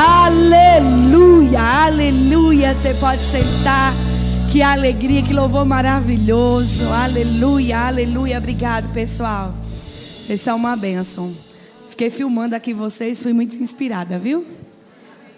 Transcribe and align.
Aleluia, 0.00 1.60
aleluia. 1.60 2.72
Você 2.72 2.94
pode 2.94 3.20
sentar. 3.20 3.92
Que 4.52 4.62
alegria, 4.62 5.20
que 5.22 5.32
louvor 5.32 5.64
maravilhoso. 5.64 6.84
Aleluia, 6.84 7.80
aleluia. 7.80 8.38
Obrigado, 8.38 8.92
pessoal. 8.92 9.52
Vocês 10.24 10.40
são 10.40 10.56
uma 10.56 10.76
bênção. 10.76 11.36
Fiquei 11.88 12.10
filmando 12.10 12.54
aqui 12.54 12.72
vocês, 12.72 13.20
fui 13.20 13.32
muito 13.32 13.56
inspirada, 13.56 14.20
viu? 14.20 14.46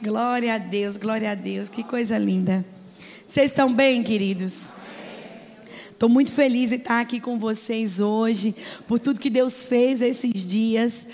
Glória 0.03 0.57
a 0.57 0.59
Deus, 0.59 0.99
glória 0.99 1.31
a 1.31 1.35
Deus. 1.35 1.71
Que 1.71 1.83
coisa 1.83 2.19
linda. 2.19 2.63
Vocês 3.27 3.53
estão 3.53 3.73
bem, 3.73 4.03
queridos? 4.03 4.75
Estou 5.91 6.11
muito 6.11 6.33
feliz 6.33 6.71
em 6.71 6.77
estar 6.77 7.01
aqui 7.01 7.19
com 7.19 7.39
vocês 7.39 7.99
hoje, 7.99 8.55
por 8.87 9.01
tudo 9.01 9.21
que 9.21 9.31
Deus 9.31 9.63
fez 9.63 10.03
esses 10.03 10.47
dias. 10.47 11.09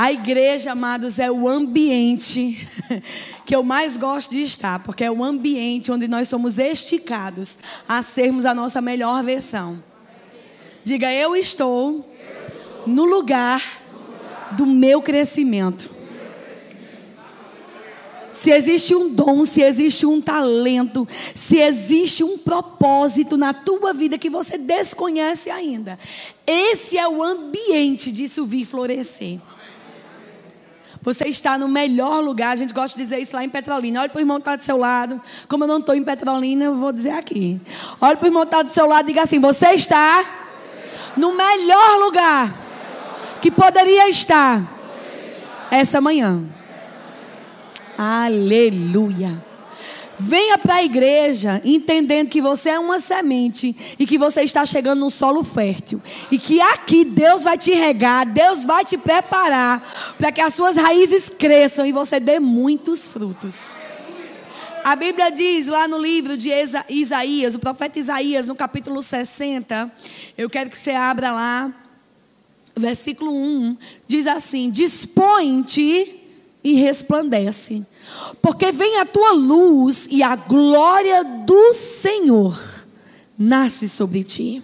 A 0.00 0.12
igreja, 0.12 0.70
amados, 0.70 1.18
é 1.18 1.28
o 1.28 1.48
ambiente 1.48 2.68
que 3.44 3.56
eu 3.56 3.64
mais 3.64 3.96
gosto 3.96 4.30
de 4.30 4.42
estar, 4.42 4.78
porque 4.84 5.02
é 5.02 5.10
o 5.10 5.24
ambiente 5.24 5.90
onde 5.90 6.06
nós 6.06 6.28
somos 6.28 6.56
esticados 6.56 7.58
a 7.88 8.00
sermos 8.00 8.46
a 8.46 8.54
nossa 8.54 8.80
melhor 8.80 9.24
versão. 9.24 9.82
Diga, 10.84 11.12
eu 11.12 11.34
estou 11.34 12.08
no 12.86 13.04
lugar 13.06 13.60
do 14.52 14.66
meu 14.66 15.02
crescimento. 15.02 15.90
Se 18.30 18.52
existe 18.52 18.94
um 18.94 19.12
dom, 19.12 19.44
se 19.44 19.62
existe 19.62 20.06
um 20.06 20.20
talento, 20.20 21.08
se 21.34 21.58
existe 21.58 22.22
um 22.22 22.38
propósito 22.38 23.36
na 23.36 23.52
tua 23.52 23.92
vida 23.92 24.16
que 24.16 24.30
você 24.30 24.56
desconhece 24.56 25.50
ainda, 25.50 25.98
esse 26.46 26.96
é 26.96 27.08
o 27.08 27.20
ambiente 27.20 28.12
disso 28.12 28.46
vir 28.46 28.64
florescer. 28.64 29.40
Você 31.08 31.24
está 31.24 31.56
no 31.56 31.68
melhor 31.68 32.22
lugar. 32.22 32.52
A 32.52 32.56
gente 32.56 32.74
gosta 32.74 32.94
de 32.94 33.02
dizer 33.02 33.18
isso 33.18 33.34
lá 33.34 33.42
em 33.42 33.48
Petrolina. 33.48 34.00
Olha 34.00 34.10
para 34.10 34.18
o 34.18 34.20
irmão 34.20 34.36
que 34.36 34.42
está 34.42 34.56
do 34.56 34.62
seu 34.62 34.76
lado. 34.76 35.18
Como 35.48 35.64
eu 35.64 35.68
não 35.68 35.78
estou 35.78 35.94
em 35.94 36.04
Petrolina, 36.04 36.64
eu 36.64 36.76
vou 36.76 36.92
dizer 36.92 37.12
aqui. 37.12 37.58
Olha 37.98 38.14
para 38.14 38.26
o 38.26 38.28
irmão 38.28 38.42
que 38.42 38.48
está 38.48 38.62
do 38.62 38.70
seu 38.70 38.86
lado 38.86 39.06
e 39.06 39.08
diga 39.08 39.22
assim: 39.22 39.40
Você 39.40 39.68
está 39.68 40.22
no 41.16 41.34
melhor 41.34 41.98
lugar 42.00 42.54
que 43.40 43.50
poderia 43.50 44.10
estar 44.10 44.62
essa 45.70 45.98
manhã. 45.98 46.42
Aleluia. 47.96 49.47
Venha 50.20 50.58
para 50.58 50.76
a 50.76 50.84
igreja 50.84 51.62
entendendo 51.64 52.28
que 52.28 52.40
você 52.40 52.70
é 52.70 52.78
uma 52.78 52.98
semente 52.98 53.74
e 53.98 54.04
que 54.04 54.18
você 54.18 54.42
está 54.42 54.66
chegando 54.66 54.98
num 54.98 55.10
solo 55.10 55.44
fértil. 55.44 56.02
E 56.30 56.38
que 56.38 56.60
aqui 56.60 57.04
Deus 57.04 57.44
vai 57.44 57.56
te 57.56 57.70
regar, 57.70 58.26
Deus 58.26 58.64
vai 58.64 58.84
te 58.84 58.98
preparar 58.98 59.80
para 60.18 60.32
que 60.32 60.40
as 60.40 60.54
suas 60.54 60.76
raízes 60.76 61.28
cresçam 61.28 61.86
e 61.86 61.92
você 61.92 62.18
dê 62.18 62.40
muitos 62.40 63.06
frutos. 63.06 63.76
A 64.84 64.96
Bíblia 64.96 65.30
diz 65.30 65.68
lá 65.68 65.86
no 65.86 65.98
livro 65.98 66.36
de 66.36 66.50
Isaías, 66.88 67.54
o 67.54 67.58
profeta 67.60 67.98
Isaías, 67.98 68.46
no 68.46 68.56
capítulo 68.56 69.02
60, 69.02 69.92
eu 70.36 70.50
quero 70.50 70.70
que 70.70 70.78
você 70.78 70.92
abra 70.92 71.30
lá, 71.30 71.72
versículo 72.76 73.30
1, 73.30 73.76
diz 74.08 74.26
assim: 74.26 74.70
Dispõe-te 74.70 76.24
e 76.64 76.72
resplandece 76.74 77.86
porque 78.40 78.72
vem 78.72 78.98
a 78.98 79.06
tua 79.06 79.32
luz 79.32 80.06
e 80.10 80.22
a 80.22 80.36
glória 80.36 81.24
do 81.24 81.72
Senhor 81.72 82.58
nasce 83.38 83.88
sobre 83.88 84.24
ti. 84.24 84.62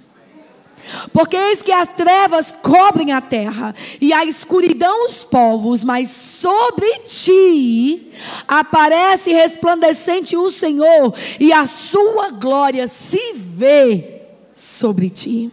Porque 1.12 1.36
eis 1.36 1.62
que 1.62 1.72
as 1.72 1.88
trevas 1.90 2.52
cobrem 2.52 3.12
a 3.12 3.20
terra 3.20 3.74
e 4.00 4.12
a 4.12 4.24
escuridão 4.24 5.06
os 5.06 5.22
povos, 5.22 5.82
mas 5.82 6.10
sobre 6.10 6.86
ti 7.06 8.10
aparece 8.46 9.32
resplandecente 9.32 10.36
o 10.36 10.50
Senhor 10.50 11.14
e 11.40 11.52
a 11.52 11.64
sua 11.66 12.30
glória 12.32 12.86
se 12.86 13.32
vê 13.34 14.22
sobre 14.52 15.08
ti. 15.08 15.50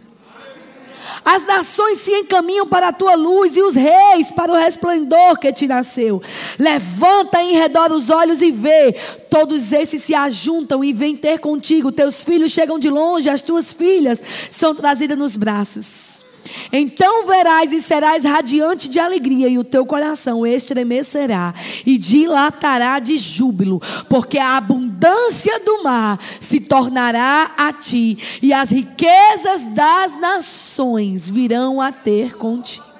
As 1.24 1.46
nações 1.46 1.98
se 1.98 2.10
encaminham 2.10 2.66
para 2.66 2.88
a 2.88 2.92
tua 2.92 3.14
luz 3.14 3.56
e 3.56 3.62
os 3.62 3.74
reis 3.74 4.30
para 4.30 4.52
o 4.52 4.56
resplendor 4.56 5.38
que 5.38 5.52
te 5.52 5.66
nasceu. 5.66 6.22
Levanta 6.58 7.42
em 7.42 7.54
redor 7.54 7.92
os 7.92 8.10
olhos 8.10 8.42
e 8.42 8.50
vê. 8.50 8.92
Todos 9.30 9.72
esses 9.72 10.02
se 10.02 10.14
ajuntam 10.14 10.82
e 10.82 10.92
vêm 10.92 11.16
ter 11.16 11.38
contigo. 11.38 11.92
Teus 11.92 12.22
filhos 12.22 12.52
chegam 12.52 12.78
de 12.78 12.90
longe, 12.90 13.30
as 13.30 13.42
tuas 13.42 13.72
filhas 13.72 14.22
são 14.50 14.74
trazidas 14.74 15.18
nos 15.18 15.36
braços. 15.36 16.22
Então 16.72 17.26
verás 17.26 17.72
e 17.72 17.80
serás 17.80 18.24
radiante 18.24 18.88
de 18.88 18.98
alegria, 18.98 19.48
e 19.48 19.58
o 19.58 19.64
teu 19.64 19.86
coração 19.86 20.46
estremecerá 20.46 21.54
e 21.84 21.96
dilatará 21.96 22.98
de 22.98 23.16
júbilo, 23.16 23.80
porque 24.08 24.38
a 24.38 24.56
abundância 24.56 24.91
do 25.64 25.82
mar 25.82 26.18
se 26.40 26.60
tornará 26.60 27.52
a 27.56 27.72
ti, 27.72 28.18
e 28.40 28.52
as 28.52 28.70
riquezas 28.70 29.62
das 29.74 30.20
nações 30.20 31.28
virão 31.28 31.80
a 31.80 31.90
ter 31.92 32.36
contigo. 32.36 32.92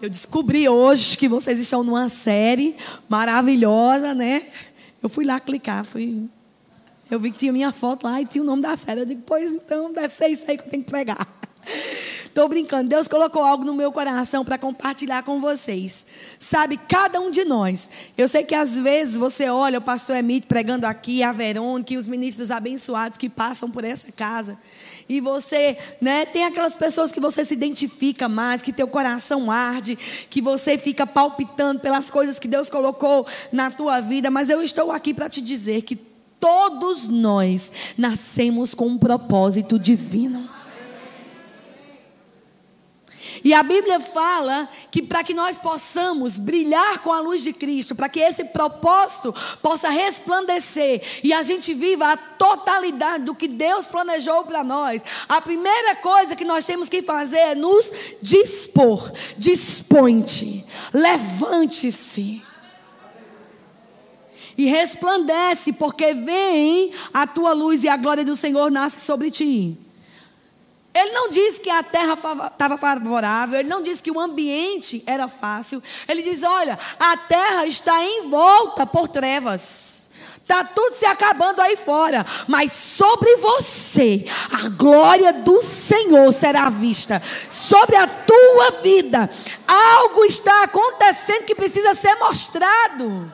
Eu 0.00 0.10
descobri 0.10 0.68
hoje 0.68 1.16
que 1.16 1.28
vocês 1.28 1.58
estão 1.58 1.82
numa 1.82 2.08
série 2.08 2.76
maravilhosa, 3.08 4.14
né? 4.14 4.42
Eu 5.02 5.08
fui 5.08 5.24
lá 5.24 5.40
clicar, 5.40 5.84
fui 5.84 6.28
eu 7.10 7.20
vi 7.20 7.30
que 7.30 7.38
tinha 7.38 7.52
minha 7.52 7.72
foto 7.72 8.04
lá 8.04 8.20
e 8.20 8.26
tinha 8.26 8.42
o 8.42 8.46
nome 8.46 8.62
da 8.62 8.76
série. 8.76 9.00
Eu 9.00 9.06
digo, 9.06 9.22
pois 9.24 9.52
então, 9.52 9.92
deve 9.92 10.12
ser 10.12 10.28
isso 10.28 10.44
aí 10.48 10.58
que 10.58 10.64
eu 10.64 10.70
tenho 10.70 10.82
que 10.82 10.90
pregar. 10.90 11.26
Estou 11.66 12.48
brincando. 12.48 12.88
Deus 12.88 13.08
colocou 13.08 13.42
algo 13.42 13.64
no 13.64 13.72
meu 13.72 13.90
coração 13.90 14.44
para 14.44 14.58
compartilhar 14.58 15.22
com 15.22 15.40
vocês. 15.40 16.06
Sabe, 16.38 16.76
cada 16.76 17.20
um 17.20 17.30
de 17.30 17.44
nós. 17.44 17.88
Eu 18.16 18.28
sei 18.28 18.44
que 18.44 18.54
às 18.54 18.76
vezes 18.76 19.16
você 19.16 19.48
olha 19.48 19.78
o 19.78 19.82
pastor 19.82 20.16
Emílio 20.16 20.46
pregando 20.46 20.86
aqui, 20.86 21.22
a 21.22 21.32
Verônica 21.32 21.94
e 21.94 21.96
os 21.96 22.06
ministros 22.06 22.50
abençoados 22.50 23.16
que 23.16 23.30
passam 23.30 23.70
por 23.70 23.84
essa 23.84 24.12
casa. 24.12 24.58
E 25.08 25.20
você, 25.20 25.78
né, 26.00 26.26
tem 26.26 26.44
aquelas 26.44 26.76
pessoas 26.76 27.10
que 27.10 27.20
você 27.20 27.44
se 27.44 27.54
identifica 27.54 28.28
mais, 28.28 28.60
que 28.60 28.72
teu 28.72 28.86
coração 28.86 29.50
arde, 29.50 29.96
que 30.28 30.42
você 30.42 30.76
fica 30.76 31.06
palpitando 31.06 31.80
pelas 31.80 32.10
coisas 32.10 32.38
que 32.38 32.48
Deus 32.48 32.68
colocou 32.68 33.26
na 33.50 33.70
tua 33.70 34.00
vida. 34.00 34.30
Mas 34.30 34.50
eu 34.50 34.62
estou 34.62 34.92
aqui 34.92 35.14
para 35.14 35.28
te 35.28 35.40
dizer 35.40 35.82
que 35.82 35.98
Todos 36.38 37.08
nós 37.08 37.72
nascemos 37.96 38.74
com 38.74 38.86
um 38.86 38.98
propósito 38.98 39.78
divino. 39.78 40.48
E 43.46 43.54
a 43.54 43.62
Bíblia 43.62 44.00
fala 44.00 44.68
que 44.90 45.00
para 45.00 45.22
que 45.22 45.32
nós 45.32 45.56
possamos 45.56 46.36
brilhar 46.36 46.98
com 46.98 47.12
a 47.12 47.20
luz 47.20 47.44
de 47.44 47.52
Cristo, 47.52 47.94
para 47.94 48.08
que 48.08 48.18
esse 48.18 48.46
propósito 48.46 49.32
possa 49.62 49.88
resplandecer 49.88 51.00
e 51.22 51.32
a 51.32 51.44
gente 51.44 51.72
viva 51.72 52.10
a 52.10 52.16
totalidade 52.16 53.22
do 53.22 53.36
que 53.36 53.46
Deus 53.46 53.86
planejou 53.86 54.42
para 54.42 54.64
nós, 54.64 55.04
a 55.28 55.40
primeira 55.40 55.94
coisa 55.94 56.34
que 56.34 56.44
nós 56.44 56.66
temos 56.66 56.88
que 56.88 57.02
fazer 57.02 57.38
é 57.38 57.54
nos 57.54 57.92
dispor. 58.20 59.12
Dispõe-te, 59.38 60.66
levante-se 60.92 62.42
e 64.58 64.66
resplandece, 64.66 65.72
porque 65.74 66.14
vem 66.14 66.92
a 67.14 67.28
tua 67.28 67.52
luz 67.52 67.84
e 67.84 67.88
a 67.88 67.96
glória 67.96 68.24
do 68.24 68.34
Senhor 68.34 68.72
nasce 68.72 69.02
sobre 69.02 69.30
ti. 69.30 69.85
Ele 70.96 71.10
não 71.10 71.28
diz 71.28 71.58
que 71.58 71.68
a 71.68 71.82
terra 71.82 72.14
estava 72.50 72.78
favorável, 72.78 73.60
ele 73.60 73.68
não 73.68 73.82
diz 73.82 74.00
que 74.00 74.10
o 74.10 74.18
ambiente 74.18 75.02
era 75.06 75.28
fácil. 75.28 75.82
Ele 76.08 76.22
diz: 76.22 76.42
olha, 76.42 76.78
a 76.98 77.16
terra 77.18 77.66
está 77.66 78.02
envolta 78.02 78.86
por 78.86 79.06
trevas. 79.06 80.08
Está 80.40 80.64
tudo 80.64 80.94
se 80.94 81.04
acabando 81.04 81.60
aí 81.60 81.76
fora, 81.76 82.24
mas 82.46 82.72
sobre 82.72 83.36
você 83.36 84.24
a 84.64 84.70
glória 84.70 85.34
do 85.34 85.60
Senhor 85.60 86.32
será 86.32 86.70
vista. 86.70 87.20
Sobre 87.50 87.96
a 87.96 88.06
tua 88.06 88.80
vida, 88.80 89.28
algo 89.66 90.24
está 90.24 90.62
acontecendo 90.62 91.44
que 91.44 91.54
precisa 91.54 91.94
ser 91.94 92.14
mostrado. 92.14 93.30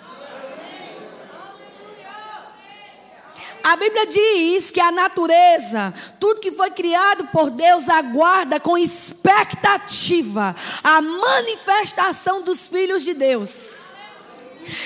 A 3.62 3.76
Bíblia 3.76 4.06
diz 4.06 4.70
que 4.70 4.80
a 4.80 4.90
natureza, 4.90 5.94
tudo 6.18 6.40
que 6.40 6.52
foi 6.52 6.70
criado 6.70 7.28
por 7.28 7.50
Deus, 7.50 7.88
aguarda 7.88 8.58
com 8.58 8.76
expectativa 8.76 10.54
a 10.82 11.00
manifestação 11.00 12.42
dos 12.42 12.66
filhos 12.66 13.04
de 13.04 13.14
Deus. 13.14 14.02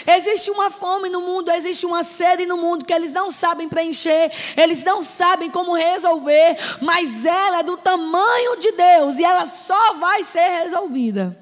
Existe 0.07 0.51
uma 0.51 0.71
fome 0.71 1.09
no 1.09 1.21
mundo, 1.21 1.51
existe 1.51 1.87
uma 1.87 2.03
sede 2.03 2.47
no 2.47 2.57
mundo 2.57 2.85
que 2.85 2.93
eles 2.93 3.13
não 3.13 3.31
sabem 3.31 3.69
preencher, 3.69 4.31
eles 4.57 4.85
não 4.85 5.03
sabem 5.03 5.51
como 5.51 5.75
resolver, 5.75 6.57
mas 6.81 7.25
ela 7.25 7.61
é 7.61 7.63
do 7.63 7.77
tamanho 7.77 8.57
de 8.57 8.73
Deus 8.73 9.19
e 9.19 9.25
ela 9.25 9.47
só 9.47 9.95
vai 9.95 10.23
ser 10.23 10.63
resolvida 10.63 11.37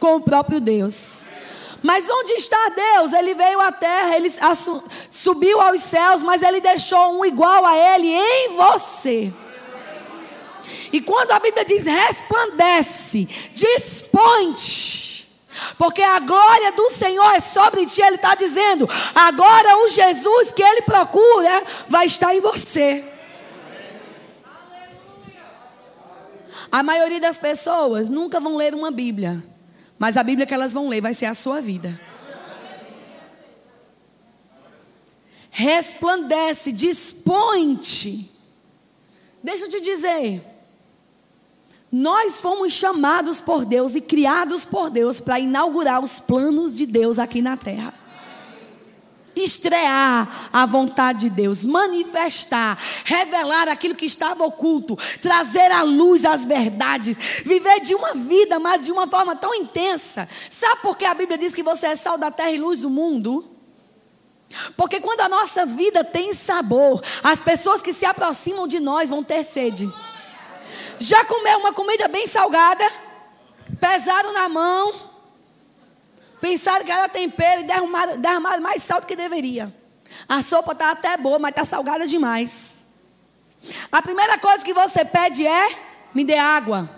com 0.00 0.16
o 0.16 0.20
próprio 0.20 0.60
Deus. 0.60 1.28
Mas 1.82 2.08
onde 2.10 2.32
está 2.32 2.70
Deus? 2.70 3.12
Ele 3.12 3.34
veio 3.34 3.60
à 3.60 3.70
terra, 3.70 4.16
ele 4.16 4.28
subiu 5.10 5.60
aos 5.60 5.80
céus, 5.80 6.22
mas 6.22 6.42
ele 6.42 6.60
deixou 6.60 7.18
um 7.18 7.24
igual 7.24 7.64
a 7.64 7.76
ele 7.76 8.08
em 8.08 8.56
você. 8.56 9.32
E 10.92 11.00
quando 11.00 11.32
a 11.32 11.38
Bíblia 11.38 11.64
diz 11.64 11.84
resplandece, 11.84 13.28
dispõe-te. 13.52 14.98
Porque 15.76 16.02
a 16.02 16.20
glória 16.20 16.72
do 16.72 16.88
Senhor 16.90 17.34
é 17.34 17.40
sobre 17.40 17.84
ti, 17.86 18.00
Ele 18.00 18.16
está 18.16 18.34
dizendo. 18.34 18.88
Agora 19.14 19.84
o 19.84 19.88
Jesus 19.88 20.52
que 20.52 20.62
Ele 20.62 20.82
procura 20.82 21.62
vai 21.88 22.06
estar 22.06 22.34
em 22.34 22.40
você. 22.40 23.04
A 26.70 26.82
maioria 26.82 27.20
das 27.20 27.38
pessoas 27.38 28.10
nunca 28.10 28.38
vão 28.38 28.56
ler 28.56 28.74
uma 28.74 28.90
Bíblia, 28.90 29.42
mas 29.98 30.16
a 30.16 30.22
Bíblia 30.22 30.46
que 30.46 30.54
elas 30.54 30.72
vão 30.72 30.88
ler 30.88 31.00
vai 31.00 31.12
ser 31.12 31.26
a 31.26 31.34
sua 31.34 31.60
vida. 31.60 32.00
Resplandece, 35.50 36.70
dispõe-te. 36.70 38.30
Deixa 39.42 39.64
eu 39.64 39.68
te 39.68 39.80
dizer. 39.80 40.40
Nós 41.90 42.40
fomos 42.40 42.72
chamados 42.72 43.40
por 43.40 43.64
Deus 43.64 43.94
e 43.96 44.00
criados 44.00 44.64
por 44.64 44.90
Deus 44.90 45.20
para 45.20 45.40
inaugurar 45.40 46.02
os 46.02 46.20
planos 46.20 46.76
de 46.76 46.86
Deus 46.86 47.18
aqui 47.18 47.42
na 47.42 47.56
terra 47.56 47.97
estrear 49.42 50.50
a 50.52 50.66
vontade 50.66 51.20
de 51.20 51.30
Deus, 51.30 51.64
manifestar, 51.64 52.78
revelar 53.04 53.68
aquilo 53.68 53.94
que 53.94 54.06
estava 54.06 54.44
oculto, 54.44 54.96
trazer 55.20 55.70
à 55.72 55.82
luz 55.82 56.24
as 56.24 56.44
verdades, 56.44 57.18
viver 57.44 57.80
de 57.80 57.94
uma 57.94 58.14
vida, 58.14 58.58
mas 58.58 58.84
de 58.84 58.92
uma 58.92 59.06
forma 59.06 59.36
tão 59.36 59.54
intensa. 59.54 60.28
Sabe 60.50 60.82
por 60.82 60.96
que 60.96 61.04
a 61.04 61.14
Bíblia 61.14 61.38
diz 61.38 61.54
que 61.54 61.62
você 61.62 61.86
é 61.86 61.96
sal 61.96 62.18
da 62.18 62.30
terra 62.30 62.50
e 62.50 62.58
luz 62.58 62.80
do 62.80 62.90
mundo? 62.90 63.58
Porque 64.76 65.00
quando 65.00 65.20
a 65.20 65.28
nossa 65.28 65.66
vida 65.66 66.02
tem 66.02 66.32
sabor, 66.32 67.02
as 67.22 67.40
pessoas 67.40 67.82
que 67.82 67.92
se 67.92 68.06
aproximam 68.06 68.66
de 68.66 68.80
nós 68.80 69.10
vão 69.10 69.22
ter 69.22 69.42
sede. 69.42 69.90
Já 70.98 71.24
comeu 71.24 71.58
uma 71.58 71.72
comida 71.72 72.08
bem 72.08 72.26
salgada? 72.26 72.84
Pesaram 73.80 74.32
na 74.32 74.48
mão? 74.48 75.07
Pensaram 76.40 76.84
que 76.84 76.90
era 76.90 77.08
tempero 77.08 77.60
e 77.60 77.64
derramaram, 77.64 78.16
derramaram 78.16 78.62
mais 78.62 78.82
sal 78.82 79.00
do 79.00 79.06
que 79.06 79.16
deveria. 79.16 79.74
A 80.28 80.42
sopa 80.42 80.72
está 80.72 80.90
até 80.92 81.16
boa, 81.16 81.38
mas 81.38 81.50
está 81.50 81.64
salgada 81.64 82.06
demais. 82.06 82.84
A 83.90 84.00
primeira 84.00 84.38
coisa 84.38 84.64
que 84.64 84.72
você 84.72 85.04
pede 85.04 85.46
é: 85.46 85.68
me 86.14 86.24
dê 86.24 86.38
água. 86.38 86.88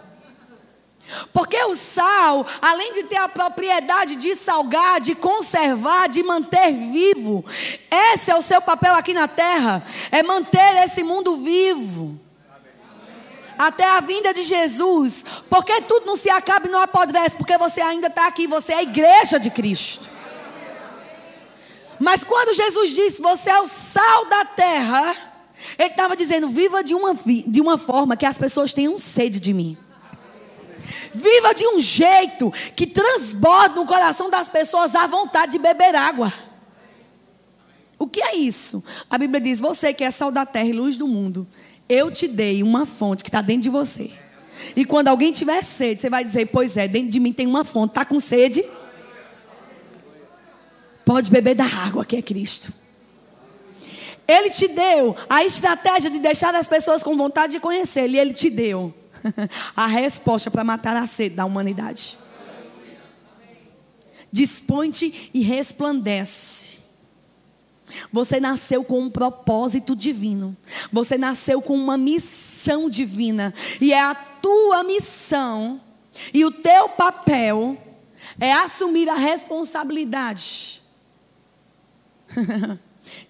Porque 1.33 1.57
o 1.65 1.75
sal, 1.75 2.47
além 2.63 2.93
de 2.93 3.05
ter 3.05 3.17
a 3.17 3.29
propriedade 3.29 4.15
de 4.17 4.37
salgar, 4.37 5.01
de 5.01 5.17
conservar, 5.17 6.09
de 6.09 6.23
manter 6.23 6.71
vivo, 6.73 7.45
esse 7.91 8.31
é 8.31 8.37
o 8.37 8.43
seu 8.43 8.61
papel 8.61 8.95
aqui 8.95 9.15
na 9.15 9.27
terra: 9.27 9.83
é 10.13 10.23
manter 10.23 10.85
esse 10.85 11.03
mundo 11.03 11.37
vivo 11.37 12.20
até 13.61 13.85
a 13.85 14.01
vinda 14.01 14.33
de 14.33 14.43
Jesus, 14.43 15.23
porque 15.51 15.83
tudo 15.83 16.07
não 16.07 16.17
se 16.17 16.31
acaba 16.31 16.67
e 16.67 16.71
não 16.71 16.81
apodrece, 16.81 17.37
porque 17.37 17.59
você 17.59 17.83
ainda 17.83 18.07
está 18.07 18.27
aqui, 18.27 18.47
você 18.47 18.73
é 18.73 18.77
a 18.77 18.83
igreja 18.83 19.39
de 19.39 19.51
Cristo. 19.51 20.09
Mas 21.99 22.25
quando 22.25 22.57
Jesus 22.57 22.95
disse, 22.95 23.21
você 23.21 23.51
é 23.51 23.61
o 23.61 23.69
sal 23.69 24.25
da 24.31 24.47
terra, 24.47 25.15
ele 25.79 25.91
estava 25.91 26.17
dizendo, 26.17 26.49
viva 26.49 26.83
de 26.83 26.95
uma, 26.95 27.15
de 27.15 27.61
uma 27.61 27.77
forma 27.77 28.17
que 28.17 28.25
as 28.25 28.39
pessoas 28.39 28.73
tenham 28.73 28.97
sede 28.97 29.39
de 29.39 29.53
mim. 29.53 29.77
Viva 31.13 31.53
de 31.53 31.67
um 31.67 31.79
jeito 31.79 32.51
que 32.75 32.87
transborde 32.87 33.75
no 33.75 33.85
coração 33.85 34.31
das 34.31 34.49
pessoas 34.49 34.95
a 34.95 35.07
vontade 35.07 35.53
de 35.53 35.59
beber 35.59 35.95
água. 35.95 36.33
O 37.99 38.07
que 38.07 38.23
é 38.23 38.35
isso? 38.37 38.83
A 39.11 39.19
Bíblia 39.19 39.39
diz: 39.39 39.61
Você 39.61 39.93
que 39.93 40.03
é 40.03 40.11
sal 40.11 40.33
da 40.33 40.47
terra 40.47 40.65
e 40.65 40.73
luz 40.73 40.97
do 40.97 41.07
mundo, 41.07 41.47
eu 41.91 42.09
te 42.09 42.29
dei 42.29 42.63
uma 42.63 42.87
fonte 42.87 43.25
que 43.25 43.29
está 43.29 43.43
dentro 43.43 43.63
de 43.63 43.69
você. 43.69 44.13
E 44.77 44.85
quando 44.85 45.09
alguém 45.09 45.33
tiver 45.33 45.61
sede, 45.63 46.01
você 46.01 46.09
vai 46.09 46.25
dizer: 46.25 46.47
Pois 46.47 46.77
é, 46.77 46.87
dentro 46.87 47.11
de 47.11 47.19
mim 47.19 47.33
tem 47.33 47.47
uma 47.47 47.65
fonte. 47.65 47.91
Está 47.91 48.05
com 48.05 48.21
sede? 48.21 48.65
Pode 51.05 51.31
beber 51.31 51.57
da 51.57 51.65
água 51.65 52.05
que 52.05 52.15
é 52.15 52.23
Cristo. 52.23 52.73
Ele 54.29 54.49
te 54.51 54.69
deu 54.69 55.17
a 55.29 55.45
estratégia 55.45 56.09
de 56.09 56.21
deixar 56.21 56.55
as 56.55 56.69
pessoas 56.69 57.03
com 57.03 57.17
vontade 57.17 57.55
de 57.55 57.61
conhecer. 57.61 58.09
E 58.09 58.17
ele 58.17 58.33
te 58.33 58.49
deu 58.49 58.95
a 59.75 59.89
resposta 59.89 60.49
para 60.49 60.63
matar 60.63 60.97
a 60.97 61.07
sede 61.07 61.35
da 61.35 61.45
humanidade. 61.45 62.17
Dispõe-te 64.31 65.31
e 65.35 65.43
resplandece. 65.43 66.80
Você 68.13 68.41
nasceu 68.41 68.85
com 68.85 69.01
um 69.01 69.11
propósito 69.11 69.97
divino. 69.97 70.57
Você 70.93 71.17
nasceu 71.19 71.61
com 71.63 71.75
uma 71.75 71.97
missão 71.97 72.91
divina. 72.91 73.53
E 73.81 73.93
é 73.93 74.01
a 74.01 74.15
tua 74.15 74.83
missão 74.85 75.81
e 76.33 76.45
o 76.45 76.51
teu 76.51 76.89
papel 76.91 77.79
é 78.39 78.53
assumir 78.53 79.09
a 79.09 79.15
responsabilidade 79.15 80.83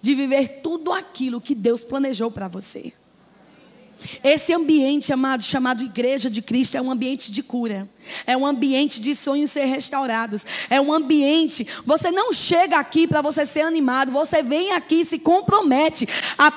de 0.01 0.15
viver 0.15 0.61
tudo 0.61 0.91
aquilo 0.91 1.41
que 1.41 1.55
Deus 1.55 1.83
planejou 1.83 2.29
para 2.31 2.47
você. 2.47 2.93
Esse 4.23 4.53
ambiente, 4.53 5.13
amado, 5.13 5.43
chamado 5.43 5.83
Igreja 5.83 6.29
de 6.29 6.41
Cristo, 6.41 6.75
é 6.77 6.81
um 6.81 6.91
ambiente 6.91 7.31
de 7.31 7.43
cura. 7.43 7.89
É 8.25 8.35
um 8.35 8.45
ambiente 8.45 8.99
de 9.01 9.15
sonhos 9.15 9.51
ser 9.51 9.65
restaurados. 9.65 10.45
É 10.69 10.79
um 10.79 10.91
ambiente. 10.91 11.67
Você 11.85 12.11
não 12.11 12.33
chega 12.33 12.77
aqui 12.77 13.07
para 13.07 13.21
você 13.21 13.45
ser 13.45 13.61
animado. 13.61 14.11
Você 14.11 14.41
vem 14.43 14.71
aqui 14.73 15.01
e 15.01 15.05
se 15.05 15.19
compromete 15.19 16.07
a 16.37 16.51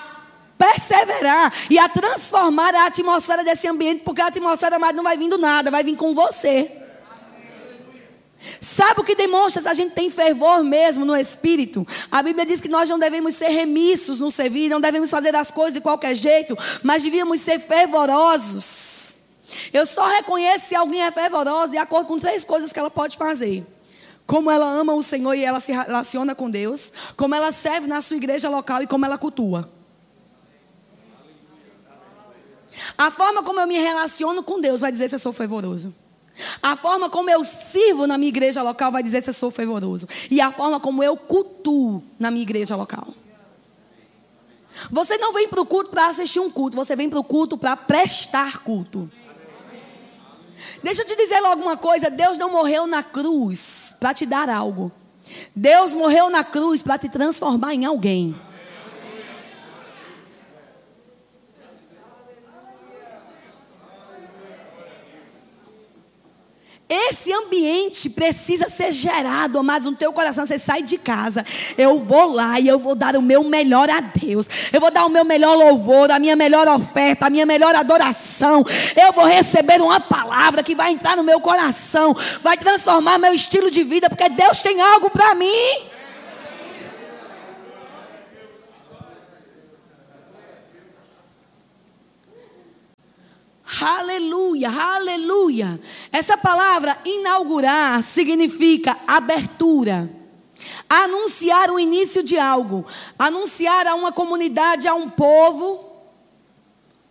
perseverar 0.57 1.53
e 1.69 1.79
a 1.79 1.89
transformar 1.89 2.75
a 2.75 2.87
atmosfera 2.87 3.45
desse 3.45 3.69
ambiente, 3.69 4.03
porque 4.05 4.21
a 4.21 4.29
atmosfera, 4.29 4.77
amado, 4.77 4.97
não 4.97 5.05
vai 5.05 5.17
vindo 5.17 5.37
nada, 5.37 5.71
vai 5.71 5.83
vir 5.83 5.97
com 5.97 6.15
você. 6.15 6.84
Sabe 8.61 9.01
o 9.01 9.05
que 9.05 9.15
demonstra 9.15 9.63
se 9.63 9.69
a 9.69 9.75
gente 9.75 9.95
tem 9.95 10.11
fervor 10.11 10.63
mesmo 10.63 11.05
no 11.05 11.17
espírito? 11.17 11.87
A 12.11 12.23
Bíblia 12.23 12.45
diz 12.45 12.61
que 12.61 12.69
nós 12.69 12.89
não 12.89 12.99
devemos 12.99 13.35
ser 13.35 13.49
remissos 13.49 14.21
no 14.21 14.31
servir, 14.31 14.69
não 14.69 14.81
devemos 14.81 15.11
fazer 15.11 15.35
as 15.35 15.51
coisas 15.51 15.75
de 15.75 15.81
qualquer 15.81 16.15
jeito, 16.15 16.57
mas 16.83 17.03
devíamos 17.03 17.41
ser 17.41 17.59
fervorosos. 17.59 19.21
Eu 19.73 19.87
só 19.87 20.07
reconheço 20.07 20.69
se 20.69 20.75
alguém 20.75 21.03
é 21.03 21.11
fervorosa 21.11 21.73
de 21.73 21.79
acordo 21.79 22.07
com 22.07 22.19
três 22.19 22.45
coisas 22.45 22.73
que 22.73 22.79
ela 22.79 22.91
pode 22.91 23.17
fazer. 23.17 23.67
Como 24.27 24.51
ela 24.51 24.67
ama 24.67 24.95
o 24.95 25.03
Senhor 25.03 25.35
e 25.35 25.45
ela 25.45 25.61
se 25.61 25.73
relaciona 25.73 26.35
com 26.35 26.51
Deus, 26.51 26.93
como 27.17 27.35
ela 27.35 27.53
serve 27.53 27.87
na 27.87 28.01
sua 28.01 28.17
igreja 28.17 28.49
local 28.49 28.83
e 28.83 28.87
como 28.87 29.05
ela 29.05 29.19
cultua. 29.19 29.71
A 32.99 33.11
forma 33.11 33.43
como 33.43 33.61
eu 33.61 33.67
me 33.67 33.79
relaciono 33.79 34.43
com 34.43 34.61
Deus 34.61 34.81
vai 34.81 34.91
dizer 34.91 35.09
se 35.09 35.15
eu 35.15 35.19
sou 35.19 35.33
fervoroso. 35.33 35.95
A 36.63 36.77
forma 36.77 37.09
como 37.09 37.31
eu 37.31 37.45
sirvo 37.45 38.07
na 38.07 38.19
minha 38.19 38.29
igreja 38.29 38.63
local 38.63 38.91
vai 38.91 39.03
dizer 39.03 39.23
se 39.23 39.31
eu 39.31 39.35
sou 39.35 39.51
fervoroso. 39.51 40.09
E 40.31 40.41
a 40.41 40.51
forma 40.51 40.81
como 40.81 41.03
eu 41.03 41.17
cultuo 41.17 42.03
na 42.19 42.31
minha 42.31 42.43
igreja 42.43 42.75
local. 42.75 43.09
Você 44.91 45.17
não 45.19 45.33
vem 45.33 45.49
para 45.49 45.61
o 45.61 45.67
culto 45.67 45.91
para 45.91 46.09
assistir 46.09 46.41
um 46.41 46.51
culto, 46.51 46.77
você 46.77 46.97
vem 46.97 47.09
para 47.09 47.19
o 47.19 47.25
culto 47.25 47.57
para 47.57 47.77
prestar 47.77 48.65
culto. 48.65 49.09
Deixa 50.83 51.03
eu 51.03 51.07
te 51.07 51.17
dizer 51.17 51.41
logo 51.41 51.63
uma 51.63 51.77
coisa: 51.77 52.11
Deus 52.11 52.37
não 52.39 52.51
morreu 52.51 52.87
na 52.87 53.03
cruz 53.03 53.95
para 54.01 54.13
te 54.13 54.27
dar 54.27 54.49
algo. 54.49 54.91
Deus 55.55 55.95
morreu 55.95 56.29
na 56.29 56.45
cruz 56.45 56.83
para 56.83 56.99
te 56.99 57.09
transformar 57.09 57.75
em 57.75 57.85
alguém. 57.85 58.35
Esse 66.89 67.33
ambiente 67.33 68.11
precisa 68.11 68.69
ser 68.69 68.93
gerado, 68.93 69.59
amados, 69.59 69.87
no 69.87 69.97
teu 69.97 70.13
coração. 70.13 70.45
Você 70.45 70.59
sai 70.59 70.83
de 70.83 70.99
casa, 70.99 71.45
eu 71.79 72.01
vou 72.01 72.33
lá 72.33 72.61
e 72.61 72.69
eu 72.69 72.79
vou 72.79 72.95
dar 72.95 73.17
o 73.17 73.23
meu 73.23 73.43
melhor 73.45 73.89
a 73.89 74.01
Deus. 74.01 74.47
Eu 74.71 74.81
vou 74.81 74.91
dar 74.91 75.07
o 75.07 75.09
meu 75.09 75.25
melhor 75.25 75.57
louvor, 75.57 76.11
a 76.11 76.19
minha 76.19 76.37
melhor 76.37 76.69
oferta, 76.69 77.27
a 77.27 77.31
minha 77.31 77.47
melhor 77.47 77.75
adoração. 77.75 78.63
Eu 78.95 79.13
vou 79.13 79.25
receber 79.25 79.81
uma 79.81 79.99
palavra 79.99 80.63
que 80.63 80.75
vai 80.75 80.93
entrar 80.93 81.17
no 81.17 81.25
meu 81.25 81.41
coração, 81.41 82.15
vai 82.43 82.59
transformar 82.59 83.19
meu 83.19 83.33
estilo 83.33 83.71
de 83.71 83.83
vida, 83.83 84.11
porque 84.11 84.29
Deus 84.29 84.61
tem 84.61 84.79
algo 84.81 85.09
para 85.09 85.35
mim. 85.35 85.94
Aleluia, 93.81 94.71
aleluia. 94.71 95.81
Essa 96.13 96.37
palavra 96.37 96.97
inaugurar 97.05 98.03
significa 98.03 98.97
abertura. 99.07 100.11
Anunciar 100.89 101.71
o 101.71 101.79
início 101.79 102.23
de 102.23 102.39
algo. 102.39 102.87
Anunciar 103.19 103.87
a 103.87 103.95
uma 103.95 104.13
comunidade, 104.13 104.87
a 104.87 104.95
um 104.95 105.11
povo, 105.11 105.85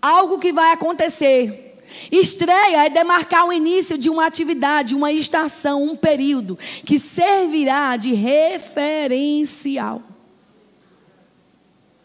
algo 0.01 0.39
que 0.39 0.53
vai 0.53 0.71
acontecer. 0.71 1.79
Estreia 2.11 2.85
é 2.85 2.89
demarcar 2.89 3.45
o 3.45 3.53
início 3.53 3.97
de 3.97 4.09
uma 4.09 4.25
atividade, 4.25 4.95
uma 4.95 5.11
estação, 5.11 5.83
um 5.83 5.95
período 5.95 6.57
que 6.85 6.97
servirá 6.97 7.97
de 7.97 8.13
referencial. 8.13 10.01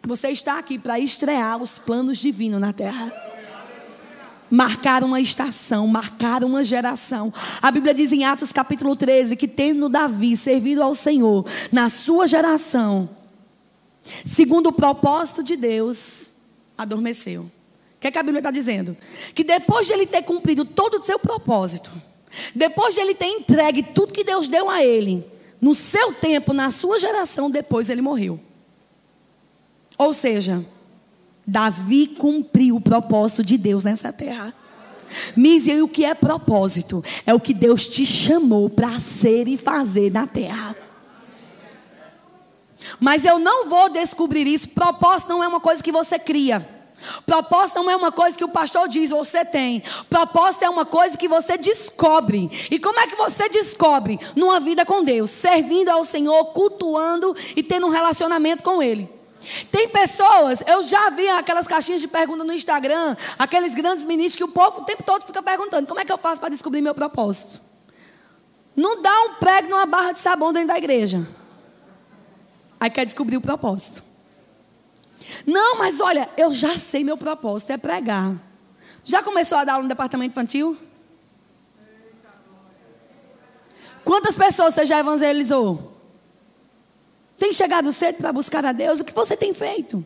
Você 0.02 0.30
está 0.30 0.58
aqui 0.58 0.78
para 0.78 0.98
estrear 0.98 1.62
os 1.62 1.78
planos 1.78 2.18
divinos 2.18 2.60
na 2.60 2.72
terra. 2.72 3.27
Marcaram 4.50 5.08
uma 5.08 5.20
estação, 5.20 5.86
marcaram 5.86 6.48
uma 6.48 6.64
geração. 6.64 7.32
A 7.60 7.70
Bíblia 7.70 7.94
diz 7.94 8.12
em 8.12 8.24
Atos 8.24 8.52
capítulo 8.52 8.96
13 8.96 9.36
que 9.36 9.48
tendo 9.48 9.88
Davi 9.88 10.36
servido 10.36 10.82
ao 10.82 10.94
Senhor 10.94 11.46
na 11.70 11.88
sua 11.88 12.26
geração, 12.26 13.08
segundo 14.24 14.68
o 14.68 14.72
propósito 14.72 15.42
de 15.42 15.56
Deus, 15.56 16.32
adormeceu. 16.76 17.42
O 17.42 18.00
que, 18.00 18.06
é 18.06 18.10
que 18.10 18.18
a 18.18 18.22
Bíblia 18.22 18.38
está 18.38 18.50
dizendo? 18.50 18.96
Que 19.34 19.42
depois 19.42 19.86
de 19.86 19.92
ele 19.92 20.06
ter 20.06 20.22
cumprido 20.22 20.64
todo 20.64 20.98
o 20.98 21.02
seu 21.02 21.18
propósito, 21.18 21.90
depois 22.54 22.94
de 22.94 23.00
ele 23.00 23.14
ter 23.14 23.26
entregue 23.26 23.82
tudo 23.82 24.12
que 24.12 24.22
Deus 24.22 24.46
deu 24.46 24.70
a 24.70 24.84
ele, 24.84 25.26
no 25.60 25.74
seu 25.74 26.12
tempo, 26.12 26.52
na 26.52 26.70
sua 26.70 27.00
geração, 27.00 27.50
depois 27.50 27.90
ele 27.90 28.00
morreu. 28.00 28.38
Ou 29.96 30.14
seja, 30.14 30.64
Davi 31.48 32.08
cumpriu 32.08 32.76
o 32.76 32.80
propósito 32.80 33.42
de 33.42 33.56
Deus 33.56 33.82
nessa 33.82 34.12
terra. 34.12 34.52
E 35.34 35.80
o 35.80 35.88
que 35.88 36.04
é 36.04 36.12
propósito? 36.12 37.02
É 37.24 37.32
o 37.32 37.40
que 37.40 37.54
Deus 37.54 37.86
te 37.86 38.04
chamou 38.04 38.68
para 38.68 39.00
ser 39.00 39.48
e 39.48 39.56
fazer 39.56 40.12
na 40.12 40.26
terra. 40.26 40.76
Mas 43.00 43.24
eu 43.24 43.38
não 43.38 43.66
vou 43.66 43.88
descobrir 43.88 44.46
isso. 44.46 44.68
Propósito 44.68 45.30
não 45.30 45.42
é 45.42 45.48
uma 45.48 45.58
coisa 45.58 45.82
que 45.82 45.90
você 45.90 46.18
cria. 46.18 46.68
Propósito 47.24 47.76
não 47.82 47.90
é 47.90 47.96
uma 47.96 48.12
coisa 48.12 48.36
que 48.36 48.44
o 48.44 48.50
pastor 48.50 48.86
diz, 48.86 49.08
você 49.08 49.42
tem. 49.42 49.82
Propósito 50.10 50.66
é 50.66 50.68
uma 50.68 50.84
coisa 50.84 51.16
que 51.16 51.28
você 51.28 51.56
descobre. 51.56 52.50
E 52.70 52.78
como 52.78 53.00
é 53.00 53.06
que 53.06 53.16
você 53.16 53.48
descobre? 53.48 54.20
Numa 54.36 54.60
vida 54.60 54.84
com 54.84 55.02
Deus, 55.02 55.30
servindo 55.30 55.88
ao 55.88 56.04
Senhor, 56.04 56.44
cultuando 56.52 57.34
e 57.56 57.62
tendo 57.62 57.86
um 57.86 57.90
relacionamento 57.90 58.62
com 58.62 58.82
Ele. 58.82 59.17
Tem 59.70 59.88
pessoas, 59.88 60.62
eu 60.66 60.82
já 60.82 61.10
vi 61.10 61.28
aquelas 61.28 61.68
caixinhas 61.68 62.00
de 62.00 62.08
pergunta 62.08 62.42
no 62.42 62.52
Instagram, 62.52 63.16
aqueles 63.38 63.74
grandes 63.74 64.04
ministros 64.04 64.36
que 64.36 64.44
o 64.44 64.48
povo 64.48 64.80
o 64.80 64.84
tempo 64.84 65.02
todo 65.02 65.24
fica 65.24 65.42
perguntando: 65.42 65.86
como 65.86 66.00
é 66.00 66.04
que 66.04 66.12
eu 66.12 66.18
faço 66.18 66.40
para 66.40 66.50
descobrir 66.50 66.82
meu 66.82 66.94
propósito? 66.94 67.60
Não 68.74 69.00
dá 69.00 69.22
um 69.24 69.34
prego 69.34 69.68
numa 69.68 69.86
barra 69.86 70.12
de 70.12 70.18
sabão 70.18 70.52
dentro 70.52 70.68
da 70.68 70.78
igreja. 70.78 71.26
Aí 72.80 72.90
quer 72.90 73.04
descobrir 73.04 73.36
o 73.36 73.40
propósito. 73.40 74.04
Não, 75.46 75.78
mas 75.78 76.00
olha, 76.00 76.28
eu 76.36 76.54
já 76.54 76.74
sei 76.74 77.02
meu 77.02 77.16
propósito, 77.16 77.70
é 77.70 77.76
pregar. 77.76 78.34
Já 79.04 79.22
começou 79.22 79.58
a 79.58 79.64
dar 79.64 79.74
aula 79.74 79.82
no 79.82 79.88
departamento 79.88 80.32
infantil? 80.32 80.76
Quantas 84.04 84.36
pessoas 84.36 84.74
você 84.74 84.86
já 84.86 85.00
evangelizou? 85.00 85.97
Tem 87.38 87.52
chegado 87.52 87.92
cedo 87.92 88.16
para 88.16 88.32
buscar 88.32 88.64
a 88.64 88.72
Deus? 88.72 89.00
O 89.00 89.04
que 89.04 89.12
você 89.12 89.36
tem 89.36 89.54
feito? 89.54 90.04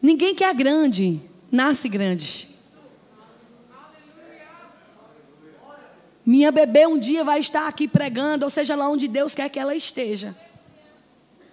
Ninguém 0.00 0.34
que 0.34 0.42
é 0.42 0.52
grande, 0.52 1.20
nasce 1.50 1.88
grande. 1.88 2.48
Minha 6.26 6.50
bebê 6.50 6.86
um 6.86 6.98
dia 6.98 7.24
vai 7.24 7.38
estar 7.38 7.68
aqui 7.68 7.86
pregando, 7.86 8.44
ou 8.44 8.50
seja, 8.50 8.74
lá 8.74 8.88
onde 8.88 9.06
Deus 9.06 9.34
quer 9.34 9.48
que 9.48 9.58
ela 9.58 9.74
esteja. 9.74 10.36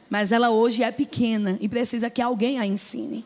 Mas 0.10 0.32
ela 0.32 0.50
hoje 0.50 0.82
é 0.82 0.92
pequena 0.92 1.58
e 1.62 1.70
precisa 1.70 2.10
que 2.10 2.22
alguém 2.22 2.60
a 2.60 2.66
ensine. 2.66 3.26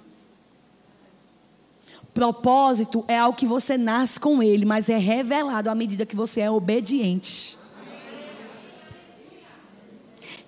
Propósito 2.13 3.03
é 3.07 3.17
algo 3.17 3.37
que 3.37 3.45
você 3.45 3.77
nasce 3.77 4.19
com 4.19 4.43
ele, 4.43 4.65
mas 4.65 4.89
é 4.89 4.97
revelado 4.97 5.69
à 5.69 5.75
medida 5.75 6.05
que 6.05 6.15
você 6.15 6.41
é 6.41 6.51
obediente. 6.51 7.57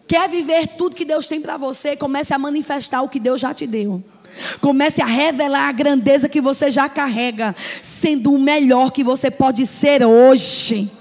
Quer 0.08 0.30
viver 0.30 0.68
tudo 0.68 0.96
que 0.96 1.06
Deus 1.06 1.26
tem 1.26 1.42
para 1.42 1.58
você? 1.58 1.96
Comece 1.96 2.34
a 2.34 2.40
manifestar 2.40 3.02
o 3.02 3.10
que 3.10 3.20
Deus 3.20 3.42
já 3.42 3.54
te 3.54 3.66
deu. 3.66 4.04
Comece 4.62 5.02
a 5.02 5.06
revelar 5.06 5.70
a 5.70 5.72
grandeza 5.72 6.30
que 6.30 6.42
você 6.42 6.70
já 6.70 6.90
carrega, 6.90 7.56
sendo 7.82 8.32
o 8.32 8.40
melhor 8.40 8.92
que 8.92 9.04
você 9.04 9.32
pode 9.32 9.66
ser 9.66 10.06
hoje. 10.06 10.92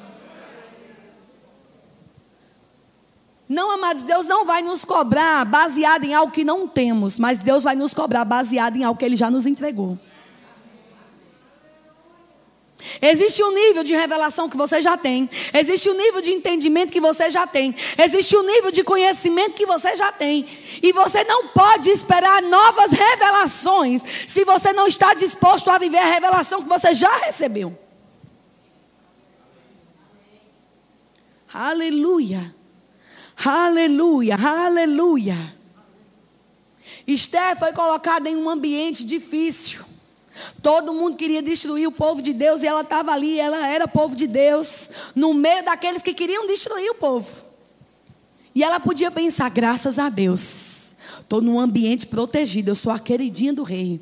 Não, 3.49 3.73
amados, 3.73 4.05
Deus 4.05 4.27
não 4.27 4.45
vai 4.45 4.63
nos 4.63 4.85
cobrar 4.85 5.45
baseado 5.45 6.05
em 6.05 6.15
algo 6.15 6.33
que 6.33 6.45
não 6.45 6.67
temos, 6.67 7.19
mas 7.19 7.39
Deus 7.39 7.63
vai 7.63 7.77
nos 7.77 7.93
cobrar 7.93 8.25
baseado 8.25 8.77
em 8.77 8.85
algo 8.85 8.99
que 8.99 9.05
Ele 9.05 9.17
já 9.17 9.31
nos 9.31 9.45
entregou. 9.45 9.99
Existe 13.01 13.43
um 13.43 13.53
nível 13.53 13.83
de 13.83 13.95
revelação 13.95 14.49
que 14.49 14.57
você 14.57 14.81
já 14.81 14.97
tem. 14.97 15.29
Existe 15.53 15.89
um 15.89 15.97
nível 15.97 16.21
de 16.21 16.33
entendimento 16.33 16.93
que 16.93 17.01
você 17.01 17.31
já 17.31 17.47
tem. 17.47 17.75
Existe 17.99 18.37
um 18.37 18.43
nível 18.43 18.71
de 18.71 18.85
conhecimento 18.85 19.55
que 19.55 19.67
você 19.67 19.95
já 19.97 20.13
tem. 20.13 20.47
E 20.83 20.93
você 20.93 21.25
não 21.25 21.49
pode 21.49 21.91
esperar 21.91 22.43
novas 22.43 22.93
revelações 22.93 24.03
se 24.27 24.45
você 24.45 24.73
não 24.73 24.87
está 24.87 25.15
disposto 25.15 25.71
a 25.71 25.79
viver 25.79 25.99
a 25.99 26.13
revelação 26.13 26.63
que 26.63 26.69
você 26.69 26.95
já 26.95 27.15
recebeu. 27.19 27.77
Aleluia. 31.53 32.55
Aleluia. 33.45 34.37
Aleluia. 34.37 35.55
Esther 37.07 37.59
foi 37.59 37.73
colocada 37.73 38.29
em 38.29 38.37
um 38.37 38.49
ambiente 38.49 39.05
difícil. 39.05 39.94
Todo 40.63 40.93
mundo 40.93 41.17
queria 41.17 41.43
destruir 41.43 41.87
o 41.87 41.93
povo 41.93 42.21
de 42.21 42.33
Deus 42.33 42.63
e 42.63 42.67
ela 42.67 42.81
estava 42.81 43.13
ali, 43.13 43.39
ela 43.39 43.67
era 43.69 43.87
povo 43.87 44.17
de 44.17 44.27
Deus, 44.27 44.91
no 45.15 45.33
meio 45.33 45.65
daqueles 45.65 46.03
que 46.03 46.13
queriam 46.13 46.47
destruir 46.47 46.91
o 46.91 46.95
povo. 46.95 47.31
E 48.55 48.63
ela 48.63 48.81
podia 48.81 49.11
pensar: 49.11 49.49
graças 49.51 49.99
a 49.99 50.09
Deus, 50.09 50.95
estou 51.21 51.41
num 51.41 51.59
ambiente 51.59 52.07
protegido, 52.07 52.71
eu 52.71 52.75
sou 52.75 52.93
a 52.93 52.99
queridinha 52.99 53.53
do 53.53 53.63
rei. 53.63 54.01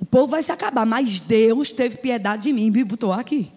O 0.00 0.04
povo 0.04 0.28
vai 0.28 0.42
se 0.42 0.52
acabar, 0.52 0.84
mas 0.84 1.20
Deus 1.20 1.72
teve 1.72 1.96
piedade 1.96 2.44
de 2.44 2.52
mim 2.52 2.66
e 2.66 2.70
me 2.70 2.84
botou 2.84 3.12
aqui. 3.12 3.50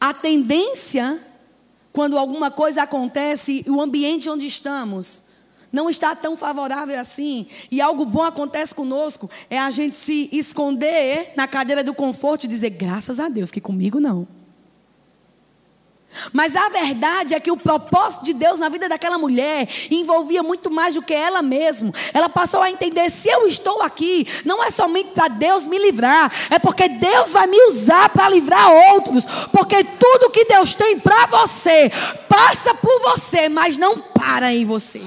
A 0.00 0.12
tendência, 0.12 1.20
quando 1.92 2.18
alguma 2.18 2.50
coisa 2.50 2.82
acontece, 2.82 3.64
o 3.68 3.80
ambiente 3.80 4.28
onde 4.28 4.46
estamos, 4.46 5.23
não 5.74 5.90
está 5.90 6.14
tão 6.14 6.36
favorável 6.36 6.98
assim, 6.98 7.48
e 7.68 7.80
algo 7.80 8.06
bom 8.06 8.22
acontece 8.22 8.72
conosco, 8.72 9.28
é 9.50 9.58
a 9.58 9.70
gente 9.70 9.94
se 9.96 10.30
esconder 10.32 11.32
na 11.36 11.48
cadeira 11.48 11.82
do 11.82 11.92
conforto 11.92 12.44
e 12.44 12.48
dizer: 12.48 12.70
graças 12.70 13.18
a 13.18 13.28
Deus 13.28 13.50
que 13.50 13.60
comigo 13.60 13.98
não. 13.98 14.26
Mas 16.32 16.54
a 16.54 16.68
verdade 16.68 17.34
é 17.34 17.40
que 17.40 17.50
o 17.50 17.56
propósito 17.56 18.24
de 18.24 18.34
Deus 18.34 18.60
na 18.60 18.68
vida 18.68 18.88
daquela 18.88 19.18
mulher 19.18 19.68
envolvia 19.90 20.44
muito 20.44 20.70
mais 20.70 20.94
do 20.94 21.02
que 21.02 21.12
ela 21.12 21.42
mesma. 21.42 21.92
Ela 22.12 22.28
passou 22.28 22.62
a 22.62 22.70
entender: 22.70 23.10
se 23.10 23.28
eu 23.28 23.44
estou 23.48 23.82
aqui, 23.82 24.24
não 24.44 24.62
é 24.62 24.70
somente 24.70 25.10
para 25.10 25.26
Deus 25.26 25.66
me 25.66 25.76
livrar, 25.76 26.30
é 26.50 26.58
porque 26.60 26.88
Deus 26.88 27.32
vai 27.32 27.48
me 27.48 27.60
usar 27.64 28.10
para 28.10 28.28
livrar 28.28 28.70
outros. 28.92 29.24
Porque 29.50 29.82
tudo 29.82 30.30
que 30.30 30.44
Deus 30.44 30.74
tem 30.74 31.00
para 31.00 31.26
você 31.26 31.90
passa 32.28 32.74
por 32.76 33.00
você, 33.00 33.48
mas 33.48 33.76
não 33.76 33.98
para 33.98 34.54
em 34.54 34.64
você. 34.64 35.02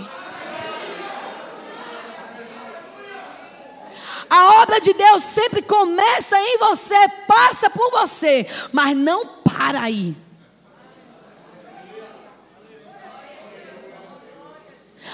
A 4.30 4.62
obra 4.62 4.82
de 4.82 4.94
Deus 4.94 5.24
sempre 5.24 5.62
começa 5.62 6.38
em 6.40 6.58
você, 6.58 6.96
passa 7.28 7.70
por 7.70 7.92
você, 7.92 8.48
mas 8.72 8.96
não 8.98 9.26
para 9.44 9.82
aí. 9.82 10.16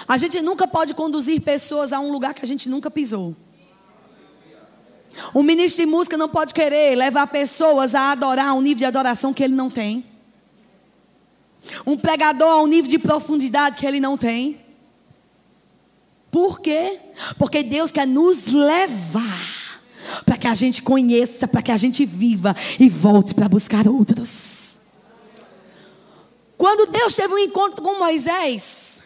A 0.08 0.18
gente 0.18 0.42
nunca 0.42 0.68
pode 0.68 0.94
conduzir 0.94 1.42
pessoas 1.42 1.94
a 1.94 2.00
um 2.00 2.12
lugar 2.12 2.34
que 2.34 2.44
a 2.44 2.48
gente 2.48 2.68
nunca 2.70 2.90
pisou. 2.90 3.36
Um 5.34 5.44
ministro 5.44 5.86
de 5.86 5.90
música 5.90 6.18
não 6.18 6.28
pode 6.28 6.54
querer 6.54 6.96
levar 6.96 7.28
pessoas 7.28 7.94
a 7.94 8.12
adorar 8.12 8.54
um 8.54 8.62
nível 8.62 8.80
de 8.80 8.86
adoração 8.86 9.34
que 9.34 9.44
ele 9.44 9.54
não 9.54 9.70
tem. 9.70 10.06
Um 11.86 11.98
pregador 11.98 12.50
a 12.50 12.62
um 12.62 12.68
nível 12.68 12.90
de 12.90 13.00
profundidade 13.00 13.78
que 13.78 13.86
ele 13.86 14.00
não 14.00 14.18
tem. 14.18 14.63
Por 16.34 16.60
quê? 16.62 17.00
Porque 17.38 17.62
Deus 17.62 17.92
quer 17.92 18.08
nos 18.08 18.48
levar 18.48 19.84
para 20.26 20.36
que 20.36 20.48
a 20.48 20.56
gente 20.56 20.82
conheça, 20.82 21.48
para 21.48 21.62
que 21.62 21.72
a 21.72 21.78
gente 21.78 22.06
viva 22.06 22.56
e 22.80 22.90
volte 22.90 23.36
para 23.36 23.48
buscar 23.48 23.88
outros. 23.88 24.80
Quando 26.58 26.92
Deus 26.92 27.16
teve 27.16 27.36
um 27.36 27.38
encontro 27.38 27.84
com 27.84 28.00
Moisés, 28.00 29.04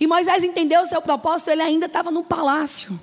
e 0.00 0.08
Moisés 0.08 0.42
entendeu 0.42 0.82
o 0.82 0.86
seu 0.86 1.00
propósito, 1.00 1.50
ele 1.50 1.62
ainda 1.62 1.86
estava 1.86 2.10
no 2.10 2.24
palácio 2.24 2.98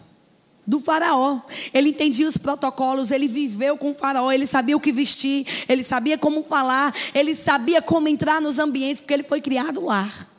do 0.67 0.81
faraó. 0.81 1.39
Ele 1.73 1.91
entendia 1.91 2.27
os 2.27 2.35
protocolos, 2.35 3.11
ele 3.11 3.29
viveu 3.29 3.77
com 3.77 3.91
o 3.91 3.95
faraó, 3.95 4.29
ele 4.29 4.45
sabia 4.45 4.75
o 4.75 4.79
que 4.81 4.91
vestir, 4.91 5.47
ele 5.69 5.83
sabia 5.83 6.17
como 6.17 6.43
falar, 6.43 6.93
ele 7.13 7.33
sabia 7.33 7.81
como 7.81 8.09
entrar 8.09 8.41
nos 8.41 8.59
ambientes, 8.59 8.99
porque 8.99 9.13
ele 9.13 9.23
foi 9.23 9.39
criado 9.39 9.85
lá. 9.85 10.34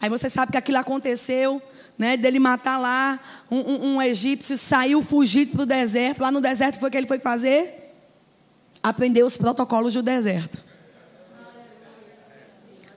Aí 0.00 0.08
você 0.08 0.30
sabe 0.30 0.52
que 0.52 0.58
aquilo 0.58 0.78
aconteceu, 0.78 1.60
né? 1.96 2.16
Dele 2.16 2.38
matar 2.38 2.78
lá 2.78 3.18
um, 3.50 3.58
um, 3.58 3.94
um 3.94 4.02
egípcio, 4.02 4.56
saiu 4.56 5.02
fugido 5.02 5.52
para 5.52 5.62
o 5.62 5.66
deserto. 5.66 6.20
Lá 6.20 6.30
no 6.30 6.40
deserto 6.40 6.78
foi 6.78 6.88
o 6.88 6.92
que 6.92 6.98
ele 6.98 7.06
foi 7.06 7.18
fazer? 7.18 7.92
Aprender 8.80 9.24
os 9.24 9.36
protocolos 9.36 9.94
do 9.94 10.02
deserto. 10.02 10.66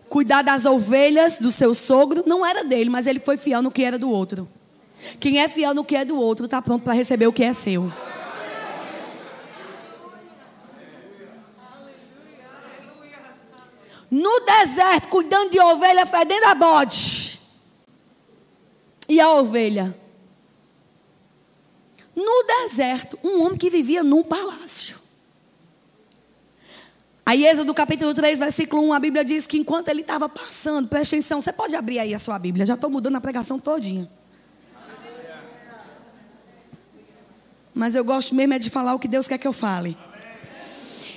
Cuidar 0.07 0.43
das 0.43 0.65
ovelhas 0.65 1.39
do 1.39 1.49
seu 1.49 1.73
sogro 1.73 2.23
não 2.27 2.45
era 2.45 2.63
dele, 2.63 2.89
mas 2.89 3.07
ele 3.07 3.19
foi 3.19 3.37
fiel 3.37 3.61
no 3.61 3.71
que 3.71 3.83
era 3.83 3.97
do 3.97 4.09
outro. 4.09 4.47
Quem 5.19 5.39
é 5.39 5.47
fiel 5.47 5.73
no 5.73 5.83
que 5.83 5.95
é 5.95 6.05
do 6.05 6.17
outro 6.17 6.45
está 6.45 6.61
pronto 6.61 6.83
para 6.83 6.93
receber 6.93 7.27
o 7.27 7.33
que 7.33 7.43
é 7.43 7.53
seu. 7.53 7.91
No 14.11 14.41
deserto, 14.41 15.07
cuidando 15.07 15.51
de 15.51 15.59
ovelha, 15.61 16.05
fedendo 16.05 16.45
a 16.47 16.53
bode. 16.53 17.41
E 19.07 19.21
a 19.21 19.31
ovelha? 19.31 19.97
No 22.13 22.43
deserto, 22.43 23.17
um 23.23 23.45
homem 23.45 23.57
que 23.57 23.69
vivia 23.69 24.03
num 24.03 24.21
palácio. 24.21 24.99
Aí, 27.25 27.45
Êxodo 27.45 27.73
capítulo 27.73 28.13
3, 28.13 28.39
versículo 28.39 28.81
1, 28.89 28.93
a 28.93 28.99
Bíblia 28.99 29.23
diz 29.23 29.47
que 29.47 29.57
enquanto 29.57 29.87
ele 29.87 30.01
estava 30.01 30.27
passando, 30.27 30.89
presta 30.89 31.15
atenção, 31.15 31.41
você 31.41 31.53
pode 31.53 31.73
abrir 31.73 31.99
aí 31.99 32.13
a 32.13 32.19
sua 32.19 32.37
Bíblia, 32.37 32.65
já 32.65 32.73
estou 32.73 32.89
mudando 32.89 33.15
a 33.15 33.21
pregação 33.21 33.57
todinha. 33.57 34.11
Mas 37.73 37.95
eu 37.95 38.03
gosto 38.03 38.35
mesmo 38.35 38.55
é 38.55 38.59
de 38.59 38.69
falar 38.69 38.93
o 38.93 38.99
que 38.99 39.07
Deus 39.07 39.25
quer 39.25 39.37
que 39.37 39.47
eu 39.47 39.53
fale. 39.53 39.97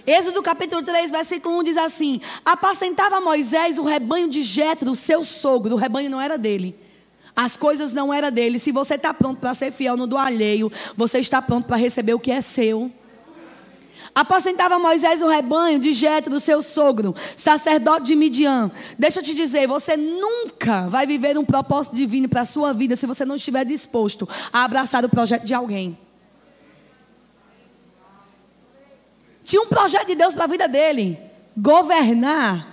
Êxodo 0.06 0.42
capítulo 0.42 0.82
3, 0.82 1.10
versículo 1.10 1.58
1 1.60 1.62
diz 1.62 1.76
assim: 1.78 2.20
Apacentava 2.44 3.20
Moisés 3.20 3.78
o 3.78 3.84
rebanho 3.84 4.28
de 4.28 4.42
Jetro, 4.42 4.94
seu 4.94 5.24
sogro. 5.24 5.74
O 5.74 5.78
rebanho 5.78 6.10
não 6.10 6.20
era 6.20 6.36
dele. 6.36 6.76
As 7.34 7.56
coisas 7.56 7.92
não 7.92 8.12
eram 8.12 8.30
dele. 8.30 8.58
Se 8.58 8.70
você 8.70 8.94
está 8.94 9.14
pronto 9.14 9.40
para 9.40 9.54
ser 9.54 9.72
fiel 9.72 9.96
no 9.96 10.06
do 10.06 10.16
alheio, 10.16 10.70
você 10.96 11.18
está 11.18 11.40
pronto 11.40 11.66
para 11.66 11.76
receber 11.76 12.14
o 12.14 12.20
que 12.20 12.30
é 12.30 12.40
seu. 12.40 12.92
Apacentava 14.14 14.78
Moisés 14.78 15.20
o 15.22 15.28
rebanho 15.28 15.80
de 15.80 15.90
Jetro, 15.90 16.38
seu 16.38 16.62
sogro, 16.62 17.16
sacerdote 17.34 18.06
de 18.06 18.14
Midian. 18.14 18.70
Deixa 18.96 19.18
eu 19.18 19.24
te 19.24 19.34
dizer, 19.34 19.66
você 19.66 19.96
nunca 19.96 20.88
vai 20.88 21.04
viver 21.04 21.36
um 21.36 21.44
propósito 21.44 21.96
divino 21.96 22.28
para 22.28 22.42
a 22.42 22.46
sua 22.46 22.72
vida 22.72 22.94
se 22.94 23.06
você 23.06 23.24
não 23.24 23.34
estiver 23.34 23.64
disposto 23.64 24.28
a 24.52 24.64
abraçar 24.64 25.04
o 25.04 25.08
projeto 25.08 25.44
de 25.44 25.52
alguém. 25.52 25.98
Tinha 29.44 29.62
um 29.62 29.68
projeto 29.68 30.08
de 30.08 30.16
Deus 30.16 30.34
para 30.34 30.44
a 30.44 30.48
vida 30.48 30.66
dele: 30.66 31.18
governar 31.56 32.66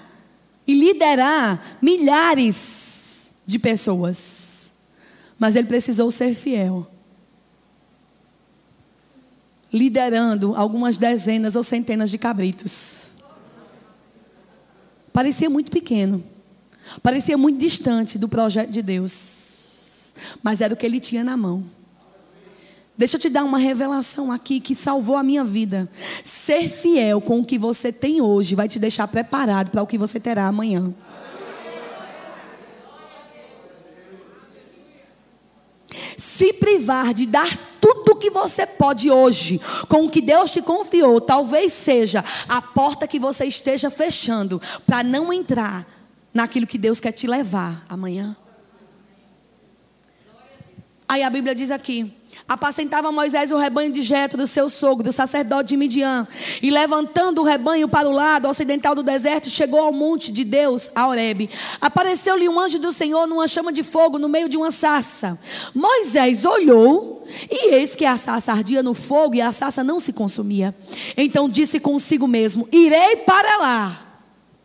e 0.66 0.74
liderar 0.74 1.78
milhares 1.82 3.32
de 3.46 3.60
pessoas. 3.60 4.74
Mas 5.38 5.56
ele 5.56 5.68
precisou 5.68 6.10
ser 6.10 6.34
fiel 6.34 6.88
liderando 9.72 10.54
algumas 10.56 10.98
dezenas 10.98 11.56
ou 11.56 11.64
centenas 11.64 12.10
de 12.12 12.18
cabritos. 12.18 13.14
Parecia 15.14 15.50
muito 15.50 15.72
pequeno. 15.72 16.24
Parecia 17.02 17.38
muito 17.38 17.58
distante 17.58 18.18
do 18.18 18.28
projeto 18.28 18.70
de 18.70 18.82
Deus. 18.82 20.14
Mas 20.44 20.62
era 20.62 20.74
o 20.74 20.78
que 20.78 20.86
ele 20.86 21.00
tinha 21.00 21.24
na 21.24 21.38
mão. 21.38 21.64
Deixa 22.98 23.18
eu 23.18 23.22
te 23.22 23.30
dar 23.30 23.44
uma 23.44 23.58
revelação 23.58 24.32
aqui 24.32 24.60
que 24.60 24.76
salvou 24.76 25.16
a 25.16 25.24
minha 25.24 25.44
vida. 25.44 25.90
Ser 26.24 26.70
fiel 26.70 27.20
com 27.22 27.40
o 27.40 27.46
que 27.46 27.58
você 27.58 27.92
tem 27.92 28.22
hoje 28.22 28.54
vai 28.54 28.68
te 28.68 28.78
deixar 28.78 29.08
preparado 29.08 29.72
para 29.72 29.82
o 29.82 29.88
que 29.88 29.98
você 29.98 30.20
terá 30.20 30.48
amanhã. 30.48 30.94
Se 36.18 36.54
privar 36.54 37.14
de 37.14 37.26
dar 37.26 37.50
tudo 37.80 38.12
o 38.12 38.16
que 38.16 38.30
você 38.30 38.68
pode 38.68 39.10
hoje, 39.10 39.60
com 39.88 40.06
o 40.06 40.10
que 40.10 40.22
Deus 40.22 40.52
te 40.52 40.62
confiou, 40.62 41.20
talvez 41.20 41.74
seja 41.74 42.24
a 42.48 42.62
porta 42.62 43.08
que 43.08 43.20
você 43.20 43.46
esteja 43.46 43.90
fechando 43.90 44.62
para 44.86 45.04
não 45.04 45.34
entrar 45.34 45.88
naquilo 46.34 46.68
que 46.68 46.78
Deus 46.78 47.00
quer 47.00 47.12
te 47.12 47.26
levar 47.26 47.84
amanhã. 47.90 48.36
Aí 51.12 51.24
a 51.24 51.30
Bíblia 51.30 51.54
diz 51.54 51.72
aqui: 51.72 52.10
Apacentava 52.48 53.12
Moisés 53.12 53.52
o 53.52 53.58
rebanho 53.58 53.92
de 53.92 54.02
Jetro, 54.02 54.38
do 54.38 54.48
seu 54.48 54.70
sogro, 54.70 55.04
do 55.04 55.12
sacerdote 55.12 55.68
de 55.68 55.76
Midian, 55.76 56.26
e 56.62 56.72
levantando 56.72 57.42
o 57.42 57.44
rebanho 57.44 57.90
para 57.90 58.08
o 58.08 58.14
lado 58.14 58.48
ocidental 58.48 58.96
do 58.96 59.04
deserto, 59.04 59.50
chegou 59.50 59.82
ao 59.82 59.92
monte 59.92 60.32
de 60.32 60.46
Deus, 60.46 60.90
a 60.96 61.06
Horebe. 61.06 61.50
Apareceu-lhe 61.82 62.48
um 62.48 62.58
anjo 62.58 62.80
do 62.80 62.94
Senhor 62.94 63.28
numa 63.28 63.46
chama 63.46 63.74
de 63.74 63.84
fogo 63.84 64.18
no 64.18 64.30
meio 64.30 64.48
de 64.48 64.56
uma 64.56 64.72
sarça. 64.72 65.38
Moisés 65.76 66.46
olhou, 66.46 67.28
e 67.50 67.74
eis 67.74 67.94
que 67.94 68.06
a 68.06 68.18
sarça 68.18 68.54
ardia 68.54 68.82
no 68.82 68.94
fogo 68.94 69.36
e 69.36 69.42
a 69.42 69.52
sarça 69.52 69.84
não 69.84 70.00
se 70.00 70.14
consumia. 70.14 70.74
Então 71.18 71.50
disse 71.50 71.78
consigo 71.78 72.26
mesmo: 72.26 72.70
Irei 72.72 73.18
para 73.18 73.58
lá. 73.58 74.08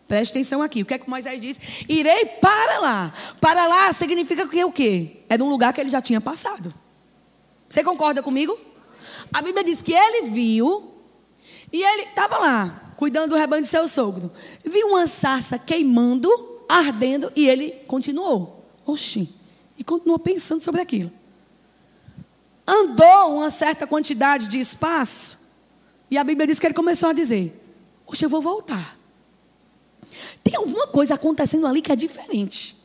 Preste 0.07 0.31
atenção 0.31 0.63
aqui. 0.63 0.83
O 0.83 0.87
que 0.87 0.95
é 0.95 0.99
que 0.99 1.11
Moisés 1.11 1.41
disse? 1.41 1.59
Irei 1.89 2.25
para 2.41 2.79
lá. 2.79 3.13
Para 3.41 3.67
lá 3.67 3.93
significa 3.93 4.47
que 4.47 4.65
o 4.65 4.71
quê? 4.71 5.16
Era 5.29 5.43
um 5.43 5.49
lugar 5.49 5.73
que 5.73 5.81
ele 5.81 5.91
já 5.91 6.01
tinha 6.01 6.21
passado. 6.21 6.73
Você 7.69 7.83
concorda 7.83 8.23
comigo? 8.23 8.57
A 9.33 9.43
Bíblia 9.43 9.65
diz 9.65 9.83
que 9.83 9.93
ele 9.93 10.31
viu 10.31 10.93
e 11.73 11.83
ele 11.83 12.03
estava 12.03 12.39
lá, 12.39 12.95
cuidando 12.97 13.31
do 13.31 13.37
rebanho 13.37 13.63
de 13.63 13.69
seu 13.69 13.89
sogro. 13.89 14.31
Viu 14.65 14.89
uma 14.89 15.07
sarça 15.07 15.59
queimando, 15.59 16.31
ardendo 16.69 17.31
e 17.35 17.49
ele 17.49 17.71
continuou. 17.87 18.65
Oxi. 18.85 19.29
E 19.79 19.85
continuou 19.85 20.19
pensando 20.19 20.63
sobre 20.63 20.81
aquilo. 20.81 21.13
Andou 22.67 23.37
uma 23.37 23.51
certa 23.51 23.87
quantidade 23.87 24.49
de 24.49 24.59
espaço 24.59 25.47
e 26.11 26.17
a 26.17 26.25
Bíblia 26.25 26.47
diz 26.47 26.59
que 26.59 26.67
ele 26.67 26.75
começou 26.75 27.09
a 27.09 27.13
dizer: 27.13 27.53
Oxe, 28.07 28.25
eu 28.25 28.29
vou 28.29 28.41
voltar. 28.41 28.97
Tem 30.43 30.55
alguma 30.55 30.87
coisa 30.87 31.15
acontecendo 31.15 31.67
ali 31.67 31.83
que 31.83 31.91
é 31.91 31.97
diferente. 31.97 32.76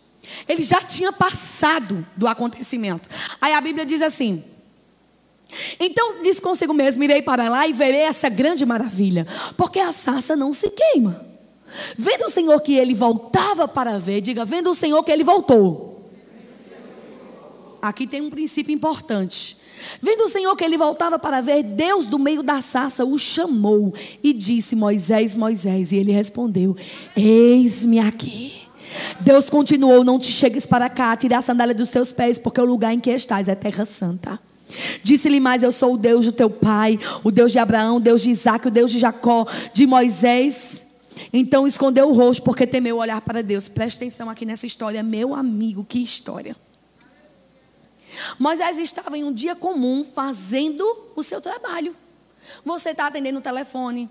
Ele 0.47 0.61
já 0.61 0.81
tinha 0.81 1.11
passado 1.11 2.05
do 2.15 2.27
acontecimento. 2.27 3.09
Aí 3.39 3.53
a 3.53 3.61
Bíblia 3.61 3.85
diz 3.85 4.01
assim: 4.01 4.43
então 5.79 6.21
disse 6.21 6.41
consigo 6.41 6.73
mesmo: 6.73 7.03
irei 7.03 7.21
para 7.21 7.49
lá 7.49 7.67
e 7.67 7.73
verei 7.73 8.01
essa 8.01 8.29
grande 8.29 8.65
maravilha, 8.65 9.27
porque 9.57 9.79
a 9.79 9.91
sarça 9.91 10.35
não 10.35 10.53
se 10.53 10.69
queima. 10.69 11.25
Vendo 11.97 12.25
o 12.25 12.29
Senhor 12.29 12.59
que 12.61 12.73
ele 12.73 12.93
voltava 12.93 13.67
para 13.67 13.97
ver, 13.97 14.21
diga: 14.21 14.45
vendo 14.45 14.69
o 14.69 14.75
Senhor 14.75 15.03
que 15.03 15.11
ele 15.11 15.23
voltou. 15.23 15.89
Aqui 17.81 18.05
tem 18.05 18.21
um 18.21 18.29
princípio 18.29 18.73
importante. 18.73 19.57
Vendo 19.99 20.25
o 20.25 20.29
Senhor 20.29 20.55
que 20.55 20.63
ele 20.63 20.77
voltava 20.77 21.17
para 21.17 21.41
ver, 21.41 21.63
Deus 21.63 22.05
do 22.05 22.19
meio 22.19 22.43
da 22.43 22.61
sarça 22.61 23.03
o 23.03 23.17
chamou 23.17 23.93
e 24.23 24.31
disse: 24.31 24.75
Moisés, 24.75 25.35
Moisés. 25.35 25.91
E 25.91 25.97
ele 25.97 26.11
respondeu: 26.11 26.75
Eis-me 27.15 27.99
aqui. 27.99 28.61
Deus 29.19 29.49
continuou: 29.49 30.03
Não 30.03 30.19
te 30.19 30.31
chegues 30.31 30.65
para 30.65 30.89
cá, 30.89 31.15
tire 31.15 31.33
a 31.33 31.41
sandália 31.41 31.73
dos 31.73 31.89
teus 31.89 32.11
pés, 32.11 32.37
porque 32.37 32.59
o 32.61 32.65
lugar 32.65 32.93
em 32.93 32.99
que 32.99 33.11
estás 33.11 33.47
é 33.47 33.55
terra 33.55 33.85
santa. 33.85 34.39
Disse-lhe 35.03 35.39
mais: 35.39 35.63
Eu 35.63 35.71
sou 35.71 35.93
o 35.93 35.97
Deus 35.97 36.25
do 36.25 36.31
teu 36.31 36.49
pai, 36.49 36.99
o 37.23 37.31
Deus 37.31 37.51
de 37.51 37.59
Abraão, 37.59 37.97
o 37.97 37.99
Deus 37.99 38.21
de 38.21 38.29
Isaac, 38.29 38.67
o 38.67 38.71
Deus 38.71 38.91
de 38.91 38.99
Jacó, 38.99 39.45
de 39.73 39.85
Moisés. 39.85 40.87
Então 41.33 41.67
escondeu 41.67 42.09
o 42.09 42.13
rosto 42.13 42.43
porque 42.43 42.65
temeu 42.65 42.97
olhar 42.97 43.21
para 43.21 43.43
Deus. 43.43 43.69
Preste 43.69 43.97
atenção 43.97 44.29
aqui 44.29 44.45
nessa 44.45 44.65
história, 44.65 45.03
meu 45.03 45.35
amigo, 45.35 45.85
que 45.87 45.99
história. 45.99 46.55
Moisés 48.37 48.77
estava 48.77 49.17
em 49.17 49.23
um 49.23 49.31
dia 49.31 49.55
comum 49.55 50.03
fazendo 50.03 50.83
o 51.15 51.23
seu 51.23 51.39
trabalho. 51.39 51.95
Você 52.65 52.89
está 52.89 53.07
atendendo 53.07 53.39
o 53.39 53.41
telefone. 53.41 54.09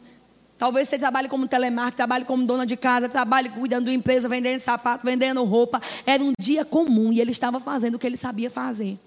Talvez 0.61 0.91
você 0.91 0.99
trabalhe 0.99 1.27
como 1.27 1.49
telemarketing, 1.49 1.97
trabalhe 1.97 2.27
como 2.27 2.45
dona 2.45 2.67
de 2.67 2.77
casa, 2.77 3.09
trabalhe 3.09 3.49
cuidando 3.49 3.87
de 3.87 3.97
empresa, 3.97 4.29
vendendo 4.29 4.61
sapato, 4.61 5.07
vendendo 5.07 5.43
roupa. 5.43 5.81
Era 6.05 6.23
um 6.23 6.35
dia 6.39 6.67
comum 6.67 7.11
e 7.11 7.19
ele 7.19 7.31
estava 7.31 7.59
fazendo 7.59 7.95
o 7.95 7.99
que 7.99 8.07
ele 8.07 8.19
sabia 8.19 8.51
fazer. 8.51 8.99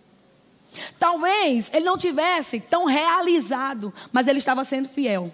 Talvez 0.97 1.71
ele 1.71 1.85
não 1.85 1.95
tivesse 1.95 2.59
tão 2.59 2.85
realizado, 2.85 3.93
mas 4.11 4.27
ele 4.27 4.39
estava 4.39 4.63
sendo 4.63 4.89
fiel. 4.89 5.31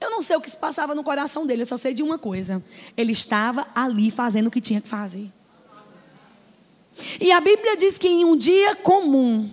Eu 0.00 0.10
não 0.10 0.20
sei 0.20 0.36
o 0.36 0.40
que 0.40 0.50
se 0.50 0.56
passava 0.56 0.96
no 0.96 1.04
coração 1.04 1.46
dele, 1.46 1.62
eu 1.62 1.66
só 1.66 1.76
sei 1.76 1.94
de 1.94 2.02
uma 2.02 2.18
coisa: 2.18 2.60
ele 2.96 3.12
estava 3.12 3.68
ali 3.72 4.10
fazendo 4.10 4.48
o 4.48 4.50
que 4.50 4.60
tinha 4.60 4.80
que 4.80 4.88
fazer. 4.88 5.30
E 7.20 7.30
a 7.30 7.40
Bíblia 7.40 7.76
diz 7.76 7.98
que 7.98 8.08
em 8.08 8.24
um 8.24 8.36
dia 8.36 8.74
comum, 8.74 9.48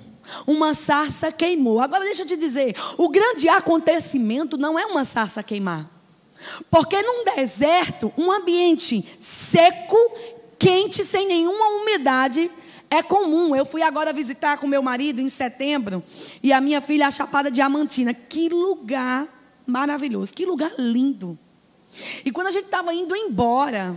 uma 0.46 0.74
sarça 0.74 1.32
queimou. 1.32 1.80
Agora 1.80 2.04
deixa 2.04 2.24
eu 2.24 2.28
te 2.28 2.36
dizer: 2.36 2.76
o 2.98 3.10
grande 3.10 3.48
acontecimento 3.50 4.58
não 4.58 4.78
é 4.78 4.86
uma 4.86 5.06
sarça 5.06 5.44
queimar. 5.44 5.90
Porque 6.70 7.02
num 7.02 7.24
deserto, 7.36 8.12
um 8.18 8.32
ambiente 8.32 9.04
seco, 9.20 9.98
quente, 10.60 11.04
sem 11.04 11.28
nenhuma 11.28 11.82
umidade, 11.82 12.52
é 12.90 13.02
comum. 13.02 13.56
Eu 13.56 13.66
fui 13.66 13.82
agora 13.82 14.14
visitar 14.14 14.58
com 14.58 14.68
meu 14.68 14.82
marido 14.82 15.22
em 15.22 15.30
setembro 15.30 16.04
e 16.44 16.52
a 16.52 16.62
minha 16.62 16.82
filha 16.82 17.08
a 17.08 17.12
Chapada 17.12 17.50
Diamantina. 17.50 18.14
Que 18.14 18.50
lugar 18.50 19.28
maravilhoso, 19.66 20.34
que 20.34 20.46
lugar 20.46 20.72
lindo. 20.78 21.38
E 22.24 22.32
quando 22.32 22.48
a 22.48 22.52
gente 22.52 22.66
estava 22.66 22.94
indo 22.94 23.16
embora, 23.16 23.96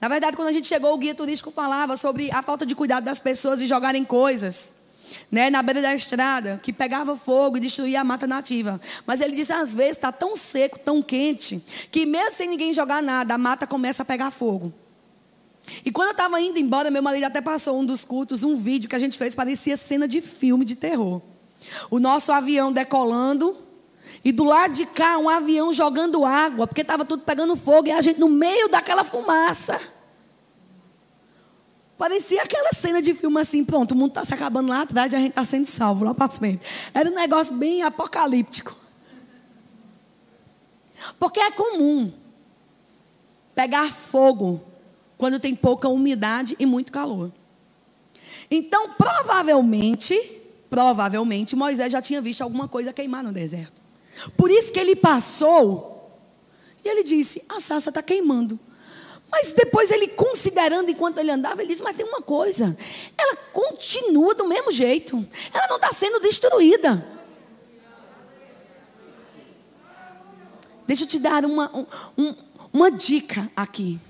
na 0.00 0.08
verdade, 0.08 0.36
quando 0.36 0.48
a 0.48 0.52
gente 0.52 0.68
chegou, 0.68 0.94
o 0.94 0.98
guia 0.98 1.14
turístico 1.14 1.50
falava 1.50 1.96
sobre 1.96 2.30
a 2.30 2.42
falta 2.42 2.64
de 2.64 2.74
cuidado 2.74 3.04
das 3.04 3.18
pessoas 3.18 3.58
de 3.58 3.66
jogarem 3.66 4.04
coisas. 4.04 4.74
Né, 5.30 5.50
na 5.50 5.62
beira 5.62 5.80
da 5.80 5.94
estrada, 5.94 6.60
que 6.62 6.72
pegava 6.72 7.16
fogo 7.16 7.56
e 7.56 7.60
destruía 7.60 8.00
a 8.00 8.04
mata 8.04 8.26
nativa. 8.26 8.80
Mas 9.06 9.20
ele 9.20 9.36
disse: 9.36 9.52
às 9.52 9.74
vezes 9.74 9.96
está 9.96 10.10
tão 10.12 10.36
seco, 10.36 10.78
tão 10.78 11.02
quente, 11.02 11.62
que 11.90 12.06
mesmo 12.06 12.32
sem 12.32 12.48
ninguém 12.48 12.72
jogar 12.72 13.02
nada, 13.02 13.34
a 13.34 13.38
mata 13.38 13.66
começa 13.66 14.02
a 14.02 14.06
pegar 14.06 14.30
fogo. 14.30 14.72
E 15.84 15.90
quando 15.90 16.08
eu 16.08 16.12
estava 16.12 16.40
indo 16.40 16.58
embora, 16.58 16.90
meu 16.90 17.02
marido 17.02 17.24
até 17.24 17.40
passou 17.40 17.78
um 17.78 17.84
dos 17.84 18.04
cultos, 18.04 18.42
um 18.42 18.56
vídeo 18.56 18.88
que 18.88 18.96
a 18.96 18.98
gente 18.98 19.18
fez, 19.18 19.34
parecia 19.34 19.76
cena 19.76 20.08
de 20.08 20.20
filme 20.20 20.64
de 20.64 20.74
terror. 20.74 21.20
O 21.90 21.98
nosso 21.98 22.32
avião 22.32 22.72
decolando 22.72 23.56
e 24.24 24.32
do 24.32 24.44
lado 24.44 24.72
de 24.74 24.86
cá 24.86 25.18
um 25.18 25.28
avião 25.28 25.72
jogando 25.72 26.24
água, 26.24 26.66
porque 26.66 26.80
estava 26.80 27.04
tudo 27.04 27.22
pegando 27.22 27.56
fogo 27.56 27.88
e 27.88 27.92
a 27.92 28.00
gente 28.00 28.18
no 28.18 28.28
meio 28.28 28.68
daquela 28.68 29.04
fumaça. 29.04 29.78
Parecia 31.98 32.42
aquela 32.44 32.72
cena 32.72 33.02
de 33.02 33.12
filme 33.12 33.40
assim, 33.40 33.64
pronto, 33.64 33.92
o 33.92 33.96
mundo 33.96 34.10
está 34.10 34.24
se 34.24 34.32
acabando 34.32 34.68
lá 34.68 34.82
atrás 34.82 35.12
e 35.12 35.16
a 35.16 35.18
gente 35.18 35.30
está 35.30 35.44
sendo 35.44 35.66
salvo 35.66 36.04
lá 36.04 36.14
para 36.14 36.28
frente. 36.28 36.64
Era 36.94 37.10
um 37.10 37.14
negócio 37.14 37.56
bem 37.56 37.82
apocalíptico. 37.82 38.74
Porque 41.18 41.40
é 41.40 41.50
comum 41.50 42.12
pegar 43.52 43.92
fogo 43.92 44.62
quando 45.16 45.40
tem 45.40 45.56
pouca 45.56 45.88
umidade 45.88 46.54
e 46.60 46.64
muito 46.64 46.92
calor. 46.92 47.32
Então, 48.48 48.90
provavelmente, 48.90 50.16
provavelmente 50.70 51.56
Moisés 51.56 51.90
já 51.90 52.00
tinha 52.00 52.20
visto 52.20 52.42
alguma 52.42 52.68
coisa 52.68 52.92
queimar 52.92 53.24
no 53.24 53.32
deserto. 53.32 53.80
Por 54.36 54.50
isso 54.50 54.72
que 54.72 54.78
ele 54.78 54.94
passou 54.94 56.16
e 56.84 56.88
ele 56.88 57.02
disse: 57.02 57.42
"A 57.48 57.60
sarça 57.60 57.90
está 57.90 58.02
queimando". 58.02 58.58
Mas 59.30 59.52
depois 59.52 59.90
ele 59.90 60.08
considerando 60.58 60.90
enquanto 60.90 61.18
ele 61.18 61.30
andava, 61.30 61.62
ele 61.62 61.70
disse: 61.70 61.82
Mas 61.82 61.96
tem 61.96 62.04
uma 62.04 62.20
coisa, 62.20 62.76
ela 63.16 63.36
continua 63.52 64.34
do 64.34 64.46
mesmo 64.46 64.72
jeito, 64.72 65.16
ela 65.54 65.68
não 65.68 65.76
está 65.76 65.92
sendo 65.92 66.20
destruída. 66.20 67.04
Deixa 70.86 71.04
eu 71.04 71.08
te 71.08 71.18
dar 71.18 71.44
uma, 71.44 71.70
um, 72.16 72.34
uma 72.72 72.90
dica 72.90 73.50
aqui. 73.54 74.00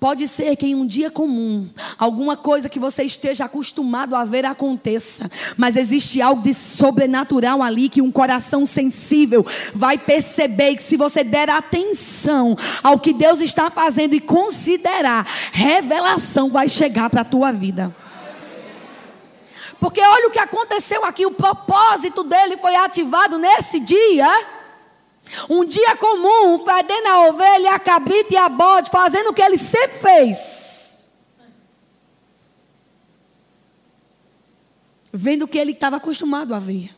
Pode 0.00 0.26
ser 0.26 0.56
que 0.56 0.66
em 0.66 0.74
um 0.74 0.86
dia 0.86 1.10
comum, 1.10 1.68
alguma 1.98 2.36
coisa 2.36 2.68
que 2.68 2.78
você 2.78 3.02
esteja 3.02 3.44
acostumado 3.44 4.16
a 4.16 4.24
ver 4.24 4.44
aconteça, 4.46 5.30
mas 5.56 5.76
existe 5.76 6.22
algo 6.22 6.42
de 6.42 6.54
sobrenatural 6.54 7.62
ali 7.62 7.88
que 7.88 8.00
um 8.00 8.10
coração 8.10 8.64
sensível 8.64 9.44
vai 9.74 9.98
perceber 9.98 10.74
que 10.74 10.82
se 10.82 10.96
você 10.96 11.22
der 11.22 11.50
atenção 11.50 12.56
ao 12.82 12.98
que 12.98 13.12
Deus 13.12 13.40
está 13.40 13.70
fazendo 13.70 14.14
e 14.14 14.20
considerar, 14.20 15.26
revelação 15.52 16.50
vai 16.50 16.68
chegar 16.68 17.10
para 17.10 17.20
a 17.20 17.24
tua 17.24 17.52
vida. 17.52 17.94
Porque 19.78 20.00
olha 20.00 20.28
o 20.28 20.30
que 20.30 20.40
aconteceu 20.40 21.04
aqui, 21.04 21.24
o 21.24 21.30
propósito 21.30 22.24
dele 22.24 22.56
foi 22.56 22.74
ativado 22.74 23.38
nesse 23.38 23.80
dia. 23.80 24.28
Um 25.48 25.64
dia 25.64 25.96
comum, 25.96 26.64
fedendo 26.64 27.08
a 27.08 27.28
ovelha, 27.28 27.74
a 27.74 27.78
cabrita 27.78 28.34
e 28.34 28.36
a 28.36 28.48
bode, 28.48 28.90
fazendo 28.90 29.30
o 29.30 29.34
que 29.34 29.42
ele 29.42 29.58
sempre 29.58 29.98
fez. 29.98 31.08
Vendo 35.12 35.42
o 35.42 35.48
que 35.48 35.58
ele 35.58 35.72
estava 35.72 35.96
acostumado 35.96 36.54
a 36.54 36.58
ver. 36.58 36.90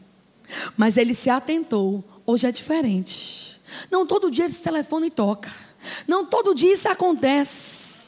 Mas 0.76 0.96
ele 0.96 1.14
se 1.14 1.30
atentou. 1.30 2.04
Hoje 2.26 2.46
é 2.46 2.52
diferente. 2.52 3.60
Não 3.90 4.06
todo 4.06 4.30
dia 4.30 4.46
esse 4.46 4.62
telefone 4.62 5.10
toca. 5.10 5.50
Não 6.06 6.26
todo 6.26 6.54
dia 6.54 6.72
isso 6.72 6.88
acontece. 6.88 7.99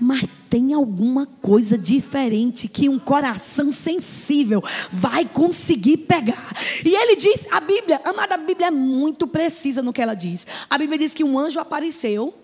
Mas 0.00 0.22
tem 0.48 0.72
alguma 0.72 1.26
coisa 1.26 1.76
diferente 1.76 2.68
que 2.68 2.88
um 2.88 2.98
coração 2.98 3.72
sensível 3.72 4.62
vai 4.90 5.24
conseguir 5.24 5.98
pegar. 5.98 6.52
E 6.84 6.94
ele 6.94 7.16
diz, 7.16 7.46
a 7.50 7.60
Bíblia, 7.60 8.00
amada, 8.04 8.34
a 8.36 8.38
Bíblia 8.38 8.68
é 8.68 8.70
muito 8.70 9.26
precisa 9.26 9.82
no 9.82 9.92
que 9.92 10.00
ela 10.00 10.14
diz. 10.14 10.46
A 10.70 10.78
Bíblia 10.78 10.98
diz 10.98 11.14
que 11.14 11.24
um 11.24 11.38
anjo 11.38 11.58
apareceu, 11.60 12.34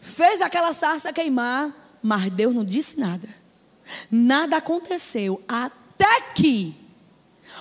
fez 0.00 0.40
aquela 0.40 0.72
sarça 0.72 1.12
queimar, 1.12 1.98
mas 2.02 2.30
Deus 2.30 2.54
não 2.54 2.64
disse 2.64 3.00
nada. 3.00 3.28
Nada 4.10 4.56
aconteceu 4.56 5.42
até 5.48 6.20
que 6.34 6.74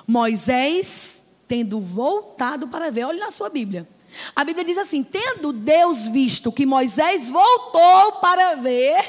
Moisés, 0.08 1.28
tendo 1.48 1.80
voltado 1.80 2.67
para 2.67 2.91
ver, 2.91 3.06
olhe 3.06 3.19
na 3.19 3.32
sua 3.32 3.50
Bíblia. 3.50 3.88
A 4.36 4.43
Bíblia 4.43 4.65
diz 4.65 4.78
assim: 4.78 5.04
tendo 5.04 5.54
Deus 5.54 6.08
visto 6.08 6.52
que 6.52 6.65
Moisés 6.65 7.30
voltou 7.30 8.13
para 8.13 8.56
ver, 8.56 9.04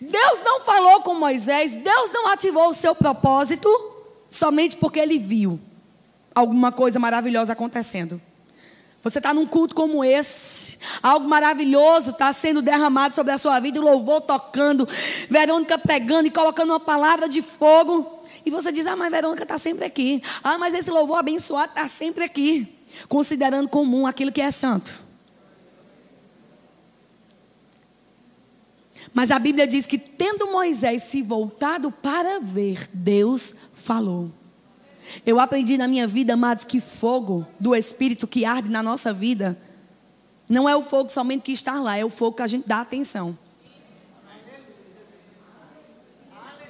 Deus 0.00 0.40
não 0.44 0.60
falou 0.60 1.02
com 1.02 1.14
Moisés, 1.14 1.72
Deus 1.72 2.10
não 2.12 2.28
ativou 2.28 2.68
o 2.68 2.74
seu 2.74 2.94
propósito 2.94 3.68
somente 4.28 4.76
porque 4.76 4.98
ele 4.98 5.18
viu 5.18 5.60
alguma 6.34 6.72
coisa 6.72 6.98
maravilhosa 6.98 7.52
acontecendo. 7.52 8.20
Você 9.02 9.18
está 9.18 9.34
num 9.34 9.46
culto 9.46 9.74
como 9.74 10.04
esse, 10.04 10.78
algo 11.02 11.28
maravilhoso 11.28 12.10
está 12.10 12.32
sendo 12.32 12.62
derramado 12.62 13.14
sobre 13.14 13.32
a 13.32 13.38
sua 13.38 13.58
vida, 13.58 13.80
o 13.80 13.82
louvor 13.82 14.20
tocando, 14.20 14.88
Verônica 15.28 15.76
pregando 15.76 16.28
e 16.28 16.30
colocando 16.30 16.70
uma 16.70 16.80
palavra 16.80 17.28
de 17.28 17.42
fogo. 17.42 18.22
E 18.46 18.50
você 18.50 18.70
diz: 18.70 18.86
Ah, 18.86 18.94
mas 18.94 19.10
Verônica 19.10 19.42
está 19.42 19.58
sempre 19.58 19.84
aqui. 19.84 20.22
Ah, 20.42 20.56
mas 20.56 20.72
esse 20.72 20.90
louvor 20.90 21.18
abençoado 21.18 21.70
está 21.70 21.86
sempre 21.88 22.22
aqui. 22.22 22.80
Considerando 23.08 23.68
comum 23.68 24.06
aquilo 24.06 24.32
que 24.32 24.40
é 24.40 24.50
santo. 24.50 25.02
Mas 29.12 29.30
a 29.30 29.38
Bíblia 29.38 29.66
diz 29.66 29.86
que, 29.86 29.98
tendo 29.98 30.50
Moisés 30.50 31.02
se 31.02 31.20
voltado 31.22 31.90
para 31.90 32.40
ver, 32.40 32.88
Deus 32.92 33.54
falou. 33.74 34.30
Eu 35.26 35.38
aprendi 35.38 35.76
na 35.76 35.88
minha 35.88 36.06
vida, 36.06 36.34
amados, 36.34 36.64
que 36.64 36.80
fogo 36.80 37.46
do 37.58 37.74
Espírito 37.74 38.26
que 38.26 38.44
arde 38.44 38.68
na 38.68 38.82
nossa 38.82 39.12
vida 39.12 39.58
não 40.48 40.68
é 40.68 40.76
o 40.76 40.82
fogo 40.82 41.10
somente 41.10 41.42
que 41.42 41.52
está 41.52 41.80
lá, 41.80 41.96
é 41.96 42.04
o 42.04 42.10
fogo 42.10 42.36
que 42.36 42.42
a 42.42 42.46
gente 42.46 42.68
dá 42.68 42.80
atenção. 42.80 43.36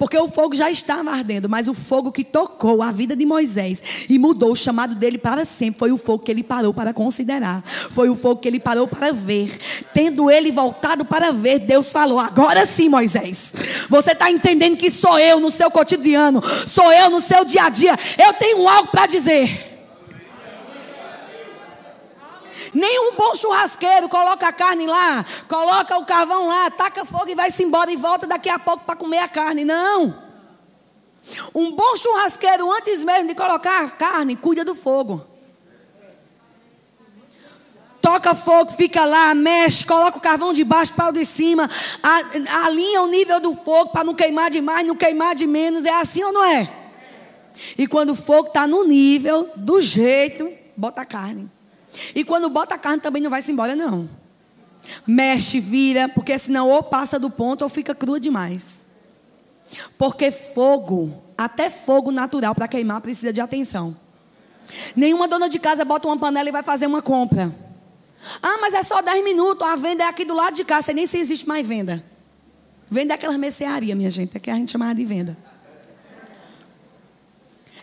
Porque 0.03 0.19
o 0.19 0.27
fogo 0.27 0.53
já 0.53 0.69
estava 0.69 1.13
ardendo, 1.13 1.49
mas 1.49 1.69
o 1.69 1.75
fogo 1.75 2.11
que 2.11 2.25
tocou 2.25 2.83
a 2.83 2.91
vida 2.91 3.15
de 3.15 3.25
Moisés 3.25 3.81
e 4.09 4.19
mudou 4.19 4.51
o 4.51 4.57
chamado 4.57 4.97
dele 4.97 5.17
para 5.17 5.45
sempre 5.45 5.79
foi 5.79 5.93
o 5.93 5.97
fogo 5.97 6.25
que 6.25 6.31
ele 6.33 6.43
parou 6.43 6.75
para 6.75 6.93
considerar. 6.93 7.63
Foi 7.65 8.09
o 8.11 8.17
fogo 8.17 8.41
que 8.41 8.49
ele 8.49 8.59
parou 8.59 8.89
para 8.89 9.13
ver. 9.13 9.57
Tendo 9.95 10.29
ele 10.29 10.51
voltado 10.51 11.05
para 11.05 11.31
ver, 11.31 11.61
Deus 11.61 11.93
falou: 11.93 12.19
Agora 12.19 12.67
sim, 12.67 12.89
Moisés, 12.89 13.55
você 13.89 14.11
está 14.11 14.29
entendendo 14.29 14.77
que 14.77 14.91
sou 14.91 15.21
eu 15.21 15.39
no 15.39 15.53
seu 15.53 15.71
cotidiano, 15.71 16.43
sou 16.67 16.93
eu 16.93 17.09
no 17.09 17.21
seu 17.21 17.45
dia 17.45 17.63
a 17.63 17.69
dia. 17.69 17.97
Eu 18.19 18.33
tenho 18.33 18.69
algo 18.69 18.91
para 18.91 19.07
dizer. 19.07 19.72
Nenhum 22.75 23.15
bom 23.17 23.35
churrasqueiro 23.35 24.09
coloca 24.09 24.49
a 24.49 24.53
carne 24.53 24.87
lá, 24.87 25.25
coloca 25.47 25.99
o 25.99 26.07
carvão 26.07 26.47
lá, 26.47 26.71
taca 26.71 27.05
fogo 27.05 27.29
e 27.29 27.35
vai-se 27.35 27.63
embora 27.63 27.93
e 27.93 27.97
volta 27.97 28.27
daqui 28.27 28.49
a 28.49 28.59
pouco 28.59 28.85
para 28.85 28.97
comer 28.97 29.19
a 29.19 29.29
carne. 29.29 29.65
Não. 29.65 30.17
Um 31.55 31.73
bom 31.73 31.97
churrasqueiro, 31.97 32.71
antes 32.73 33.05
mesmo 33.05 33.29
de 33.29 33.35
colocar 33.35 33.85
a 33.85 33.91
carne, 33.91 34.37
cuida 34.37 34.65
do 34.65 34.75
fogo. 34.75 35.25
Toca 38.01 38.35
fogo, 38.35 38.73
fica 38.73 39.05
lá, 39.05 39.33
mexe, 39.33 39.85
coloca 39.85 40.19
o 40.19 40.21
carvão 40.21 40.53
de 40.53 40.65
baixo 40.65 40.93
o 40.99 41.13
de 41.13 41.25
cima, 41.25 41.71
alinha 42.65 43.03
o 43.03 43.07
nível 43.07 43.39
do 43.39 43.55
fogo 43.55 43.93
para 43.93 44.03
não 44.03 44.13
queimar 44.13 44.51
demais, 44.51 44.85
não 44.85 44.97
queimar 44.97 45.37
de 45.37 45.47
menos. 45.47 45.85
É 45.85 45.95
assim 46.01 46.25
ou 46.25 46.33
não 46.33 46.43
é? 46.43 46.69
E 47.79 47.87
quando 47.87 48.11
o 48.11 48.17
fogo 48.17 48.49
está 48.49 48.67
no 48.67 48.83
nível, 48.83 49.49
do 49.55 49.81
jeito, 49.81 50.51
bota 50.77 51.03
a 51.03 51.07
carne. 51.07 51.49
E 52.15 52.25
quando 52.25 52.49
bota 52.49 52.75
a 52.75 52.79
carne 52.79 53.01
também 53.01 53.23
não 53.23 53.31
vai 53.31 53.43
se 53.43 53.53
embora, 53.53 53.77
não. 53.77 54.09
Mexe, 55.07 55.61
vira, 55.61 56.09
porque 56.09 56.39
senão 56.39 56.69
ou 56.69 56.83
passa 56.83 57.19
do 57.19 57.31
ponto 57.31 57.63
ou 57.63 57.69
fica 57.69 57.95
crua 57.95 58.19
demais. 58.19 58.87
Porque 59.97 60.31
fogo, 60.31 61.23
até 61.37 61.71
fogo 61.71 62.11
natural 62.11 62.55
para 62.55 62.69
queimar 62.69 63.01
precisa 63.01 63.33
de 63.33 63.41
atenção. 63.41 63.97
Nenhuma 64.95 65.29
dona 65.29 65.49
de 65.49 65.59
casa 65.59 65.85
bota 65.85 66.09
uma 66.09 66.19
panela 66.19 66.49
e 66.49 66.53
vai 66.53 66.63
fazer 66.63 66.87
uma 66.87 67.03
compra. 67.03 67.55
Ah, 68.43 68.59
mas 68.61 68.75
é 68.75 68.83
só 68.83 69.03
10 69.03 69.25
minutos, 69.25 69.67
a 69.67 69.75
venda 69.75 70.05
é 70.05 70.07
aqui 70.07 70.25
do 70.25 70.35
lado 70.35 70.55
de 70.55 70.65
cá, 70.65 70.81
sei 70.81 70.95
nem 70.95 71.07
se 71.07 71.19
existe 71.19 71.47
mais 71.47 71.67
venda. 71.67 72.03
Venda 72.91 73.15
é 73.15 73.17
aquelas 73.17 73.37
mercearias, 73.37 73.97
minha 73.97 74.11
gente, 74.11 74.37
é 74.37 74.41
que 74.41 74.51
a 74.51 74.55
gente 74.55 74.71
chamava 74.71 74.95
de 74.95 75.05
venda. 75.05 75.37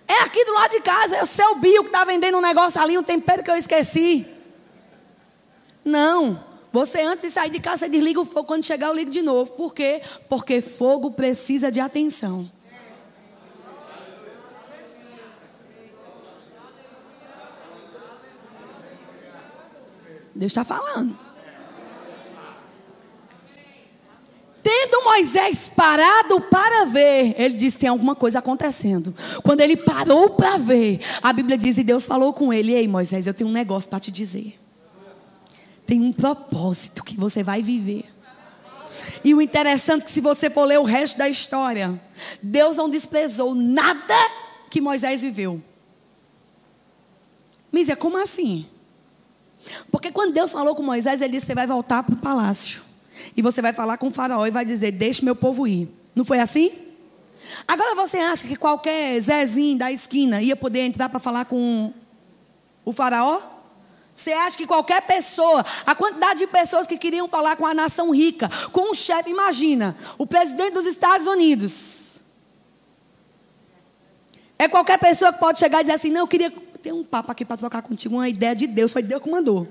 É 0.10 0.24
aqui 0.24 0.44
do 0.44 0.54
lado 0.54 0.72
de 0.72 0.82
casa, 0.82 1.18
é 1.18 1.22
o 1.22 1.26
seu 1.28 1.54
bio 1.58 1.84
que 1.84 1.90
está 1.90 2.04
vendendo 2.04 2.36
um 2.36 2.42
negócio 2.42 2.82
ali, 2.82 2.98
um 2.98 3.04
tempero 3.04 3.44
que 3.44 3.52
eu 3.52 3.56
esqueci. 3.56 4.28
Não. 5.86 6.44
Você 6.74 7.02
antes 7.02 7.26
de 7.26 7.30
sair 7.30 7.52
de 7.52 7.60
casa, 7.60 7.86
você 7.86 7.90
desliga 7.90 8.20
o 8.20 8.26
fogo. 8.26 8.46
Quando 8.46 8.66
chegar, 8.66 8.88
eu 8.88 8.96
ligo 8.96 9.12
de 9.12 9.22
novo. 9.22 9.52
Por 9.52 9.72
quê? 9.72 10.02
Porque 10.28 10.62
fogo 10.62 11.12
precisa 11.12 11.72
de 11.72 11.80
atenção. 11.80 12.52
Deus 20.34 20.52
está 20.52 20.64
falando. 20.64 21.29
Tendo 24.62 25.04
Moisés 25.06 25.70
parado 25.70 26.42
para 26.42 26.86
ver, 26.86 27.36
ele 27.38 27.54
disse: 27.54 27.80
tem 27.80 27.90
alguma 27.90 28.16
coisa 28.16 28.40
acontecendo. 28.40 29.14
Quando 29.44 29.62
ele 29.62 29.78
parou 29.78 30.32
para 30.32 30.58
ver, 30.58 31.00
a 31.22 31.32
Bíblia 31.32 31.58
diz: 31.58 31.78
e 31.78 31.84
Deus 31.84 32.06
falou 32.06 32.34
com 32.34 32.54
ele: 32.54 32.74
Ei, 32.74 32.88
Moisés, 32.88 33.28
eu 33.28 33.34
tenho 33.34 33.50
um 33.50 33.54
negócio 33.54 33.90
para 33.90 34.00
te 34.00 34.12
dizer. 34.12 34.60
Tem 35.86 36.02
um 36.02 36.12
propósito 36.12 37.04
que 37.04 37.16
você 37.16 37.42
vai 37.42 37.62
viver. 37.62 38.06
E 39.24 39.34
o 39.34 39.42
interessante 39.42 40.04
é 40.04 40.06
que 40.06 40.12
se 40.12 40.22
você 40.22 40.50
for 40.50 40.66
ler 40.66 40.80
o 40.80 40.84
resto 40.84 41.18
da 41.18 41.30
história, 41.30 42.00
Deus 42.42 42.76
não 42.76 42.90
desprezou 42.90 43.56
nada 43.56 44.16
que 44.70 44.82
Moisés 44.82 45.22
viveu. 45.22 45.62
Mísia, 47.72 47.96
como 47.96 48.18
assim? 48.18 48.66
Porque 49.92 50.12
quando 50.12 50.34
Deus 50.34 50.52
falou 50.52 50.76
com 50.76 50.84
Moisés, 50.84 51.22
ele 51.22 51.34
disse: 51.34 51.48
Você 51.48 51.56
vai 51.56 51.68
voltar 51.68 52.04
para 52.04 52.16
o 52.16 52.18
palácio. 52.18 52.89
E 53.36 53.42
você 53.42 53.62
vai 53.62 53.74
falar 53.74 53.98
com 53.98 54.08
o 54.08 54.12
faraó 54.12 54.46
e 54.46 54.52
vai 54.52 54.66
dizer: 54.66 54.92
Deixe 54.92 55.24
meu 55.24 55.36
povo 55.36 55.68
ir. 55.68 55.90
Não 56.16 56.26
foi 56.26 56.40
assim? 56.40 56.72
Agora 57.68 57.96
você 57.96 58.18
acha 58.18 58.48
que 58.48 58.56
qualquer 58.56 59.20
Zezinho 59.20 59.78
da 59.78 59.92
esquina 59.92 60.42
ia 60.42 60.56
poder 60.56 60.82
entrar 60.82 61.10
para 61.10 61.20
falar 61.20 61.46
com 61.46 61.94
o 62.84 62.92
faraó? 62.92 63.40
Você 64.14 64.34
acha 64.34 64.58
que 64.58 64.68
qualquer 64.68 65.02
pessoa, 65.04 65.66
a 65.86 65.96
quantidade 65.96 66.40
de 66.40 66.48
pessoas 66.48 66.86
que 66.86 66.98
queriam 66.98 67.30
falar 67.30 67.56
com 67.56 67.66
a 67.66 67.74
nação 67.74 68.12
rica, 68.12 68.50
com 68.72 68.92
o 68.92 68.96
chefe, 68.96 69.30
imagina, 69.30 69.96
o 70.18 70.28
presidente 70.28 70.74
dos 70.74 70.86
Estados 70.86 71.26
Unidos. 71.26 72.22
É 74.58 74.68
qualquer 74.68 75.00
pessoa 75.00 75.32
que 75.32 75.40
pode 75.40 75.58
chegar 75.58 75.80
e 75.80 75.84
dizer 75.84 75.94
assim: 75.94 76.12
Não, 76.12 76.22
eu 76.22 76.28
queria 76.28 76.52
ter 76.82 76.92
um 76.92 77.04
papo 77.04 77.32
aqui 77.32 77.46
para 77.46 77.56
trocar 77.56 77.82
contigo, 77.82 78.16
uma 78.16 78.28
ideia 78.28 78.54
de 78.54 78.68
Deus, 78.68 78.92
foi 78.92 79.02
Deus 79.02 79.24
que 79.24 79.32
mandou. 79.32 79.66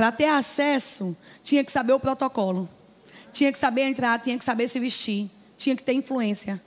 Para 0.00 0.10
ter 0.10 0.28
acesso, 0.28 1.14
tinha 1.42 1.62
que 1.62 1.70
saber 1.70 1.92
o 1.92 2.00
protocolo. 2.00 2.66
Tinha 3.34 3.52
que 3.52 3.58
saber 3.58 3.82
entrar, 3.82 4.18
tinha 4.18 4.38
que 4.38 4.42
saber 4.42 4.66
se 4.66 4.80
vestir, 4.80 5.30
tinha 5.58 5.76
que 5.76 5.82
ter 5.82 5.92
influência. 5.92 6.58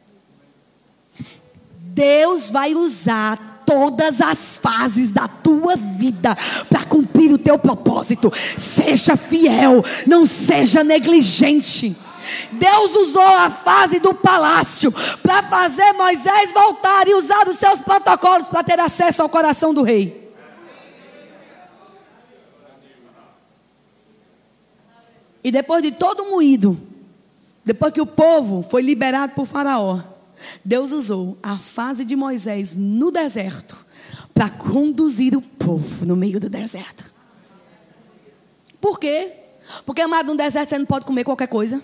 Deus 1.80 2.52
vai 2.52 2.76
usar 2.76 3.64
todas 3.66 4.22
as 4.22 4.60
fases 4.60 5.10
da 5.10 5.28
tua 5.28 5.76
vida 5.76 6.38
para 6.70 6.84
cumprir 6.84 7.34
o 7.34 7.40
teu 7.40 7.58
propósito. 7.58 8.32
Seja 8.56 9.18
fiel, 9.18 9.84
não 10.06 10.28
seja 10.28 10.84
negligente. 10.84 11.98
Deus 12.52 12.96
usou 12.96 13.36
a 13.38 13.50
fase 13.50 14.00
do 14.00 14.14
palácio 14.14 14.94
para 15.24 15.42
fazer 15.42 15.92
Moisés 15.94 16.52
voltar 16.54 17.08
e 17.08 17.16
usar 17.16 17.48
os 17.48 17.58
seus 17.58 17.82
protocolos 17.82 18.48
para 18.48 18.64
ter 18.64 18.80
acesso 18.80 19.24
ao 19.24 19.30
coração 19.30 19.74
do 19.74 19.82
rei. 19.82 20.23
E 25.44 25.52
depois 25.52 25.84
de 25.84 25.92
todo 25.92 26.30
moído, 26.30 26.80
depois 27.66 27.94
que 27.94 28.02
o 28.02 28.06
povo 28.06 28.62
foi 28.62 28.82
liberado 28.82 29.34
por 29.34 29.46
Faraó, 29.46 30.00
Deus 30.64 30.92
usou 30.92 31.38
a 31.44 31.58
fase 31.58 32.06
de 32.06 32.16
Moisés 32.16 32.76
no 32.76 33.12
deserto 33.12 33.78
para 34.34 34.50
conduzir 34.50 35.38
o 35.38 35.42
povo 35.42 36.06
no 36.06 36.16
meio 36.16 36.40
do 36.40 36.50
deserto. 36.50 37.12
Por 38.82 39.00
quê? 39.00 39.32
Porque, 39.86 40.02
amado, 40.02 40.28
no 40.28 40.38
deserto 40.38 40.70
você 40.70 40.78
não 40.78 40.86
pode 40.86 41.06
comer 41.06 41.24
qualquer 41.24 41.48
coisa. 41.48 41.82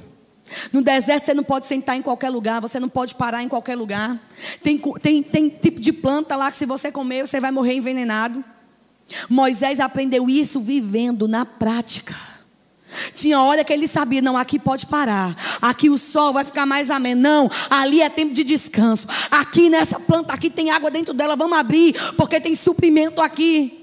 No 0.74 0.82
deserto 0.82 1.26
você 1.26 1.34
não 1.34 1.44
pode 1.44 1.68
sentar 1.68 1.96
em 1.96 2.02
qualquer 2.02 2.30
lugar, 2.30 2.60
você 2.60 2.80
não 2.80 2.90
pode 2.90 3.16
parar 3.16 3.44
em 3.44 3.48
qualquer 3.48 3.76
lugar. 3.76 4.20
Tem, 4.64 4.78
tem, 5.02 5.24
tem 5.24 5.50
tipo 5.50 5.80
de 5.80 5.94
planta 5.94 6.36
lá 6.36 6.50
que 6.50 6.58
se 6.58 6.66
você 6.66 6.92
comer, 6.92 7.26
você 7.26 7.40
vai 7.40 7.52
morrer 7.52 7.76
envenenado. 7.76 8.44
Moisés 9.30 9.80
aprendeu 9.80 10.30
isso 10.30 10.60
vivendo 10.60 11.28
na 11.28 11.46
prática. 11.46 12.16
Tinha 13.14 13.42
hora 13.42 13.64
que 13.64 13.72
ele 13.72 13.88
sabia, 13.88 14.22
não, 14.22 14.38
aqui 14.38 14.58
pode 14.58 14.86
parar. 14.86 15.36
Aqui 15.62 15.90
o 15.90 15.98
sol 15.98 16.34
vai 16.34 16.44
ficar 16.44 16.66
mais 16.66 16.90
ameno. 16.90 17.22
Não, 17.22 17.52
ali 17.70 18.02
é 18.02 18.10
tempo 18.10 18.34
de 18.34 18.44
descanso. 18.44 19.08
Aqui 19.32 19.70
nessa 19.70 20.00
planta, 20.00 20.34
aqui 20.34 20.50
tem 20.50 20.72
água 20.72 20.90
dentro 20.90 21.14
dela, 21.14 21.36
vamos 21.36 21.58
abrir, 21.58 21.94
porque 22.16 22.40
tem 22.40 22.56
suprimento 22.56 23.22
aqui. 23.22 23.80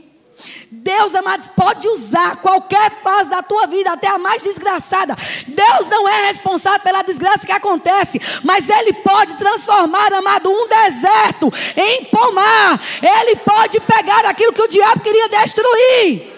Deus, 0.71 1.15
amados, 1.15 1.49
pode 1.49 1.89
usar 1.89 2.37
qualquer 2.37 2.91
fase 2.91 3.31
da 3.31 3.43
tua 3.43 3.67
vida, 3.67 3.93
até 3.93 4.09
a 4.09 4.19
mais 4.19 4.43
desgraçada. 4.43 5.17
Deus 5.47 5.89
não 5.89 6.07
é 6.07 6.27
responsável 6.27 6.81
pela 6.81 7.03
desgraça 7.03 7.47
que 7.47 7.53
acontece, 7.53 8.21
mas 8.45 8.69
Ele 8.69 8.93
pode 8.93 9.37
transformar, 9.37 10.13
amado, 10.13 10.51
um 10.51 10.69
deserto 10.69 11.53
em 11.77 12.05
pomar. 12.05 12.79
Ele 13.03 13.37
pode 13.37 13.81
pegar 13.81 14.27
aquilo 14.27 14.53
que 14.53 14.63
o 14.63 14.69
diabo 14.69 15.01
queria 15.01 15.29
destruir 15.29 16.36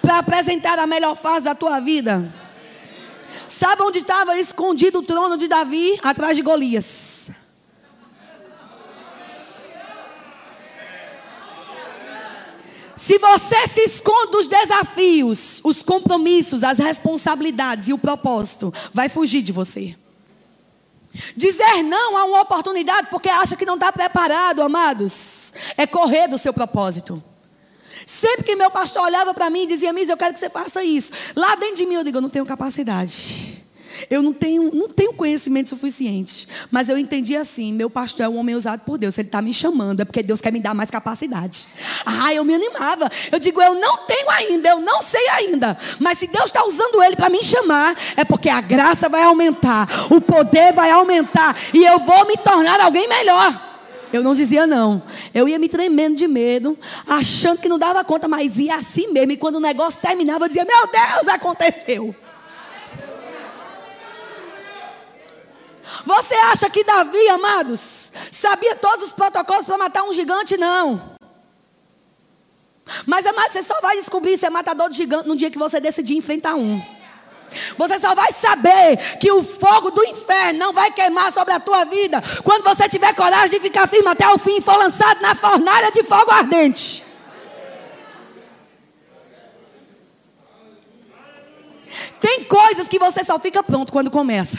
para 0.00 0.18
apresentar 0.18 0.78
a 0.78 0.86
melhor 0.86 1.16
fase 1.16 1.44
da 1.44 1.54
tua 1.54 1.80
vida. 1.80 2.32
Sabe 3.46 3.82
onde 3.82 3.98
estava 3.98 4.38
escondido 4.38 5.00
o 5.00 5.02
trono 5.02 5.36
de 5.36 5.48
Davi? 5.48 5.98
Atrás 6.02 6.36
de 6.36 6.42
Golias. 6.42 7.30
Se 13.00 13.18
você 13.18 13.66
se 13.66 13.80
esconde 13.80 14.32
dos 14.32 14.46
desafios, 14.46 15.60
os 15.64 15.82
compromissos, 15.82 16.62
as 16.62 16.78
responsabilidades 16.78 17.88
e 17.88 17.94
o 17.94 17.98
propósito, 17.98 18.74
vai 18.92 19.08
fugir 19.08 19.40
de 19.40 19.52
você. 19.52 19.96
Dizer 21.34 21.82
não 21.82 22.16
a 22.16 22.24
uma 22.24 22.42
oportunidade 22.42 23.08
porque 23.10 23.28
acha 23.28 23.56
que 23.56 23.64
não 23.64 23.74
está 23.74 23.90
preparado, 23.90 24.62
amados, 24.62 25.52
é 25.76 25.86
correr 25.86 26.28
do 26.28 26.36
seu 26.36 26.52
propósito. 26.52 27.22
Sempre 28.06 28.44
que 28.44 28.56
meu 28.56 28.70
pastor 28.70 29.02
olhava 29.02 29.34
para 29.34 29.50
mim 29.50 29.62
e 29.62 29.66
dizia, 29.66 29.92
Miss, 29.92 30.08
eu 30.08 30.16
quero 30.16 30.32
que 30.32 30.40
você 30.40 30.50
faça 30.50 30.82
isso. 30.82 31.12
Lá 31.36 31.54
dentro 31.56 31.76
de 31.76 31.86
mim 31.86 31.94
eu 31.94 32.04
digo, 32.04 32.18
eu 32.18 32.22
não 32.22 32.30
tenho 32.30 32.46
capacidade. 32.46 33.60
Eu 34.08 34.22
não 34.22 34.32
tenho, 34.32 34.74
não 34.74 34.88
tenho 34.88 35.12
conhecimento 35.12 35.68
suficiente. 35.68 36.46
Mas 36.70 36.88
eu 36.88 36.96
entendi 36.96 37.36
assim: 37.36 37.72
meu 37.72 37.90
pastor 37.90 38.24
é 38.24 38.28
um 38.28 38.36
homem 38.38 38.54
usado 38.54 38.80
por 38.80 38.96
Deus. 38.96 39.18
Ele 39.18 39.28
está 39.28 39.42
me 39.42 39.52
chamando, 39.52 40.00
é 40.00 40.04
porque 40.04 40.22
Deus 40.22 40.40
quer 40.40 40.52
me 40.52 40.60
dar 40.60 40.74
mais 40.74 40.90
capacidade. 40.90 41.68
Ah, 42.06 42.32
eu 42.32 42.44
me 42.44 42.54
animava. 42.54 43.10
Eu 43.30 43.38
digo: 43.38 43.60
eu 43.60 43.74
não 43.74 43.98
tenho 44.06 44.30
ainda, 44.30 44.68
eu 44.68 44.80
não 44.80 45.02
sei 45.02 45.28
ainda. 45.30 45.76
Mas 45.98 46.18
se 46.18 46.28
Deus 46.28 46.46
está 46.46 46.64
usando 46.64 47.02
ele 47.02 47.16
para 47.16 47.28
me 47.28 47.42
chamar, 47.42 47.94
é 48.16 48.24
porque 48.24 48.48
a 48.48 48.60
graça 48.60 49.08
vai 49.08 49.22
aumentar, 49.22 49.88
o 50.10 50.20
poder 50.20 50.72
vai 50.72 50.90
aumentar. 50.90 51.56
E 51.74 51.84
eu 51.84 51.98
vou 51.98 52.26
me 52.26 52.36
tornar 52.36 52.80
alguém 52.80 53.08
melhor. 53.08 53.69
Eu 54.12 54.22
não 54.22 54.34
dizia 54.34 54.66
não. 54.66 55.02
Eu 55.32 55.48
ia 55.48 55.58
me 55.58 55.68
tremendo 55.68 56.16
de 56.16 56.26
medo, 56.26 56.76
achando 57.06 57.60
que 57.60 57.68
não 57.68 57.78
dava 57.78 58.04
conta, 58.04 58.26
mas 58.26 58.58
ia 58.58 58.74
assim 58.74 59.12
mesmo. 59.12 59.32
E 59.32 59.36
quando 59.36 59.56
o 59.56 59.60
negócio 59.60 60.00
terminava, 60.00 60.44
eu 60.44 60.48
dizia: 60.48 60.64
Meu 60.64 60.86
Deus, 60.86 61.28
aconteceu. 61.28 62.14
Você 66.04 66.34
acha 66.34 66.70
que 66.70 66.84
Davi, 66.84 67.28
amados, 67.28 68.12
sabia 68.30 68.74
todos 68.76 69.06
os 69.06 69.12
protocolos 69.12 69.66
para 69.66 69.78
matar 69.78 70.04
um 70.04 70.12
gigante? 70.12 70.56
Não. 70.56 71.18
Mas, 73.06 73.26
amados, 73.26 73.52
você 73.52 73.62
só 73.62 73.80
vai 73.80 73.96
descobrir 73.96 74.36
se 74.36 74.46
é 74.46 74.50
matador 74.50 74.88
de 74.88 74.96
gigante 74.96 75.28
no 75.28 75.36
dia 75.36 75.50
que 75.50 75.58
você 75.58 75.80
decidir 75.80 76.16
enfrentar 76.16 76.54
um. 76.54 76.82
Você 77.76 77.98
só 77.98 78.14
vai 78.14 78.32
saber 78.32 79.18
que 79.18 79.30
o 79.32 79.42
fogo 79.42 79.90
do 79.90 80.04
inferno 80.04 80.58
não 80.58 80.72
vai 80.72 80.92
queimar 80.92 81.32
sobre 81.32 81.52
a 81.52 81.60
tua 81.60 81.84
vida 81.84 82.22
quando 82.44 82.62
você 82.62 82.88
tiver 82.88 83.14
coragem 83.14 83.50
de 83.50 83.60
ficar 83.60 83.88
firme 83.88 84.08
até 84.08 84.28
o 84.28 84.38
fim 84.38 84.58
e 84.58 84.60
for 84.60 84.76
lançado 84.76 85.20
na 85.20 85.34
fornalha 85.34 85.90
de 85.90 86.02
fogo 86.02 86.30
ardente. 86.30 87.04
Tem 92.20 92.44
coisas 92.44 92.88
que 92.88 92.98
você 92.98 93.24
só 93.24 93.38
fica 93.38 93.62
pronto 93.62 93.92
quando 93.92 94.10
começa. 94.10 94.58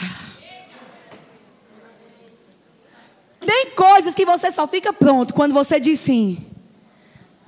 Tem 3.40 3.70
coisas 3.70 4.14
que 4.14 4.24
você 4.24 4.50
só 4.50 4.66
fica 4.66 4.92
pronto 4.92 5.32
quando 5.34 5.52
você 5.52 5.80
diz 5.80 6.00
sim. 6.00 6.52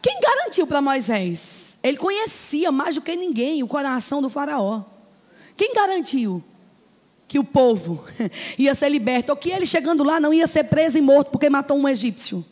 Quem 0.00 0.20
garantiu 0.20 0.66
para 0.66 0.82
Moisés? 0.82 1.78
Ele 1.82 1.96
conhecia 1.96 2.70
mais 2.70 2.94
do 2.94 3.00
que 3.00 3.16
ninguém 3.16 3.62
o 3.62 3.68
coração 3.68 4.20
do 4.20 4.28
Faraó. 4.28 4.93
Quem 5.56 5.74
garantiu 5.74 6.42
que 7.28 7.38
o 7.38 7.44
povo 7.44 8.04
ia 8.58 8.74
ser 8.74 8.88
liberto? 8.88 9.30
Ou 9.30 9.36
que 9.36 9.50
ele 9.50 9.66
chegando 9.66 10.04
lá 10.04 10.20
não 10.20 10.32
ia 10.32 10.46
ser 10.46 10.64
preso 10.64 10.98
e 10.98 11.00
morto 11.00 11.30
porque 11.30 11.48
matou 11.50 11.76
um 11.76 11.88
egípcio? 11.88 12.44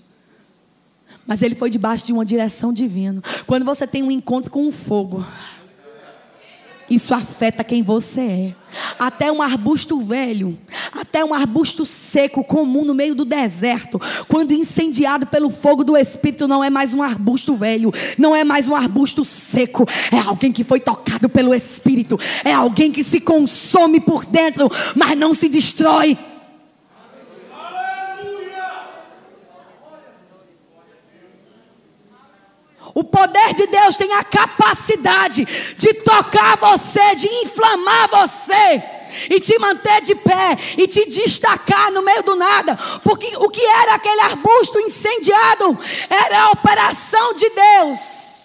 Mas 1.26 1.42
ele 1.42 1.54
foi 1.54 1.70
debaixo 1.70 2.06
de 2.06 2.12
uma 2.12 2.24
direção 2.24 2.72
divina. 2.72 3.22
Quando 3.46 3.64
você 3.64 3.86
tem 3.86 4.02
um 4.02 4.10
encontro 4.10 4.50
com 4.50 4.66
o 4.66 4.72
fogo, 4.72 5.24
isso 6.94 7.14
afeta 7.14 7.64
quem 7.64 7.82
você 7.82 8.20
é. 8.20 8.54
Até 8.98 9.30
um 9.30 9.42
arbusto 9.42 10.00
velho, 10.00 10.58
até 10.98 11.24
um 11.24 11.34
arbusto 11.34 11.84
seco, 11.84 12.44
comum 12.44 12.84
no 12.84 12.94
meio 12.94 13.14
do 13.14 13.24
deserto, 13.24 14.00
quando 14.28 14.52
incendiado 14.52 15.26
pelo 15.26 15.50
fogo 15.50 15.84
do 15.84 15.96
Espírito, 15.96 16.48
não 16.48 16.62
é 16.62 16.70
mais 16.70 16.94
um 16.94 17.02
arbusto 17.02 17.54
velho, 17.54 17.92
não 18.18 18.34
é 18.34 18.44
mais 18.44 18.68
um 18.68 18.74
arbusto 18.74 19.24
seco, 19.24 19.86
é 20.10 20.18
alguém 20.18 20.52
que 20.52 20.64
foi 20.64 20.80
tocado 20.80 21.28
pelo 21.28 21.54
Espírito, 21.54 22.18
é 22.44 22.52
alguém 22.52 22.90
que 22.90 23.04
se 23.04 23.20
consome 23.20 24.00
por 24.00 24.24
dentro, 24.24 24.70
mas 24.96 25.18
não 25.18 25.34
se 25.34 25.48
destrói. 25.48 26.16
O 32.94 33.04
poder 33.04 33.54
de 33.54 33.66
Deus 33.66 33.96
tem 33.96 34.12
a 34.12 34.24
capacidade 34.24 35.44
de 35.78 35.94
tocar 35.94 36.56
você, 36.58 37.14
de 37.14 37.26
inflamar 37.44 38.08
você 38.08 38.82
e 39.30 39.40
te 39.40 39.58
manter 39.58 40.02
de 40.02 40.14
pé 40.14 40.58
e 40.76 40.86
te 40.86 41.08
destacar 41.08 41.90
no 41.92 42.02
meio 42.02 42.22
do 42.22 42.36
nada, 42.36 42.76
porque 43.02 43.36
o 43.36 43.48
que 43.48 43.64
era 43.64 43.94
aquele 43.94 44.20
arbusto 44.20 44.78
incendiado 44.80 45.78
era 46.08 46.42
a 46.44 46.50
operação 46.50 47.34
de 47.34 47.48
Deus. 47.50 48.41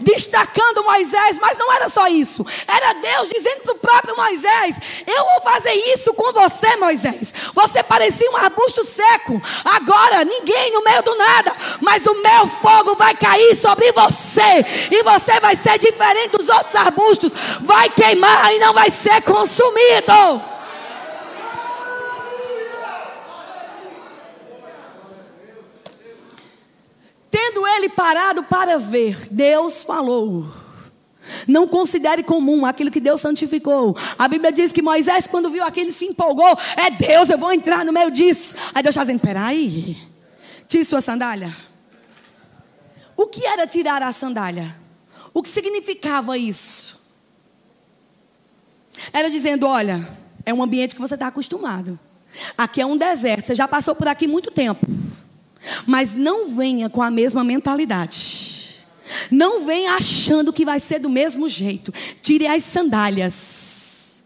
Destacando 0.00 0.84
Moisés, 0.84 1.38
mas 1.40 1.56
não 1.58 1.72
era 1.72 1.88
só 1.88 2.06
isso. 2.08 2.44
Era 2.66 2.94
Deus 2.94 3.28
dizendo 3.28 3.62
para 3.62 3.74
o 3.74 3.78
próprio 3.78 4.16
Moisés: 4.16 4.76
Eu 5.06 5.24
vou 5.24 5.40
fazer 5.42 5.72
isso 5.72 6.12
com 6.14 6.32
você, 6.32 6.76
Moisés. 6.76 7.34
Você 7.54 7.82
parecia 7.82 8.30
um 8.30 8.36
arbusto 8.36 8.84
seco. 8.84 9.40
Agora, 9.64 10.24
ninguém 10.24 10.72
no 10.72 10.82
meio 10.82 11.02
do 11.02 11.14
nada, 11.16 11.52
mas 11.80 12.06
o 12.06 12.14
meu 12.14 12.48
fogo 12.48 12.94
vai 12.96 13.14
cair 13.14 13.54
sobre 13.54 13.90
você. 13.92 14.64
E 14.90 15.02
você 15.02 15.40
vai 15.40 15.54
ser 15.54 15.78
diferente 15.78 16.36
dos 16.36 16.48
outros 16.48 16.74
arbustos. 16.74 17.32
Vai 17.60 17.88
queimar 17.90 18.52
e 18.54 18.58
não 18.58 18.72
vai 18.72 18.90
ser 18.90 19.22
consumido. 19.22 20.57
Tendo 27.40 27.64
ele 27.68 27.88
parado 27.88 28.42
para 28.42 28.78
ver, 28.78 29.28
Deus 29.30 29.84
falou. 29.84 30.44
Não 31.46 31.68
considere 31.68 32.24
comum 32.24 32.66
aquilo 32.66 32.90
que 32.90 32.98
Deus 32.98 33.20
santificou. 33.20 33.96
A 34.18 34.26
Bíblia 34.26 34.50
diz 34.50 34.72
que 34.72 34.82
Moisés, 34.82 35.28
quando 35.28 35.48
viu 35.48 35.62
aquilo, 35.62 35.92
se 35.92 36.06
empolgou. 36.06 36.58
É 36.76 36.90
Deus, 36.90 37.30
eu 37.30 37.38
vou 37.38 37.52
entrar 37.52 37.84
no 37.84 37.92
meio 37.92 38.10
disso. 38.10 38.56
Aí 38.74 38.82
Deus 38.82 38.92
está 38.92 39.04
dizendo: 39.04 39.20
peraí, 39.20 39.96
tire 40.66 40.84
sua 40.84 41.00
sandália. 41.00 41.54
O 43.16 43.28
que 43.28 43.46
era 43.46 43.68
tirar 43.68 44.02
a 44.02 44.10
sandália? 44.10 44.74
O 45.32 45.40
que 45.40 45.48
significava 45.48 46.36
isso? 46.36 47.00
Era 49.12 49.30
dizendo: 49.30 49.64
olha, 49.64 50.08
é 50.44 50.52
um 50.52 50.60
ambiente 50.60 50.96
que 50.96 51.00
você 51.00 51.14
está 51.14 51.28
acostumado. 51.28 51.98
Aqui 52.56 52.80
é 52.80 52.86
um 52.86 52.96
deserto, 52.96 53.46
você 53.46 53.54
já 53.54 53.68
passou 53.68 53.94
por 53.94 54.08
aqui 54.08 54.26
muito 54.26 54.50
tempo. 54.50 54.84
Mas 55.86 56.14
não 56.14 56.54
venha 56.54 56.88
com 56.88 57.02
a 57.02 57.10
mesma 57.10 57.42
mentalidade. 57.42 58.86
Não 59.30 59.64
venha 59.64 59.94
achando 59.94 60.52
que 60.52 60.64
vai 60.64 60.78
ser 60.78 60.98
do 60.98 61.08
mesmo 61.08 61.48
jeito. 61.48 61.92
Tire 62.22 62.46
as 62.46 62.62
sandálias. 62.62 64.22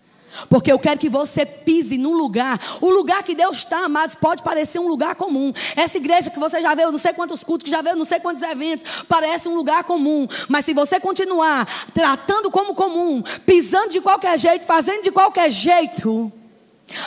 Porque 0.48 0.72
eu 0.72 0.78
quero 0.78 0.98
que 0.98 1.08
você 1.08 1.44
pise 1.44 1.98
num 1.98 2.14
lugar. 2.14 2.58
O 2.80 2.90
lugar 2.90 3.22
que 3.22 3.34
Deus 3.34 3.58
está, 3.58 3.84
amados, 3.84 4.14
pode 4.14 4.42
parecer 4.42 4.78
um 4.78 4.88
lugar 4.88 5.14
comum. 5.14 5.52
Essa 5.76 5.98
igreja 5.98 6.30
que 6.30 6.38
você 6.38 6.60
já 6.60 6.74
veio, 6.74 6.90
não 6.90 6.98
sei 6.98 7.12
quantos 7.12 7.44
cultos, 7.44 7.64
que 7.64 7.70
já 7.70 7.82
veio, 7.82 7.96
não 7.96 8.04
sei 8.04 8.18
quantos 8.18 8.42
eventos, 8.42 9.04
parece 9.08 9.48
um 9.48 9.54
lugar 9.54 9.84
comum. 9.84 10.26
Mas 10.48 10.64
se 10.64 10.74
você 10.74 10.98
continuar 10.98 11.66
tratando 11.92 12.50
como 12.50 12.74
comum, 12.74 13.22
pisando 13.46 13.90
de 13.90 14.00
qualquer 14.00 14.38
jeito, 14.38 14.64
fazendo 14.64 15.02
de 15.02 15.12
qualquer 15.12 15.50
jeito, 15.50 16.32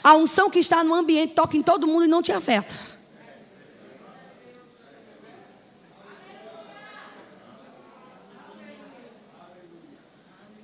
a 0.03 0.15
unção 0.15 0.49
que 0.49 0.59
está 0.59 0.83
no 0.83 0.93
ambiente 0.93 1.33
toca 1.33 1.57
em 1.57 1.61
todo 1.61 1.87
mundo 1.87 2.05
e 2.05 2.07
não 2.07 2.21
te 2.21 2.31
afeta. 2.31 2.94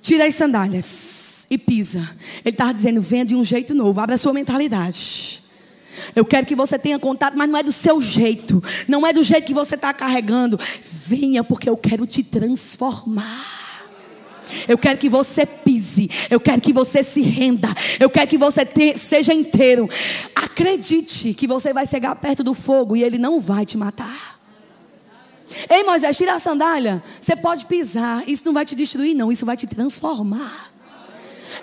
Tira 0.02 0.26
as 0.26 0.34
sandálias 0.34 1.46
e 1.48 1.56
pisa. 1.56 2.00
Ele 2.44 2.52
estava 2.52 2.74
dizendo: 2.74 3.00
venha 3.00 3.24
de 3.24 3.36
um 3.36 3.44
jeito 3.44 3.72
novo, 3.72 4.00
abra 4.00 4.16
a 4.16 4.18
sua 4.18 4.32
mentalidade. 4.32 5.40
Eu 6.16 6.24
quero 6.24 6.44
que 6.44 6.56
você 6.56 6.78
tenha 6.78 6.98
contato, 6.98 7.36
mas 7.36 7.48
não 7.48 7.58
é 7.58 7.62
do 7.62 7.70
seu 7.70 8.00
jeito, 8.00 8.62
não 8.88 9.06
é 9.06 9.12
do 9.12 9.22
jeito 9.22 9.46
que 9.46 9.54
você 9.54 9.76
está 9.76 9.94
carregando. 9.94 10.58
Venha, 11.06 11.44
porque 11.44 11.68
eu 11.68 11.76
quero 11.76 12.06
te 12.06 12.24
transformar. 12.24 13.62
Eu 14.66 14.76
quero 14.76 14.98
que 14.98 15.08
você 15.08 15.46
pise. 15.46 16.10
Eu 16.28 16.40
quero 16.40 16.60
que 16.60 16.72
você 16.72 17.02
se 17.02 17.22
renda. 17.22 17.68
Eu 18.00 18.10
quero 18.10 18.28
que 18.28 18.36
você 18.36 18.66
te, 18.66 18.98
seja 18.98 19.32
inteiro. 19.32 19.88
Acredite 20.34 21.32
que 21.32 21.46
você 21.46 21.72
vai 21.72 21.86
chegar 21.86 22.16
perto 22.16 22.42
do 22.42 22.54
fogo 22.54 22.96
e 22.96 23.04
ele 23.04 23.18
não 23.18 23.40
vai 23.40 23.64
te 23.64 23.78
matar. 23.78 24.41
Ei, 25.68 25.82
Moisés, 25.84 26.16
tira 26.16 26.34
a 26.34 26.38
sandália. 26.38 27.02
Você 27.20 27.36
pode 27.36 27.66
pisar. 27.66 28.28
Isso 28.28 28.44
não 28.44 28.52
vai 28.52 28.64
te 28.64 28.74
destruir, 28.74 29.14
não. 29.14 29.30
Isso 29.30 29.44
vai 29.44 29.56
te 29.56 29.66
transformar. 29.66 30.72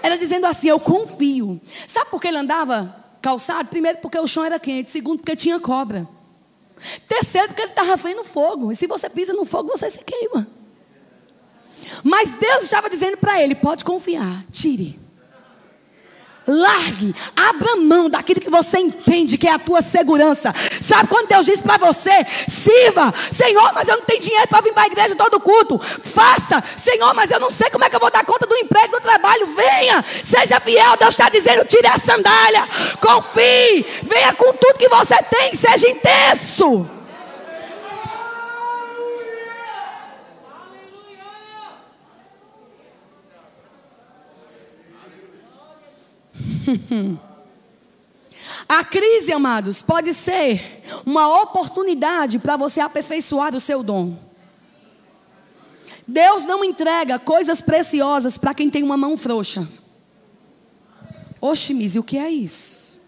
Era 0.02 0.18
dizendo 0.18 0.46
assim: 0.46 0.70
Eu 0.70 0.80
confio. 0.80 1.60
Sabe 1.88 2.10
por 2.10 2.22
que 2.22 2.28
ele 2.28 2.38
andava 2.38 2.96
calçado? 3.22 3.70
Primeiro, 3.70 4.00
porque 4.00 4.20
o 4.20 4.28
chão 4.28 4.44
era 4.44 4.60
quente. 4.60 4.90
Segundo, 4.90 5.20
porque 5.20 5.36
tinha 5.36 5.60
cobra. 5.60 6.08
Terceiro, 7.08 7.48
porque 7.48 7.62
ele 7.62 7.72
estava 7.72 7.96
vendo 7.96 8.24
fogo. 8.24 8.72
E 8.72 8.76
se 8.76 8.88
você 8.88 9.10
pisa 9.10 9.34
no 9.34 9.46
fogo, 9.46 9.70
você 9.70 9.90
se 9.90 10.04
queima. 10.04 10.48
Mas 12.04 12.32
Deus 12.32 12.64
estava 12.64 12.90
dizendo 12.90 13.18
para 13.18 13.42
ele: 13.42 13.56
Pode 13.56 13.84
confiar. 13.84 14.46
Tire. 14.52 14.99
Largue, 16.50 17.16
abra 17.36 17.76
mão 17.76 18.10
daquilo 18.10 18.42
que 18.42 18.50
você 18.50 18.80
entende 18.80 19.38
que 19.38 19.48
é 19.48 19.54
a 19.54 19.60
tua 19.60 19.84
segurança. 19.84 20.54
Sabe 20.82 21.08
quando 21.08 21.28
Deus 21.28 21.46
diz 21.46 21.62
para 21.62 21.78
você: 21.78 22.26
sirva, 22.48 23.14
Senhor, 23.32 23.72
mas 23.74 23.88
eu 23.88 23.98
não 23.98 24.06
tenho 24.06 24.20
dinheiro 24.20 24.48
para 24.48 24.62
vir 24.62 24.74
para 24.74 24.84
a 24.84 24.88
igreja 24.88 25.16
todo 25.16 25.40
culto. 25.40 25.80
Faça, 25.80 26.64
Senhor, 26.76 27.14
mas 27.14 27.30
eu 27.30 27.40
não 27.40 27.52
sei 27.52 27.70
como 27.70 27.86
é 27.86 27.90
que 27.90 27.96
eu 27.96 28.00
vou 28.00 28.12
dar 28.12 28.26
conta 28.26 28.48
do 28.48 28.56
emprego, 28.56 28.94
do 28.94 29.02
trabalho. 29.02 29.48
Venha, 29.56 30.04
seja 30.24 30.60
fiel. 30.60 30.98
Deus 30.98 31.12
está 31.12 31.30
dizendo: 31.30 31.66
tire 31.66 31.88
a 31.88 32.00
sandália, 32.00 32.68
confie, 33.00 33.86
venha 34.04 34.34
com 34.34 34.52
tudo 34.54 34.80
que 34.80 34.90
você 34.90 35.16
tem, 35.30 35.54
seja 35.54 35.88
intenso. 35.88 36.99
A 48.68 48.84
crise, 48.84 49.32
amados, 49.32 49.82
pode 49.82 50.14
ser 50.14 50.84
uma 51.06 51.42
oportunidade 51.42 52.40
para 52.40 52.58
você 52.58 52.80
aperfeiçoar 52.80 53.56
o 53.56 53.60
seu 53.60 53.82
dom. 53.82 54.18
Deus 56.08 56.46
não 56.46 56.64
entrega 56.64 57.20
coisas 57.20 57.62
preciosas 57.62 58.38
para 58.38 58.54
quem 58.54 58.70
tem 58.70 58.84
uma 58.84 58.98
mão 58.98 59.18
frouxa. 59.18 59.68
Oxe, 61.42 61.74
Misi, 61.74 62.00
o 62.00 62.04
que 62.04 62.18
é 62.18 62.30
isso? 62.30 63.00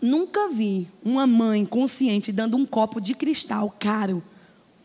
Nunca 0.00 0.48
vi 0.48 0.88
uma 1.04 1.26
mãe 1.26 1.64
consciente 1.64 2.30
dando 2.30 2.56
um 2.56 2.64
copo 2.64 3.00
de 3.00 3.14
cristal 3.14 3.74
caro 3.78 4.22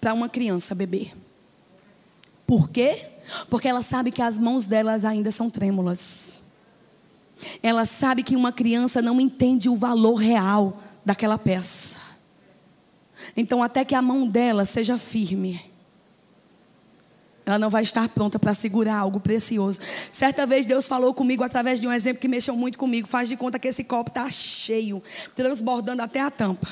para 0.02 0.14
uma 0.14 0.28
criança 0.28 0.74
beber. 0.74 1.14
Por 2.54 2.70
quê? 2.70 2.96
Porque 3.50 3.68
ela 3.68 3.82
sabe 3.82 4.12
que 4.12 4.22
as 4.22 4.38
mãos 4.38 4.68
delas 4.68 5.04
ainda 5.04 5.32
são 5.32 5.50
trêmulas. 5.50 6.40
Ela 7.64 7.84
sabe 7.84 8.22
que 8.22 8.36
uma 8.36 8.52
criança 8.52 9.02
não 9.02 9.20
entende 9.20 9.70
o 9.70 9.76
valor 9.76 10.18
real 10.18 10.80
daquela 11.04 11.36
peça. 11.36 11.98
Então, 13.36 13.64
até 13.64 13.84
que 13.84 13.96
a 13.96 14.04
mão 14.04 14.28
dela 14.28 14.66
seja 14.66 15.00
firme, 15.00 15.60
ela 17.44 17.58
não 17.58 17.72
vai 17.72 17.82
estar 17.82 18.08
pronta 18.10 18.38
para 18.38 18.54
segurar 18.54 19.00
algo 19.00 19.20
precioso. 19.20 19.80
Certa 20.12 20.46
vez 20.46 20.68
Deus 20.68 20.88
falou 20.88 21.12
comigo 21.12 21.44
através 21.44 21.80
de 21.80 21.88
um 21.88 21.92
exemplo 21.92 22.22
que 22.22 22.28
mexeu 22.28 22.56
muito 22.56 22.78
comigo. 22.78 23.08
Faz 23.08 23.28
de 23.28 23.36
conta 23.36 23.58
que 23.58 23.68
esse 23.68 23.84
copo 23.84 24.12
está 24.12 24.30
cheio, 24.30 25.02
transbordando 25.36 26.04
até 26.04 26.20
a 26.20 26.30
tampa. 26.30 26.70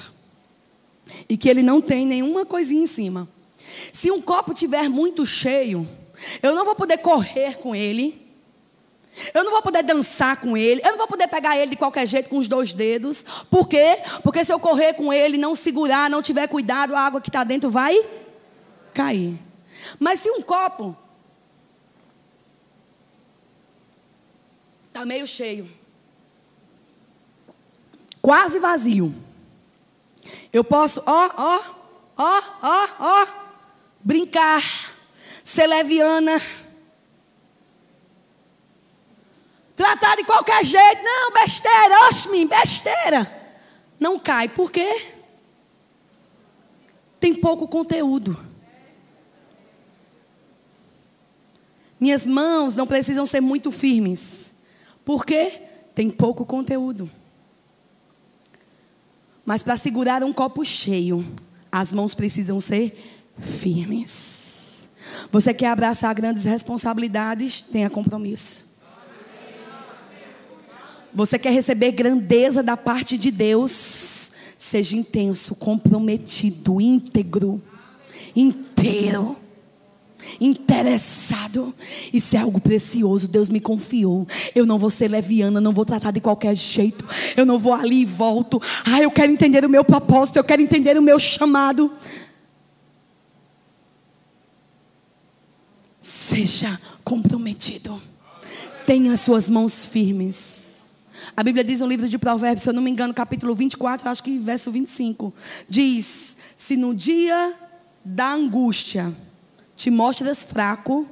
E 1.27 1.35
que 1.35 1.49
ele 1.49 1.63
não 1.63 1.81
tem 1.81 2.05
nenhuma 2.05 2.45
coisinha 2.45 2.83
em 2.83 2.87
cima. 2.87 3.27
Se 3.91 4.11
um 4.11 4.21
copo 4.21 4.53
tiver 4.53 4.89
muito 4.89 5.25
cheio, 5.25 5.87
eu 6.41 6.55
não 6.55 6.65
vou 6.65 6.75
poder 6.75 6.97
correr 6.99 7.57
com 7.57 7.75
ele. 7.75 8.29
Eu 9.33 9.43
não 9.43 9.51
vou 9.51 9.61
poder 9.61 9.83
dançar 9.83 10.39
com 10.39 10.55
ele. 10.55 10.81
Eu 10.83 10.91
não 10.91 10.97
vou 10.97 11.07
poder 11.07 11.27
pegar 11.27 11.57
ele 11.57 11.71
de 11.71 11.75
qualquer 11.75 12.07
jeito 12.07 12.29
com 12.29 12.37
os 12.37 12.47
dois 12.47 12.73
dedos. 12.73 13.25
Por 13.49 13.67
quê? 13.67 13.97
Porque 14.23 14.43
se 14.43 14.53
eu 14.53 14.59
correr 14.59 14.93
com 14.93 15.11
ele, 15.11 15.37
não 15.37 15.53
segurar, 15.55 16.09
não 16.09 16.21
tiver 16.21 16.47
cuidado, 16.47 16.95
a 16.95 17.01
água 17.01 17.19
que 17.19 17.29
está 17.29 17.43
dentro 17.43 17.69
vai 17.69 17.97
cair. 18.93 19.37
Mas 19.99 20.19
se 20.19 20.29
um 20.29 20.41
copo 20.41 20.95
está 24.87 25.05
meio 25.05 25.27
cheio, 25.27 25.69
quase 28.21 28.59
vazio, 28.59 29.13
eu 30.53 30.63
posso, 30.63 31.01
ó, 31.05 31.29
ó, 31.35 31.61
ó, 32.17 32.41
ó, 32.61 32.87
ó, 32.99 33.40
brincar, 34.03 34.63
ser 35.43 35.67
leviana, 35.67 36.39
tratar 39.75 40.15
de 40.15 40.23
qualquer 40.23 40.63
jeito, 40.63 41.03
não, 41.03 41.31
besteira, 41.33 42.07
oxe, 42.07 42.45
besteira. 42.45 43.41
Não 43.99 44.17
cai, 44.17 44.47
por 44.47 44.71
quê? 44.71 45.15
Tem 47.19 47.35
pouco 47.35 47.67
conteúdo. 47.67 48.37
Minhas 51.99 52.25
mãos 52.25 52.75
não 52.75 52.87
precisam 52.87 53.27
ser 53.27 53.41
muito 53.41 53.71
firmes. 53.71 54.55
Por 55.05 55.23
quê? 55.23 55.51
Tem 55.93 56.09
pouco 56.09 56.43
conteúdo. 56.45 57.09
Mas 59.45 59.61
para 59.61 59.77
segurar 59.77 60.23
um 60.23 60.33
copo 60.33 60.65
cheio, 60.65 61.23
as 61.71 61.91
mãos 61.91 62.15
precisam 62.15 62.59
ser 62.59 63.10
firmes. 63.39 64.89
Você 65.31 65.53
quer 65.53 65.67
abraçar 65.67 66.13
grandes 66.13 66.45
responsabilidades? 66.45 67.61
Tenha 67.61 67.89
compromisso. 67.89 68.69
Você 71.13 71.37
quer 71.37 71.51
receber 71.51 71.91
grandeza 71.91 72.63
da 72.63 72.77
parte 72.77 73.17
de 73.17 73.31
Deus? 73.31 74.31
Seja 74.57 74.95
intenso, 74.95 75.55
comprometido, 75.55 76.79
íntegro. 76.79 77.61
inteiro 78.35 79.37
interessado. 80.39 81.73
Isso 82.13 82.35
é 82.35 82.39
algo 82.39 82.59
precioso. 82.59 83.27
Deus 83.27 83.49
me 83.49 83.59
confiou. 83.59 84.27
Eu 84.55 84.65
não 84.65 84.77
vou 84.77 84.89
ser 84.89 85.07
leviana, 85.09 85.59
não 85.59 85.73
vou 85.73 85.85
tratar 85.85 86.11
de 86.11 86.19
qualquer 86.19 86.55
jeito. 86.55 87.05
Eu 87.35 87.45
não 87.45 87.57
vou 87.57 87.73
ali 87.73 88.01
e 88.01 88.05
volto. 88.05 88.61
Ah, 88.85 89.01
eu 89.01 89.11
quero 89.11 89.31
entender 89.31 89.65
o 89.65 89.69
meu 89.69 89.83
propósito, 89.83 90.37
eu 90.37 90.43
quero 90.43 90.61
entender 90.61 90.97
o 90.97 91.01
meu 91.01 91.19
chamado. 91.19 91.91
Seja 96.31 96.79
comprometido. 97.03 98.01
Tenha 98.85 99.17
suas 99.17 99.49
mãos 99.49 99.85
firmes. 99.85 100.87
A 101.35 101.43
Bíblia 101.43 101.61
diz 101.61 101.81
no 101.81 101.87
livro 101.87 102.07
de 102.07 102.17
Provérbios, 102.17 102.63
se 102.63 102.69
eu 102.69 102.73
não 102.73 102.81
me 102.81 102.89
engano, 102.89 103.13
capítulo 103.13 103.53
24, 103.53 104.07
acho 104.07 104.23
que 104.23 104.39
verso 104.39 104.71
25, 104.71 105.33
diz: 105.67 106.37
Se 106.55 106.77
no 106.77 106.95
dia 106.95 107.53
da 108.05 108.31
angústia 108.31 109.13
te 109.75 109.91
mostras 109.91 110.41
fraco, 110.41 111.05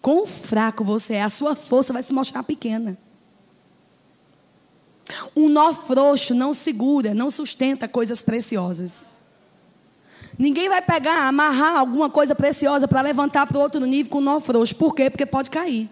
quão 0.00 0.28
fraco 0.28 0.84
você 0.84 1.14
é, 1.14 1.22
a 1.24 1.28
sua 1.28 1.56
força 1.56 1.92
vai 1.92 2.04
se 2.04 2.12
mostrar 2.12 2.44
pequena. 2.44 2.96
Um 5.34 5.48
nó 5.48 5.74
frouxo 5.74 6.36
não 6.36 6.54
segura, 6.54 7.14
não 7.14 7.32
sustenta 7.32 7.88
coisas 7.88 8.22
preciosas. 8.22 9.18
Ninguém 10.38 10.68
vai 10.68 10.82
pegar, 10.82 11.26
amarrar 11.26 11.78
alguma 11.78 12.10
coisa 12.10 12.34
preciosa 12.34 12.86
para 12.86 13.00
levantar 13.00 13.46
para 13.46 13.58
outro 13.58 13.84
nível 13.86 14.10
com 14.10 14.18
um 14.18 14.22
nó 14.22 14.40
frouxo. 14.40 14.74
Por 14.74 14.94
quê? 14.94 15.08
Porque 15.08 15.24
pode 15.24 15.50
cair. 15.50 15.88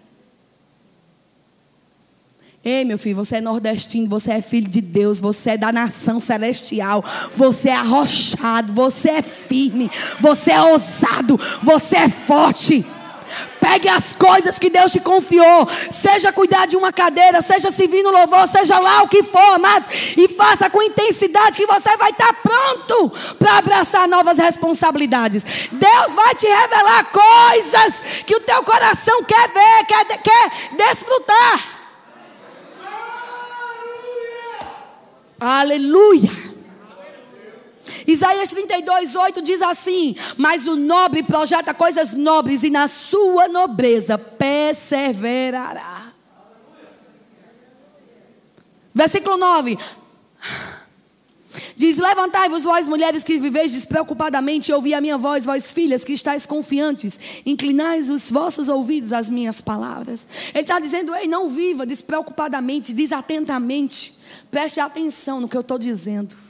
Ei, 2.63 2.83
meu 2.83 2.97
filho, 2.97 3.15
você 3.15 3.35
é 3.35 3.41
nordestino, 3.41 4.09
você 4.09 4.33
é 4.33 4.41
filho 4.41 4.67
de 4.67 4.81
Deus, 4.81 5.19
você 5.19 5.51
é 5.51 5.57
da 5.57 5.71
nação 5.71 6.19
celestial, 6.19 7.05
você 7.35 7.69
é 7.69 7.75
arrochado, 7.75 8.73
você 8.73 9.09
é 9.11 9.21
firme, 9.21 9.89
você 10.19 10.51
é 10.51 10.61
ousado, 10.63 11.39
você 11.61 11.97
é 11.97 12.09
forte. 12.09 12.83
Pegue 13.59 13.89
as 13.89 14.13
coisas 14.13 14.59
que 14.59 14.69
Deus 14.69 14.91
te 14.91 14.99
confiou, 14.99 15.67
seja 15.89 16.31
cuidar 16.31 16.65
de 16.65 16.77
uma 16.77 16.93
cadeira, 16.93 17.41
seja 17.41 17.71
servir 17.71 18.03
no 18.03 18.11
louvor, 18.11 18.47
seja 18.47 18.77
lá 18.79 19.01
o 19.03 19.07
que 19.07 19.23
for, 19.23 19.53
amados, 19.55 19.87
e 20.15 20.27
faça 20.27 20.69
com 20.69 20.81
intensidade 20.81 21.57
que 21.57 21.65
você 21.65 21.97
vai 21.97 22.11
estar 22.11 22.33
pronto 22.33 23.11
para 23.39 23.57
abraçar 23.57 24.07
novas 24.07 24.37
responsabilidades. 24.37 25.43
Deus 25.71 26.15
vai 26.15 26.35
te 26.35 26.47
revelar 26.47 27.11
coisas 27.11 28.23
que 28.25 28.35
o 28.35 28.39
teu 28.41 28.63
coração 28.63 29.23
quer 29.23 29.49
ver, 29.49 29.85
quer, 29.87 30.17
quer 30.21 30.51
desfrutar. 30.77 31.75
Aleluia. 35.39 36.54
Isaías 38.07 38.49
32, 38.49 39.15
8 39.15 39.41
diz 39.41 39.61
assim: 39.61 40.15
Mas 40.37 40.67
o 40.67 40.75
nobre 40.75 41.23
projeta 41.23 41.73
coisas 41.73 42.13
nobres 42.13 42.63
e 42.63 42.69
na 42.69 42.87
sua 42.87 43.47
nobreza 43.47 44.17
perseverará. 44.17 46.13
Versículo 48.93 49.37
9. 49.37 49.77
Diz: 51.75 51.97
Levantai-vos, 51.97 52.63
vós 52.63 52.87
mulheres 52.87 53.23
que 53.23 53.37
viveis 53.37 53.71
despreocupadamente, 53.73 54.71
e 54.71 54.73
ouvi 54.73 54.93
a 54.93 55.01
minha 55.01 55.17
voz, 55.17 55.45
vós 55.45 55.71
filhas 55.71 56.03
que 56.03 56.13
estáis 56.13 56.45
confiantes, 56.45 57.19
inclinais 57.45 58.09
os 58.09 58.31
vossos 58.31 58.69
ouvidos 58.69 59.11
às 59.11 59.29
minhas 59.29 59.61
palavras. 59.61 60.27
Ele 60.53 60.61
está 60.61 60.79
dizendo: 60.79 61.13
Ei, 61.13 61.27
não 61.27 61.49
viva 61.49 61.85
despreocupadamente, 61.85 62.93
desatentamente. 62.93 64.17
Preste 64.49 64.79
atenção 64.79 65.41
no 65.41 65.49
que 65.49 65.57
eu 65.57 65.61
estou 65.61 65.77
dizendo. 65.77 66.44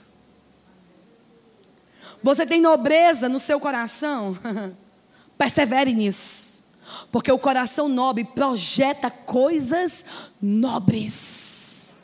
Você 2.25 2.43
tem 2.43 2.59
nobreza 2.59 3.29
no 3.29 3.37
seu 3.37 3.59
coração? 3.59 4.35
Persevere 5.37 5.93
nisso. 5.93 6.63
Porque 7.11 7.31
o 7.31 7.37
coração 7.37 7.87
nobre 7.87 8.23
projeta 8.25 9.11
coisas 9.11 10.03
nobres. 10.41 11.99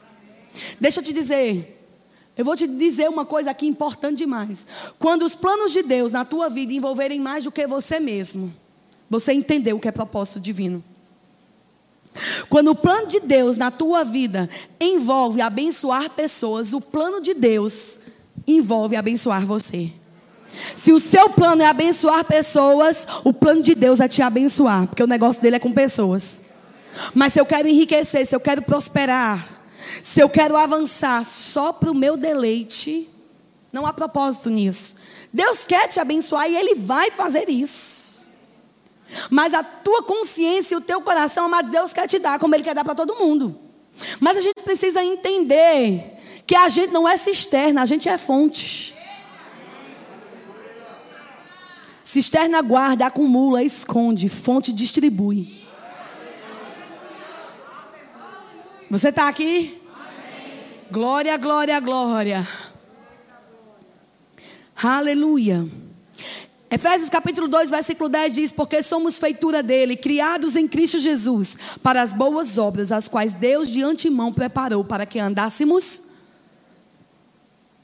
Deixa 0.79 0.99
eu 0.99 1.03
te 1.03 1.11
dizer. 1.11 1.83
Eu 2.37 2.45
vou 2.45 2.55
te 2.55 2.67
dizer 2.67 3.09
uma 3.09 3.25
coisa 3.25 3.49
aqui 3.49 3.65
importante 3.65 4.19
demais. 4.19 4.63
Quando 4.99 5.23
os 5.23 5.33
planos 5.33 5.71
de 5.71 5.81
Deus 5.81 6.11
na 6.11 6.23
tua 6.23 6.49
vida 6.49 6.71
envolverem 6.71 7.19
mais 7.19 7.45
do 7.45 7.51
que 7.51 7.65
você 7.65 7.99
mesmo, 7.99 8.53
você 9.09 9.33
entendeu 9.33 9.77
o 9.77 9.79
que 9.79 9.87
é 9.87 9.91
propósito 9.91 10.39
divino. 10.39 10.83
Quando 12.47 12.69
o 12.69 12.75
plano 12.75 13.07
de 13.07 13.21
Deus 13.21 13.57
na 13.57 13.71
tua 13.71 14.03
vida 14.03 14.47
envolve 14.79 15.41
abençoar 15.41 16.11
pessoas, 16.11 16.73
o 16.73 16.79
plano 16.79 17.21
de 17.21 17.33
Deus 17.33 18.01
envolve 18.47 18.95
abençoar 18.95 19.47
você. 19.47 19.91
Se 20.75 20.91
o 20.91 20.99
seu 20.99 21.29
plano 21.29 21.61
é 21.61 21.65
abençoar 21.65 22.23
pessoas, 22.25 23.07
o 23.23 23.33
plano 23.33 23.61
de 23.61 23.75
Deus 23.75 23.99
é 23.99 24.07
te 24.07 24.21
abençoar, 24.21 24.87
porque 24.87 25.03
o 25.03 25.07
negócio 25.07 25.41
dele 25.41 25.55
é 25.55 25.59
com 25.59 25.71
pessoas. 25.71 26.43
Mas 27.13 27.33
se 27.33 27.39
eu 27.39 27.45
quero 27.45 27.67
enriquecer, 27.67 28.25
se 28.25 28.35
eu 28.35 28.39
quero 28.39 28.61
prosperar, 28.61 29.43
se 30.03 30.19
eu 30.19 30.29
quero 30.29 30.57
avançar 30.57 31.23
só 31.23 31.71
para 31.71 31.91
o 31.91 31.95
meu 31.95 32.17
deleite, 32.17 33.09
não 33.71 33.85
há 33.85 33.93
propósito 33.93 34.49
nisso. 34.49 34.95
Deus 35.31 35.65
quer 35.65 35.87
te 35.87 35.99
abençoar 35.99 36.49
e 36.49 36.55
Ele 36.55 36.75
vai 36.75 37.11
fazer 37.11 37.49
isso. 37.49 38.29
Mas 39.29 39.53
a 39.53 39.63
tua 39.63 40.03
consciência 40.03 40.75
e 40.75 40.77
o 40.77 40.81
teu 40.81 41.01
coração, 41.01 41.45
amado, 41.45 41.69
Deus 41.69 41.93
quer 41.93 42.07
te 42.07 42.19
dar, 42.19 42.39
como 42.39 42.55
Ele 42.55 42.63
quer 42.63 42.75
dar 42.75 42.83
para 42.83 42.95
todo 42.95 43.15
mundo. 43.15 43.57
Mas 44.19 44.37
a 44.37 44.41
gente 44.41 44.61
precisa 44.63 45.03
entender 45.03 46.17
que 46.45 46.55
a 46.55 46.69
gente 46.69 46.91
não 46.91 47.07
é 47.07 47.17
cisterna, 47.17 47.81
a 47.81 47.85
gente 47.85 48.09
é 48.09 48.17
fonte. 48.17 48.95
Cisterna 52.11 52.61
guarda, 52.61 53.05
acumula, 53.05 53.63
esconde, 53.63 54.27
fonte 54.27 54.73
distribui. 54.73 55.63
Você 58.89 59.07
está 59.07 59.29
aqui? 59.29 59.81
Glória, 60.91 61.37
glória, 61.37 61.79
glória. 61.79 62.45
Aleluia. 64.75 65.65
Efésios 66.69 67.09
capítulo 67.09 67.47
2, 67.47 67.69
versículo 67.69 68.09
10 68.09 68.35
diz: 68.35 68.51
Porque 68.51 68.83
somos 68.83 69.17
feitura 69.17 69.63
dele, 69.63 69.95
criados 69.95 70.57
em 70.57 70.67
Cristo 70.67 70.99
Jesus, 70.99 71.57
para 71.81 72.01
as 72.01 72.11
boas 72.11 72.57
obras, 72.57 72.91
as 72.91 73.07
quais 73.07 73.31
Deus 73.31 73.69
de 73.69 73.83
antemão 73.83 74.33
preparou 74.33 74.83
para 74.83 75.05
que 75.05 75.17
andássemos. 75.17 76.10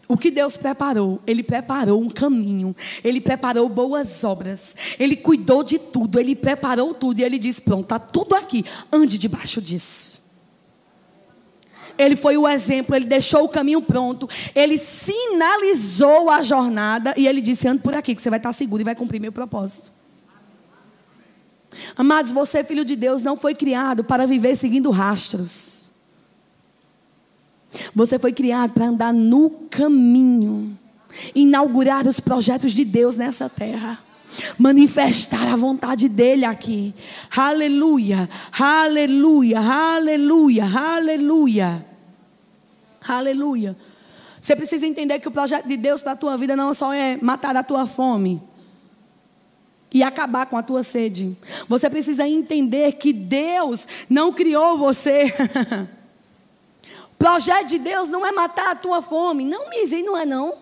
O 0.07 0.17
que 0.17 0.31
Deus 0.31 0.55
preparou? 0.55 1.21
Ele 1.27 1.43
preparou 1.43 2.01
um 2.01 2.09
caminho, 2.09 2.73
Ele 3.03 3.19
preparou 3.19 3.67
boas 3.67 4.23
obras, 4.23 4.75
Ele 4.97 5.17
cuidou 5.17 5.63
de 5.63 5.77
tudo, 5.77 6.19
Ele 6.19 6.35
preparou 6.35 6.93
tudo 6.93 7.19
e 7.19 7.23
Ele 7.23 7.37
disse: 7.37 7.61
Pronto, 7.61 7.83
está 7.83 7.99
tudo 7.99 8.33
aqui, 8.33 8.63
ande 8.91 9.17
debaixo 9.17 9.61
disso. 9.61 10.25
Ele 11.97 12.15
foi 12.15 12.37
o 12.37 12.47
exemplo, 12.47 12.95
ele 12.95 13.05
deixou 13.05 13.43
o 13.43 13.49
caminho 13.49 13.81
pronto, 13.81 14.29
ele 14.53 14.77
sinalizou 14.77 16.29
a 16.29 16.41
jornada 16.43 17.13
e 17.17 17.27
ele 17.27 17.41
disse: 17.41 17.67
ande 17.67 17.81
por 17.81 17.95
aqui, 17.95 18.13
que 18.13 18.21
você 18.21 18.29
vai 18.29 18.37
estar 18.37 18.53
seguro 18.53 18.81
e 18.81 18.85
vai 18.85 18.95
cumprir 18.95 19.19
meu 19.19 19.31
propósito. 19.31 19.91
Amados, 21.95 22.31
você, 22.31 22.63
filho 22.63 22.85
de 22.85 22.95
Deus, 22.95 23.23
não 23.23 23.35
foi 23.35 23.55
criado 23.55 24.03
para 24.03 24.27
viver 24.27 24.55
seguindo 24.55 24.91
rastros. 24.91 25.91
Você 27.93 28.17
foi 28.19 28.31
criado 28.31 28.73
para 28.73 28.85
andar 28.85 29.13
no 29.13 29.49
caminho, 29.69 30.77
inaugurar 31.33 32.07
os 32.07 32.19
projetos 32.19 32.71
de 32.73 32.85
Deus 32.85 33.15
nessa 33.15 33.49
terra 33.49 33.99
manifestar 34.57 35.53
a 35.53 35.55
vontade 35.55 36.09
dele 36.09 36.45
aqui. 36.45 36.93
Aleluia, 37.35 38.29
aleluia, 38.51 39.59
aleluia, 39.59 40.65
aleluia. 40.65 41.85
Aleluia. 43.07 43.75
Você 44.39 44.55
precisa 44.55 44.85
entender 44.85 45.19
que 45.19 45.27
o 45.27 45.31
projeto 45.31 45.67
de 45.67 45.77
Deus 45.77 46.01
para 46.01 46.11
a 46.11 46.15
tua 46.15 46.37
vida 46.37 46.55
não 46.55 46.73
só 46.73 46.93
é 46.93 47.17
matar 47.21 47.55
a 47.55 47.63
tua 47.63 47.87
fome 47.87 48.41
e 49.93 50.03
acabar 50.03 50.45
com 50.45 50.57
a 50.57 50.63
tua 50.63 50.83
sede. 50.83 51.37
Você 51.67 51.89
precisa 51.89 52.27
entender 52.27 52.93
que 52.93 53.13
Deus 53.13 53.87
não 54.09 54.33
criou 54.33 54.77
você. 54.77 55.33
projeto 57.17 57.67
de 57.67 57.79
Deus 57.79 58.09
não 58.09 58.25
é 58.25 58.31
matar 58.31 58.71
a 58.71 58.75
tua 58.75 59.01
fome. 59.01 59.45
Não, 59.45 59.69
Misi, 59.69 60.03
não 60.03 60.17
é 60.17 60.25
não. 60.25 60.53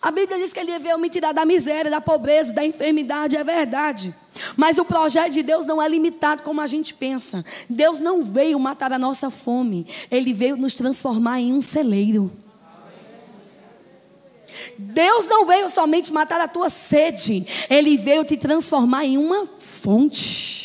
A 0.00 0.10
Bíblia 0.10 0.38
diz 0.38 0.52
que 0.52 0.60
ele 0.60 0.78
veio 0.78 0.98
me 0.98 1.08
tirar 1.08 1.32
da 1.32 1.44
miséria, 1.44 1.90
da 1.90 2.00
pobreza, 2.00 2.52
da 2.52 2.64
enfermidade, 2.64 3.36
é 3.36 3.42
verdade. 3.42 4.14
Mas 4.56 4.78
o 4.78 4.84
projeto 4.84 5.32
de 5.32 5.42
Deus 5.42 5.64
não 5.64 5.80
é 5.80 5.88
limitado 5.88 6.42
como 6.42 6.60
a 6.60 6.66
gente 6.66 6.94
pensa. 6.94 7.44
Deus 7.68 8.00
não 8.00 8.22
veio 8.22 8.58
matar 8.58 8.92
a 8.92 8.98
nossa 8.98 9.30
fome, 9.30 9.86
ele 10.10 10.32
veio 10.32 10.56
nos 10.56 10.74
transformar 10.74 11.40
em 11.40 11.52
um 11.52 11.62
celeiro. 11.62 12.30
Deus 14.76 15.26
não 15.26 15.46
veio 15.46 15.68
somente 15.70 16.12
matar 16.12 16.40
a 16.40 16.48
tua 16.48 16.68
sede, 16.68 17.46
ele 17.68 17.96
veio 17.96 18.24
te 18.24 18.36
transformar 18.36 19.04
em 19.04 19.16
uma 19.16 19.46
fonte. 19.46 20.59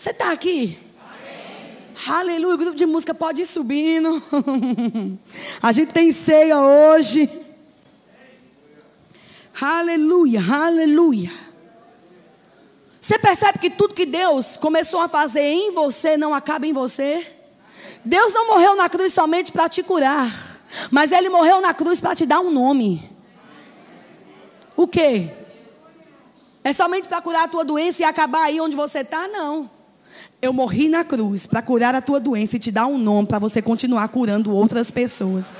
Você 0.00 0.12
está 0.12 0.32
aqui? 0.32 0.78
Aleluia, 2.08 2.54
o 2.54 2.56
grupo 2.56 2.74
de 2.74 2.86
música 2.86 3.12
pode 3.12 3.42
ir 3.42 3.44
subindo. 3.44 4.22
A 5.60 5.72
gente 5.72 5.92
tem 5.92 6.10
ceia 6.10 6.58
hoje. 6.58 7.28
Aleluia, 9.60 10.40
aleluia. 10.40 11.30
Você 12.98 13.18
percebe 13.18 13.58
que 13.58 13.68
tudo 13.68 13.92
que 13.92 14.06
Deus 14.06 14.56
começou 14.56 15.02
a 15.02 15.08
fazer 15.08 15.42
em 15.42 15.72
você 15.72 16.16
não 16.16 16.34
acaba 16.34 16.66
em 16.66 16.72
você? 16.72 17.36
Deus 18.02 18.32
não 18.32 18.46
morreu 18.46 18.76
na 18.76 18.88
cruz 18.88 19.12
somente 19.12 19.52
para 19.52 19.68
te 19.68 19.82
curar, 19.82 20.32
mas 20.90 21.12
Ele 21.12 21.28
morreu 21.28 21.60
na 21.60 21.74
cruz 21.74 22.00
para 22.00 22.16
te 22.16 22.24
dar 22.24 22.40
um 22.40 22.50
nome. 22.50 23.06
O 24.74 24.88
quê? 24.88 25.28
É 26.64 26.72
somente 26.72 27.06
para 27.06 27.20
curar 27.20 27.44
a 27.44 27.48
tua 27.48 27.66
doença 27.66 28.00
e 28.00 28.04
acabar 28.06 28.44
aí 28.44 28.62
onde 28.62 28.74
você 28.74 29.00
está? 29.00 29.28
Não. 29.28 29.78
Eu 30.42 30.54
morri 30.54 30.88
na 30.88 31.04
cruz 31.04 31.46
para 31.46 31.60
curar 31.60 31.94
a 31.94 32.00
tua 32.00 32.18
doença 32.18 32.56
e 32.56 32.58
te 32.58 32.70
dar 32.70 32.86
um 32.86 32.96
nome 32.96 33.28
para 33.28 33.38
você 33.38 33.60
continuar 33.60 34.08
curando 34.08 34.54
outras 34.54 34.90
pessoas. 34.90 35.58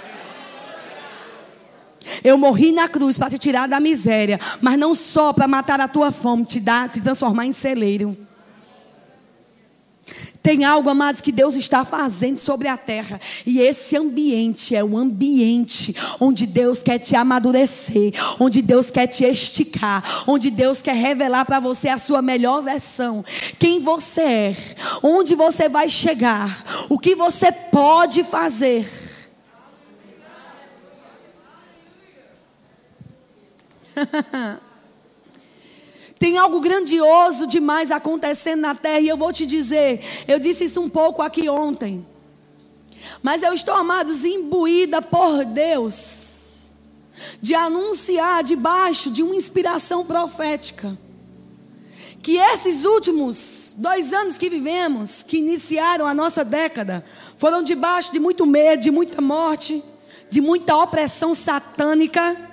Eu 2.25 2.39
morri 2.39 2.73
na 2.73 2.89
cruz 2.89 3.19
para 3.19 3.29
te 3.31 3.39
tirar 3.39 3.69
da 3.69 3.79
miséria, 3.79 4.41
mas 4.61 4.79
não 4.79 4.95
só 4.95 5.35
para 5.35 5.47
matar 5.47 5.81
a 5.81 5.89
tua 5.89 6.11
fome, 6.11 6.45
te 6.45 6.61
dar, 6.61 6.89
te 6.89 7.01
transformar 7.01 7.45
em 7.45 7.53
celeiro. 7.53 8.17
Tem 10.43 10.65
algo, 10.65 10.89
amados, 10.89 11.21
que 11.21 11.31
Deus 11.31 11.55
está 11.55 11.85
fazendo 11.85 12.39
sobre 12.39 12.67
a 12.67 12.77
terra. 12.77 13.21
E 13.45 13.61
esse 13.61 13.95
ambiente 13.97 14.75
é 14.75 14.83
o 14.83 14.97
ambiente 14.97 15.95
onde 16.19 16.47
Deus 16.47 16.83
quer 16.83 16.99
te 16.99 17.15
amadurecer, 17.15 18.13
onde 18.39 18.63
Deus 18.63 18.91
quer 18.91 19.07
te 19.07 19.25
esticar, 19.25 20.03
onde 20.27 20.51
Deus 20.51 20.81
quer 20.81 20.95
revelar 20.95 21.45
para 21.45 21.61
você 21.61 21.89
a 21.89 21.99
sua 21.99 22.23
melhor 22.23 22.63
versão. 22.63 23.23
Quem 23.59 23.81
você 23.81 24.21
é, 24.21 24.57
onde 25.03 25.35
você 25.35 25.69
vai 25.69 25.89
chegar, 25.89 26.87
o 26.89 26.99
que 26.99 27.15
você 27.15 27.53
pode 27.53 28.25
fazer. 28.25 28.89
Tem 36.21 36.37
algo 36.37 36.61
grandioso 36.61 37.47
demais 37.47 37.91
acontecendo 37.91 38.61
na 38.61 38.75
terra, 38.75 39.01
e 39.01 39.09
eu 39.09 39.17
vou 39.17 39.33
te 39.33 39.47
dizer, 39.47 40.03
eu 40.29 40.39
disse 40.39 40.65
isso 40.65 40.79
um 40.79 40.89
pouco 40.89 41.23
aqui 41.23 41.49
ontem. 41.49 42.07
Mas 43.23 43.43
eu 43.43 43.55
estou, 43.55 43.73
amados, 43.73 44.23
imbuída 44.23 45.01
por 45.01 45.47
Deus, 45.47 46.69
de 47.41 47.55
anunciar 47.55 48.45
debaixo 48.45 49.11
de 49.11 49.23
uma 49.23 49.35
inspiração 49.35 50.05
profética, 50.05 50.95
que 52.21 52.37
esses 52.37 52.85
últimos 52.85 53.75
dois 53.79 54.13
anos 54.13 54.37
que 54.37 54.51
vivemos, 54.51 55.23
que 55.23 55.39
iniciaram 55.39 56.07
a 56.07 56.13
nossa 56.13 56.45
década, 56.45 57.03
foram 57.39 57.63
debaixo 57.63 58.13
de 58.13 58.21
muito 58.21 58.45
medo, 58.45 58.83
de 58.83 58.91
muita 58.91 59.23
morte, 59.23 59.83
de 60.29 60.43
muita 60.43 60.77
opressão 60.77 61.33
satânica 61.33 62.50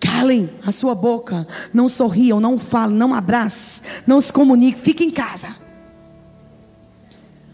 Calem 0.00 0.50
a 0.66 0.72
sua 0.72 0.94
boca. 0.94 1.46
Não 1.72 1.88
sorriam, 1.88 2.40
não 2.40 2.58
falem, 2.58 2.96
não 2.96 3.14
abracem, 3.14 4.02
não 4.06 4.20
se 4.20 4.32
comuniquem. 4.32 4.80
Fique 4.80 5.04
em 5.04 5.10
casa. 5.10 5.56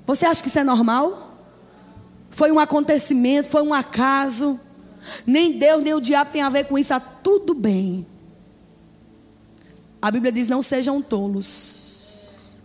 Você 0.07 0.25
acha 0.25 0.41
que 0.41 0.49
isso 0.49 0.59
é 0.59 0.65
normal? 0.65 1.37
Foi 2.31 2.51
um 2.51 2.59
acontecimento, 2.59 3.49
foi 3.49 3.63
um 3.63 3.75
acaso. 3.75 4.59
Nem 5.27 5.59
Deus, 5.59 5.83
nem 5.83 5.95
o 5.95 6.01
diabo 6.01 6.31
tem 6.31 6.41
a 6.41 6.49
ver 6.49 6.65
com 6.65 6.79
isso. 6.79 6.95
Está 6.95 7.01
tudo 7.01 7.55
bem. 7.55 8.07
A 10.01 10.11
Bíblia 10.11 10.33
diz: 10.33 10.49
não 10.49 10.63
sejam 10.63 11.03
tolos. 11.03 12.59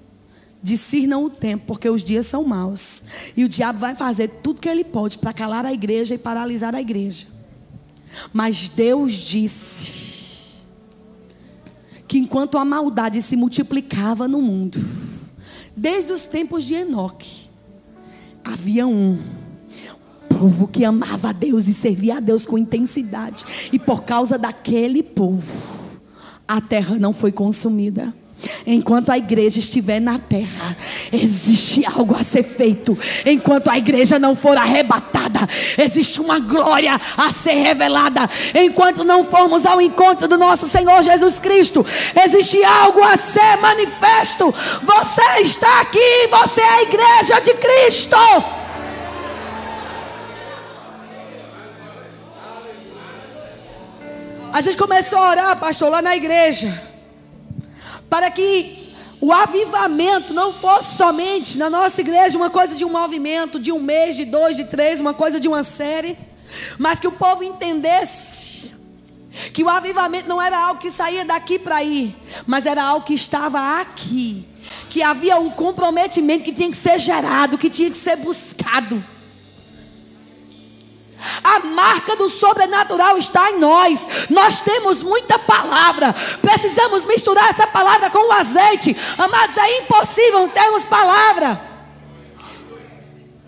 Discernam 0.62 1.26
o 1.26 1.30
tempo, 1.30 1.66
porque 1.68 1.90
os 1.90 2.02
dias 2.02 2.26
são 2.26 2.46
maus. 2.46 3.34
E 3.36 3.44
o 3.44 3.50
diabo 3.50 3.80
vai 3.80 3.96
fazer 3.96 4.30
tudo 4.42 4.62
que 4.62 4.70
ele 4.70 4.86
pode 4.86 5.18
para 5.18 5.34
calar 5.34 5.66
a 5.66 5.74
igreja 5.74 6.16
e 6.16 6.18
paralisar 6.18 6.74
a 6.74 6.80
igreja. 6.80 7.33
Mas 8.32 8.70
Deus 8.70 9.14
disse 9.14 9.92
que 12.08 12.18
enquanto 12.18 12.58
a 12.58 12.66
maldade 12.66 13.22
se 13.22 13.36
multiplicava 13.36 14.28
no 14.28 14.42
mundo, 14.42 14.84
desde 15.76 16.14
os 16.14 16.26
tempos 16.26 16.64
de 16.64 16.76
Enoque, 16.76 17.50
havia 18.44 18.86
um 18.86 19.18
povo 20.30 20.68
que 20.68 20.84
amava 20.84 21.30
a 21.30 21.32
Deus 21.32 21.68
e 21.68 21.74
servia 21.74 22.18
a 22.18 22.20
Deus 22.20 22.46
com 22.46 22.58
intensidade, 22.58 23.70
e 23.72 23.80
por 23.80 24.04
causa 24.04 24.38
daquele 24.38 25.02
povo, 25.02 25.98
a 26.48 26.60
terra 26.60 26.98
não 27.00 27.14
foi 27.14 27.32
consumida. 27.32 28.14
Enquanto 28.66 29.10
a 29.10 29.18
igreja 29.18 29.60
estiver 29.60 30.00
na 30.00 30.20
terra, 30.20 30.76
existe 31.12 31.86
algo 31.86 32.16
a 32.16 32.24
ser 32.24 32.44
feito. 32.44 32.98
Enquanto 33.26 33.70
a 33.70 33.78
igreja 33.78 34.20
não 34.20 34.36
for 34.36 34.58
arrebatada, 34.58 35.40
existe 35.78 36.20
uma 36.20 36.40
glória 36.40 37.00
a 37.18 37.32
ser 37.32 37.54
revelada. 37.54 38.30
Enquanto 38.54 39.04
não 39.04 39.24
formos 39.24 39.66
ao 39.66 39.82
encontro 39.82 40.28
do 40.28 40.38
nosso 40.38 40.68
Senhor 40.68 41.02
Jesus 41.02 41.40
Cristo, 41.40 41.86
existe 42.24 42.64
algo 42.64 43.02
a 43.04 43.16
ser 43.18 43.58
manifesto. 43.62 44.54
Você 44.84 45.42
está 45.42 45.82
aqui, 45.82 46.28
você 46.30 46.62
é 46.62 46.70
a 46.70 46.82
igreja 46.84 47.40
de 47.40 47.54
Cristo. 47.54 48.18
A 54.52 54.62
gente 54.62 54.78
começou 54.78 55.18
a 55.18 55.30
orar, 55.30 55.60
pastor, 55.60 55.90
lá 55.90 56.02
na 56.02 56.16
igreja 56.16 56.93
para 58.14 58.30
que 58.30 58.78
o 59.20 59.34
avivamento 59.34 60.36
não 60.36 60.54
fosse 60.54 60.98
somente 60.98 61.58
na 61.58 61.68
nossa 61.68 62.00
igreja 62.00 62.38
uma 62.38 62.52
coisa 62.52 62.76
de 62.76 62.86
um 62.86 62.90
movimento, 62.90 63.60
de 63.60 63.72
um 63.72 63.80
mês, 63.80 64.16
de 64.16 64.24
dois, 64.24 64.56
de 64.56 64.66
três, 64.66 65.00
uma 65.00 65.16
coisa 65.16 65.40
de 65.40 65.48
uma 65.48 65.64
série, 65.64 66.16
mas 66.78 67.00
que 67.00 67.08
o 67.08 67.12
povo 67.12 67.44
entendesse 67.44 68.72
que 69.52 69.64
o 69.64 69.68
avivamento 69.68 70.30
não 70.30 70.40
era 70.40 70.60
algo 70.60 70.80
que 70.80 70.92
saía 70.92 71.26
daqui 71.26 71.58
para 71.58 71.84
ir, 71.84 72.16
mas 72.46 72.68
era 72.68 72.84
algo 72.84 73.04
que 73.04 73.16
estava 73.16 73.82
aqui, 73.82 74.48
que 74.92 75.02
havia 75.02 75.38
um 75.38 75.50
comprometimento 75.50 76.44
que 76.44 76.54
tinha 76.54 76.70
que 76.70 76.78
ser 76.78 77.00
gerado, 77.00 77.58
que 77.58 77.68
tinha 77.68 77.90
que 77.90 77.98
ser 77.98 78.18
buscado. 78.18 79.04
A 81.44 81.60
marca 81.60 82.16
do 82.16 82.30
sobrenatural 82.30 83.18
está 83.18 83.52
em 83.52 83.60
nós. 83.60 84.08
Nós 84.30 84.62
temos 84.62 85.04
muita 85.04 85.40
palavra. 85.40 86.14
Precisamos 86.42 87.06
misturar 87.06 87.50
essa 87.50 87.68
palavra 87.68 88.10
com 88.10 88.30
o 88.30 88.32
azeite. 88.32 88.96
Amados, 89.18 89.58
é 89.58 89.80
impossível 89.80 90.48
termos 90.50 90.84
palavra 90.86 91.74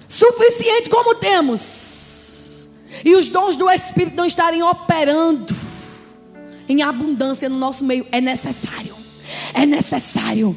suficiente 0.07 0.89
como 0.89 1.15
temos. 1.15 2.67
E 3.03 3.15
os 3.15 3.29
dons 3.29 3.55
do 3.55 3.69
Espírito 3.69 4.15
não 4.15 4.25
estarem 4.25 4.63
operando 4.63 5.55
em 6.67 6.81
abundância 6.81 7.49
no 7.49 7.57
nosso 7.57 7.83
meio. 7.83 8.07
É 8.11 8.21
necessário. 8.21 8.95
É 9.53 9.65
necessário 9.65 10.55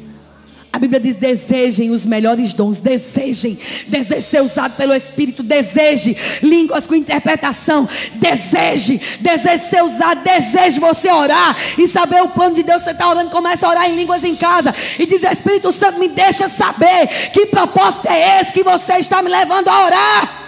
a 0.79 0.81
Bíblia 0.81 0.99
diz: 0.99 1.15
desejem 1.17 1.91
os 1.91 2.05
melhores 2.05 2.53
dons, 2.53 2.79
desejem, 2.79 3.57
deseje 3.87 4.21
ser 4.21 4.41
usado 4.41 4.77
pelo 4.77 4.93
Espírito, 4.95 5.43
deseje 5.43 6.15
línguas 6.41 6.87
com 6.87 6.95
interpretação, 6.95 7.87
deseje, 8.13 8.99
deseje 9.19 9.65
ser 9.65 9.83
usado, 9.83 10.23
deseje 10.23 10.79
você 10.79 11.11
orar 11.11 11.55
e 11.77 11.85
saber 11.85 12.21
o 12.21 12.29
plano 12.29 12.55
de 12.55 12.63
Deus. 12.63 12.81
Você 12.81 12.91
está 12.91 13.09
orando, 13.09 13.29
começa 13.29 13.67
a 13.67 13.69
orar 13.69 13.89
em 13.89 13.95
línguas 13.95 14.23
em 14.23 14.37
casa 14.37 14.73
e 14.97 15.05
diz: 15.05 15.21
Espírito 15.23 15.69
Santo, 15.71 15.99
me 15.99 16.07
deixa 16.07 16.47
saber 16.47 17.07
que 17.33 17.47
propósito 17.47 18.07
é 18.07 18.39
esse 18.39 18.53
que 18.53 18.63
você 18.63 18.93
está 18.93 19.21
me 19.21 19.29
levando 19.29 19.67
a 19.67 19.85
orar. 19.85 20.38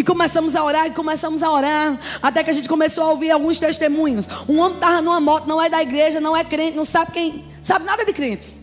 E 0.00 0.02
começamos 0.02 0.56
a 0.56 0.64
orar, 0.64 0.86
e 0.86 0.92
começamos 0.92 1.42
a 1.42 1.50
orar, 1.50 2.00
até 2.22 2.42
que 2.42 2.48
a 2.48 2.54
gente 2.54 2.66
começou 2.66 3.04
a 3.04 3.10
ouvir 3.10 3.30
alguns 3.30 3.58
testemunhos. 3.58 4.26
Um 4.48 4.58
homem 4.58 4.76
estava 4.76 5.02
numa 5.02 5.20
moto, 5.20 5.46
não 5.46 5.60
é 5.60 5.68
da 5.68 5.82
igreja, 5.82 6.18
não 6.18 6.34
é 6.34 6.42
crente, 6.42 6.74
não 6.74 6.86
sabe 6.86 7.12
quem, 7.12 7.44
sabe 7.60 7.84
nada 7.84 8.02
de 8.02 8.10
crente. 8.14 8.56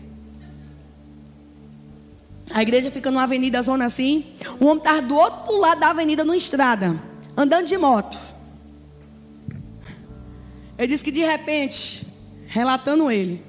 A 2.50 2.60
igreja 2.60 2.90
fica 2.90 3.08
numa 3.08 3.22
avenida 3.22 3.62
zona 3.62 3.86
assim. 3.86 4.26
O 4.58 4.64
homem 4.64 4.78
estava 4.78 5.00
do 5.00 5.14
outro 5.14 5.56
lado 5.58 5.78
da 5.78 5.90
avenida, 5.90 6.24
numa 6.24 6.36
estrada, 6.36 7.00
andando 7.36 7.66
de 7.66 7.78
moto. 7.78 8.18
Ele 10.76 10.88
disse 10.88 11.04
que 11.04 11.12
de 11.12 11.20
repente, 11.20 12.04
relatando 12.48 13.12
ele, 13.12 13.40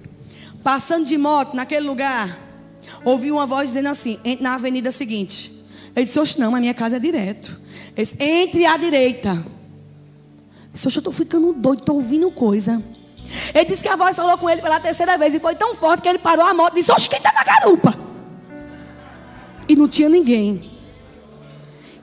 passando 0.64 1.08
de 1.08 1.18
moto 1.18 1.56
naquele 1.56 1.88
lugar, 1.88 2.38
ouviu 3.04 3.38
uma 3.38 3.48
voz 3.48 3.70
dizendo 3.70 3.90
assim: 3.90 4.20
entre 4.24 4.44
na 4.44 4.54
avenida 4.54 4.92
seguinte. 4.92 5.59
Ele 5.96 6.06
disse: 6.06 6.20
Oxe, 6.20 6.40
não, 6.40 6.56
a 6.56 6.60
minha 6.60 6.74
casa 6.74 6.98
é 6.98 7.00
direto. 7.00 7.60
Disse, 7.96 8.16
entre 8.20 8.66
à 8.66 8.78
direita. 8.78 9.30
Eu 9.30 10.74
disse, 10.74 10.88
eu 10.88 10.90
estou 10.90 11.14
ficando 11.14 11.54
doido, 11.54 11.80
estou 11.80 11.96
ouvindo 11.96 12.30
coisa. 12.32 12.82
Ele 13.54 13.66
disse 13.66 13.84
que 13.84 13.90
a 13.90 13.96
voz 13.96 14.16
falou 14.16 14.38
com 14.38 14.50
ele 14.50 14.62
pela 14.62 14.80
terceira 14.80 15.18
vez 15.18 15.36
e 15.36 15.40
foi 15.40 15.56
tão 15.56 15.76
forte 15.76 16.02
que 16.02 16.10
ele 16.10 16.20
parou 16.20 16.46
a 16.46 16.54
moto 16.54 16.74
e 16.74 16.80
disse: 16.80 16.92
Oxe, 16.92 17.10
quem 17.10 17.18
está 17.18 17.32
na 17.34 17.44
garupa? 17.44 17.94
E 19.68 19.76
não 19.76 19.88
tinha 19.88 20.10
ninguém. 20.10 20.72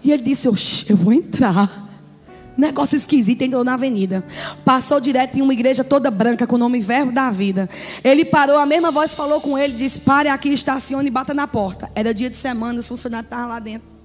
E 0.05 0.13
ele 0.13 0.23
disse: 0.23 0.49
Oxe, 0.49 0.87
eu 0.89 0.97
vou 0.97 1.13
entrar. 1.13 1.86
Negócio 2.57 2.97
esquisito, 2.97 3.43
entrou 3.43 3.63
na 3.63 3.75
avenida. 3.75 4.25
Passou 4.65 4.99
direto 5.01 5.39
em 5.39 5.43
uma 5.43 5.53
igreja 5.53 5.85
toda 5.85 6.11
branca 6.11 6.47
com 6.47 6.57
o 6.57 6.59
nome 6.59 6.81
Verbo 6.81 7.13
da 7.13 7.31
Vida. 7.31 7.69
Ele 8.03 8.25
parou, 8.25 8.57
a 8.57 8.65
mesma 8.65 8.91
voz 8.91 9.15
falou 9.15 9.41
com 9.41 9.59
ele, 9.59 9.75
disse: 9.75 10.01
Pare 10.01 10.29
aqui, 10.29 10.49
estacione 10.49 11.09
e 11.09 11.11
bata 11.11 11.35
na 11.35 11.47
porta. 11.47 11.91
Era 11.95 12.15
dia 12.15 12.31
de 12.31 12.37
semana, 12.37 12.79
os 12.79 12.89
funcionários 12.89 13.27
estavam 13.27 13.49
lá 13.49 13.59
dentro. 13.59 13.97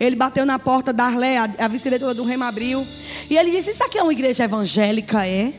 Ele 0.00 0.16
bateu 0.16 0.46
na 0.46 0.58
porta 0.58 0.92
da 0.92 1.04
Arlé, 1.04 1.36
a 1.36 1.68
vice-diretora 1.68 2.14
do 2.14 2.22
Rema 2.22 2.48
abriu. 2.48 2.86
E 3.28 3.36
ele 3.36 3.50
disse: 3.50 3.72
Isso 3.72 3.84
aqui 3.84 3.98
é 3.98 4.02
uma 4.02 4.12
igreja 4.12 4.44
evangélica, 4.44 5.26
é? 5.26 5.52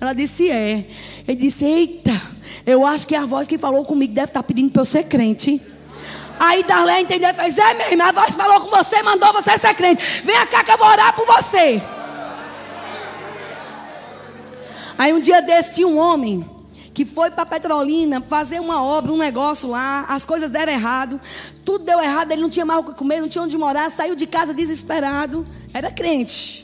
Ela 0.00 0.14
disse: 0.14 0.50
É. 0.50 0.86
Ele 1.28 1.36
disse: 1.36 1.64
Eita, 1.64 2.20
eu 2.66 2.86
acho 2.86 3.06
que 3.06 3.14
a 3.14 3.26
voz 3.26 3.46
que 3.46 3.58
falou 3.58 3.84
comigo 3.84 4.14
deve 4.14 4.28
estar 4.28 4.42
pedindo 4.42 4.72
para 4.72 4.82
eu 4.82 4.86
ser 4.86 5.04
crente. 5.04 5.60
Aí 6.44 6.64
Darlé 6.64 7.02
entendeu 7.02 7.30
e 7.30 7.34
fez: 7.34 7.56
É 7.56 7.74
mesmo, 7.74 8.02
a 8.02 8.10
voz 8.10 8.34
falou 8.34 8.60
com 8.60 8.68
você, 8.68 9.00
mandou 9.02 9.32
você 9.32 9.56
ser 9.56 9.72
crente. 9.74 10.02
Vem 10.24 10.34
cá 10.46 10.64
que 10.64 10.72
eu 10.72 10.76
vou 10.76 10.88
orar 10.88 11.14
por 11.14 11.24
você. 11.24 11.80
Aí 14.98 15.12
um 15.12 15.20
dia 15.20 15.40
desse 15.40 15.84
um 15.84 15.96
homem 15.96 16.44
que 16.92 17.06
foi 17.06 17.30
para 17.30 17.46
Petrolina 17.46 18.20
fazer 18.20 18.60
uma 18.60 18.82
obra, 18.82 19.12
um 19.12 19.16
negócio 19.16 19.68
lá, 19.68 20.04
as 20.08 20.26
coisas 20.26 20.50
deram 20.50 20.72
errado, 20.72 21.20
tudo 21.64 21.84
deu 21.84 21.98
errado, 22.00 22.32
ele 22.32 22.42
não 22.42 22.50
tinha 22.50 22.66
mais 22.66 22.80
o 22.80 22.84
que 22.84 22.94
comer, 22.94 23.20
não 23.20 23.28
tinha 23.28 23.42
onde 23.42 23.56
morar, 23.56 23.90
saiu 23.90 24.14
de 24.14 24.26
casa 24.26 24.52
desesperado, 24.52 25.46
era 25.72 25.90
crente 25.90 26.61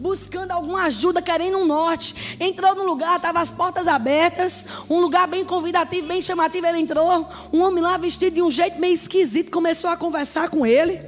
buscando 0.00 0.50
alguma 0.50 0.84
ajuda, 0.84 1.22
querendo 1.22 1.58
um 1.58 1.64
norte. 1.64 2.36
Entrou 2.40 2.74
num 2.74 2.84
lugar, 2.84 3.16
estavam 3.16 3.40
as 3.40 3.50
portas 3.50 3.86
abertas, 3.86 4.66
um 4.88 5.00
lugar 5.00 5.26
bem 5.26 5.44
convidativo, 5.44 6.06
bem 6.06 6.20
chamativo. 6.20 6.66
Ele 6.66 6.80
entrou, 6.80 7.28
um 7.52 7.62
homem 7.62 7.82
lá 7.82 7.96
vestido 7.96 8.34
de 8.34 8.42
um 8.42 8.50
jeito 8.50 8.80
meio 8.80 8.94
esquisito, 8.94 9.50
começou 9.50 9.90
a 9.90 9.96
conversar 9.96 10.48
com 10.48 10.66
ele. 10.66 11.00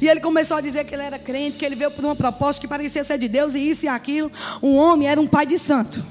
E 0.00 0.08
ele 0.08 0.20
começou 0.20 0.56
a 0.56 0.60
dizer 0.60 0.84
que 0.84 0.94
ele 0.94 1.02
era 1.02 1.18
crente, 1.18 1.58
que 1.58 1.64
ele 1.64 1.74
veio 1.74 1.90
por 1.90 2.04
uma 2.04 2.16
proposta 2.16 2.60
que 2.60 2.68
parecia 2.68 3.02
ser 3.02 3.18
de 3.18 3.28
Deus 3.28 3.54
e 3.54 3.60
isso 3.60 3.86
e 3.86 3.88
aquilo. 3.88 4.30
Um 4.62 4.76
homem 4.76 5.08
era 5.08 5.20
um 5.20 5.26
pai 5.26 5.46
de 5.46 5.58
santo. 5.58 6.04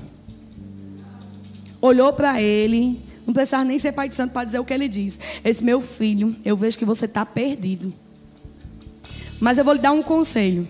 Olhou 1.80 2.11
para 2.11 2.41
ele, 2.41 3.01
não 3.25 3.34
precisava 3.34 3.63
nem 3.63 3.78
ser 3.78 3.91
pai 3.91 4.09
de 4.09 4.15
santo 4.15 4.32
para 4.32 4.45
dizer 4.45 4.59
o 4.59 4.65
que 4.65 4.73
ele 4.73 4.88
diz. 4.88 5.19
Esse 5.43 5.63
meu 5.63 5.82
filho, 5.82 6.36
eu 6.43 6.57
vejo 6.57 6.78
que 6.78 6.86
você 6.86 7.05
está 7.05 7.25
perdido. 7.25 7.93
Mas 9.39 9.57
eu 9.57 9.65
vou 9.65 9.73
lhe 9.73 9.80
dar 9.80 9.91
um 9.91 10.01
conselho. 10.01 10.67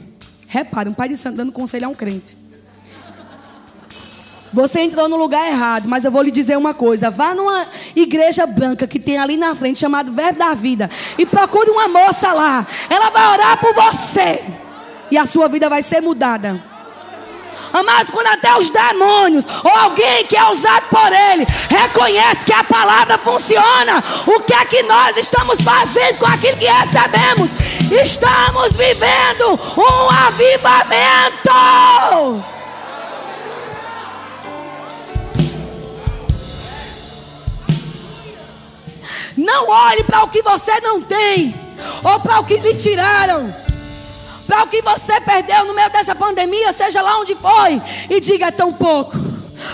Repare, 0.48 0.89
um 0.89 0.93
pai 0.93 1.10
de 1.10 1.18
santo 1.18 1.38
dando 1.38 1.52
conselho 1.52 1.86
a 1.86 1.89
um 1.89 1.95
crente. 1.95 2.38
Você 4.54 4.80
entrou 4.80 5.10
no 5.10 5.18
lugar 5.18 5.45
errado, 5.48 5.89
mas 5.89 6.06
eu 6.06 6.12
vou 6.12 6.22
lhe 6.22 6.32
dizer 6.32 6.58
uma 6.58 6.74
coisa: 6.74 7.12
vá 7.12 7.36
numa 7.36 7.66
igreja 7.95 8.45
branca 8.45 8.88
que 8.88 9.00
tem 9.00 9.18
ali 9.18 9.36
na 9.36 9.54
frente, 9.54 9.80
chamado 9.80 10.12
Verbo 10.14 10.39
da 10.39 10.54
Vida, 10.54 10.89
e 11.18 11.26
procure 11.26 11.70
uma 11.70 11.88
moça 11.88 12.32
lá. 12.32 12.66
Ela 12.89 13.10
vai 13.10 13.34
orar 13.34 13.60
por 13.60 13.74
você, 13.74 14.43
e 15.12 15.18
a 15.18 15.26
sua 15.26 15.50
vida 15.50 15.70
vai 15.70 15.84
ser 15.84 16.02
mudada. 16.02 16.64
Amados, 17.74 18.12
quando 18.12 18.28
até 18.28 18.58
os 18.58 18.70
demônios 18.70 19.45
ou 19.64 19.72
alguém 19.72 20.26
que 20.26 20.38
é 20.38 20.49
usado 20.49 20.86
por 20.89 21.12
ele 21.12 21.45
reconhece 21.70 22.45
que 22.45 22.53
a 22.53 22.64
palavra 22.64 23.18
funciona, 23.18 24.03
o 24.26 24.41
que 24.41 24.53
é 24.53 24.66
que 24.66 24.84
nós 24.84 25.18
estamos 25.18 25.62
fazendo 25.62 26.18
com 26.20 26.26
aquilo 26.26 26.58
que 26.58 26.66
recebemos? 26.66 27.51
Estamos 27.91 28.74
vivendo 28.74 29.60
um 29.78 30.10
avivamento. 30.28 31.47
Não 39.38 39.70
olhe 39.70 40.03
para 40.03 40.24
o 40.24 40.30
que 40.30 40.41
você 40.41 40.80
não 40.82 40.99
tem, 40.99 41.53
ou 42.03 42.20
para 42.20 42.39
o 42.39 42.43
que 42.43 42.58
lhe 42.58 42.74
tiraram, 42.74 43.53
para 44.48 44.64
o 44.64 44.68
que 44.68 44.82
você 44.82 45.20
perdeu 45.22 45.66
no 45.66 45.74
meio 45.74 45.89
dessa 45.91 46.16
pandemia, 46.16 46.72
seja 46.72 47.02
lá 47.02 47.20
onde 47.20 47.36
foi, 47.36 47.82
e 48.10 48.20
diga: 48.20 48.48
é 48.48 48.52
tão 48.52 48.74
pouco. 48.74 49.16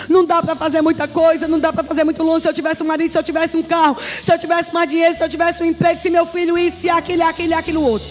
Não 0.10 0.26
dá 0.26 0.42
para 0.42 0.56
fazer 0.56 0.82
muita 0.82 1.08
coisa, 1.08 1.48
não 1.48 1.60
dá 1.60 1.72
para 1.72 1.84
fazer 1.84 2.04
muito 2.04 2.24
longe. 2.24 2.42
Se 2.42 2.48
eu 2.48 2.54
tivesse 2.54 2.82
um 2.82 2.88
marido, 2.88 3.12
se 3.12 3.18
eu 3.18 3.24
tivesse 3.24 3.58
um 3.58 3.64
carro, 3.64 3.98
se 4.00 4.32
eu 4.32 4.40
tivesse 4.40 4.74
mais 4.74 4.90
dinheiro, 4.90 5.14
se 5.14 5.24
eu 5.24 5.30
tivesse 5.30 5.62
um 5.62 5.66
emprego, 5.66 6.00
se 6.00 6.10
meu 6.10 6.26
filho 6.26 6.58
isso, 6.58 6.82
se 6.82 6.90
aquele, 6.90 7.22
aquele, 7.22 7.54
aquilo 7.54 7.82
outro. 7.82 8.08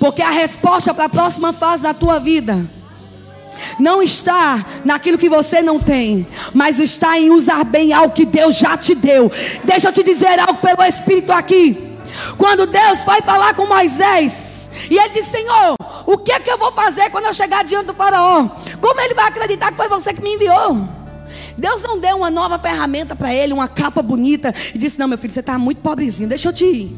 Porque 0.00 0.22
a 0.22 0.30
resposta 0.30 0.92
para 0.92 1.04
a 1.04 1.08
próxima 1.08 1.52
fase 1.52 1.82
da 1.82 1.94
tua 1.94 2.18
vida 2.18 2.66
não 3.78 4.02
está 4.02 4.64
naquilo 4.84 5.18
que 5.18 5.28
você 5.28 5.62
não 5.62 5.78
tem, 5.78 6.26
mas 6.52 6.80
está 6.80 7.18
em 7.20 7.30
usar 7.30 7.62
bem 7.64 7.92
algo 7.92 8.14
que 8.14 8.24
Deus 8.24 8.56
já 8.56 8.76
te 8.76 8.94
deu. 8.94 9.30
Deixa 9.64 9.88
eu 9.88 9.92
te 9.92 10.02
dizer 10.02 10.40
algo 10.40 10.56
pelo 10.56 10.82
Espírito 10.82 11.30
aqui. 11.30 11.91
Quando 12.36 12.66
Deus 12.66 13.04
foi 13.04 13.20
falar 13.22 13.54
com 13.54 13.66
Moisés, 13.66 14.70
e 14.90 14.96
ele 14.96 15.10
disse: 15.10 15.30
Senhor, 15.30 15.76
o 16.06 16.18
que 16.18 16.32
é 16.32 16.40
que 16.40 16.50
eu 16.50 16.58
vou 16.58 16.72
fazer 16.72 17.10
quando 17.10 17.26
eu 17.26 17.34
chegar 17.34 17.64
diante 17.64 17.86
do 17.86 17.94
Faraó? 17.94 18.48
Como 18.80 19.00
ele 19.00 19.14
vai 19.14 19.28
acreditar 19.28 19.70
que 19.70 19.76
foi 19.76 19.88
você 19.88 20.12
que 20.12 20.22
me 20.22 20.34
enviou? 20.34 20.88
Deus 21.56 21.82
não 21.82 21.98
deu 21.98 22.16
uma 22.16 22.30
nova 22.30 22.58
ferramenta 22.58 23.14
para 23.14 23.34
ele, 23.34 23.52
uma 23.52 23.68
capa 23.68 24.02
bonita, 24.02 24.54
e 24.74 24.78
disse: 24.78 24.98
Não, 24.98 25.08
meu 25.08 25.18
filho, 25.18 25.32
você 25.32 25.40
está 25.40 25.58
muito 25.58 25.80
pobrezinho, 25.80 26.28
deixa 26.28 26.48
eu 26.48 26.52
te 26.52 26.94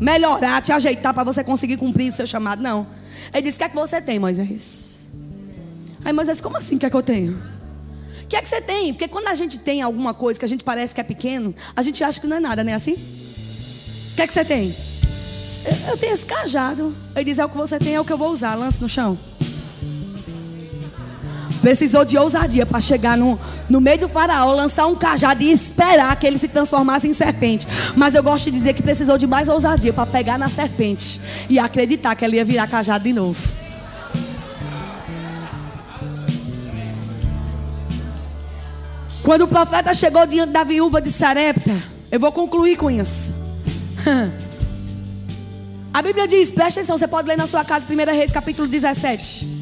melhorar, 0.00 0.62
te 0.62 0.72
ajeitar 0.72 1.12
para 1.12 1.24
você 1.24 1.42
conseguir 1.42 1.76
cumprir 1.76 2.08
o 2.08 2.12
seu 2.12 2.26
chamado. 2.26 2.62
Não. 2.62 2.86
Ele 3.32 3.42
disse: 3.42 3.56
O 3.56 3.58
que 3.58 3.64
é 3.64 3.68
que 3.68 3.76
você 3.76 4.00
tem, 4.00 4.18
Moisés? 4.18 5.10
Aí 6.04 6.12
Moisés, 6.12 6.40
como 6.40 6.56
assim? 6.56 6.76
O 6.76 6.78
que 6.78 6.86
é 6.86 6.90
que 6.90 6.96
eu 6.96 7.02
tenho? 7.02 7.32
O 8.22 8.26
que 8.28 8.36
é 8.36 8.42
que 8.42 8.48
você 8.48 8.60
tem? 8.60 8.92
Porque 8.92 9.08
quando 9.08 9.28
a 9.28 9.34
gente 9.34 9.58
tem 9.58 9.80
alguma 9.82 10.12
coisa 10.12 10.38
que 10.38 10.44
a 10.44 10.48
gente 10.48 10.62
parece 10.62 10.94
que 10.94 11.00
é 11.00 11.04
pequeno, 11.04 11.54
a 11.74 11.82
gente 11.82 12.02
acha 12.04 12.20
que 12.20 12.26
não 12.26 12.36
é 12.36 12.40
nada, 12.40 12.62
não 12.62 12.72
é 12.72 12.74
assim? 12.74 12.96
Que 14.18 14.22
é 14.22 14.26
que 14.26 14.32
você 14.32 14.44
tem? 14.44 14.74
Eu 15.88 15.96
tenho 15.96 16.12
esse 16.12 16.26
cajado. 16.26 16.94
Ele 17.14 17.24
diz: 17.24 17.38
É 17.38 17.44
o 17.44 17.48
que 17.48 17.56
você 17.56 17.78
tem, 17.78 17.94
é 17.94 18.00
o 18.00 18.04
que 18.04 18.12
eu 18.12 18.18
vou 18.18 18.30
usar. 18.30 18.56
Lance 18.56 18.82
no 18.82 18.88
chão. 18.88 19.16
Precisou 21.62 22.04
de 22.04 22.18
ousadia 22.18 22.66
para 22.66 22.80
chegar 22.80 23.16
no, 23.16 23.38
no 23.68 23.80
meio 23.80 23.98
do 23.98 24.08
faraó, 24.08 24.52
lançar 24.52 24.86
um 24.86 24.96
cajado 24.96 25.42
e 25.42 25.52
esperar 25.52 26.16
que 26.16 26.26
ele 26.26 26.36
se 26.36 26.48
transformasse 26.48 27.06
em 27.06 27.14
serpente. 27.14 27.68
Mas 27.94 28.14
eu 28.14 28.22
gosto 28.22 28.46
de 28.46 28.50
dizer 28.50 28.74
que 28.74 28.82
precisou 28.82 29.16
de 29.18 29.26
mais 29.26 29.48
ousadia 29.48 29.92
para 29.92 30.06
pegar 30.06 30.36
na 30.36 30.48
serpente 30.48 31.20
e 31.48 31.58
acreditar 31.58 32.16
que 32.16 32.24
ele 32.24 32.36
ia 32.36 32.44
virar 32.44 32.66
cajado 32.66 33.04
de 33.04 33.12
novo. 33.12 33.40
Quando 39.22 39.42
o 39.42 39.48
profeta 39.48 39.94
chegou 39.94 40.26
diante 40.26 40.52
da 40.52 40.64
viúva 40.64 41.00
de 41.00 41.12
Sarepta, 41.12 41.82
eu 42.10 42.18
vou 42.18 42.32
concluir 42.32 42.76
com 42.76 42.90
isso. 42.90 43.37
A 45.92 46.02
Bíblia 46.02 46.28
diz, 46.28 46.50
preste 46.50 46.78
atenção, 46.78 46.96
você 46.96 47.08
pode 47.08 47.26
ler 47.26 47.36
na 47.36 47.46
sua 47.46 47.64
casa, 47.64 47.86
1 47.88 48.14
Reis, 48.14 48.30
capítulo 48.30 48.68
17. 48.68 49.58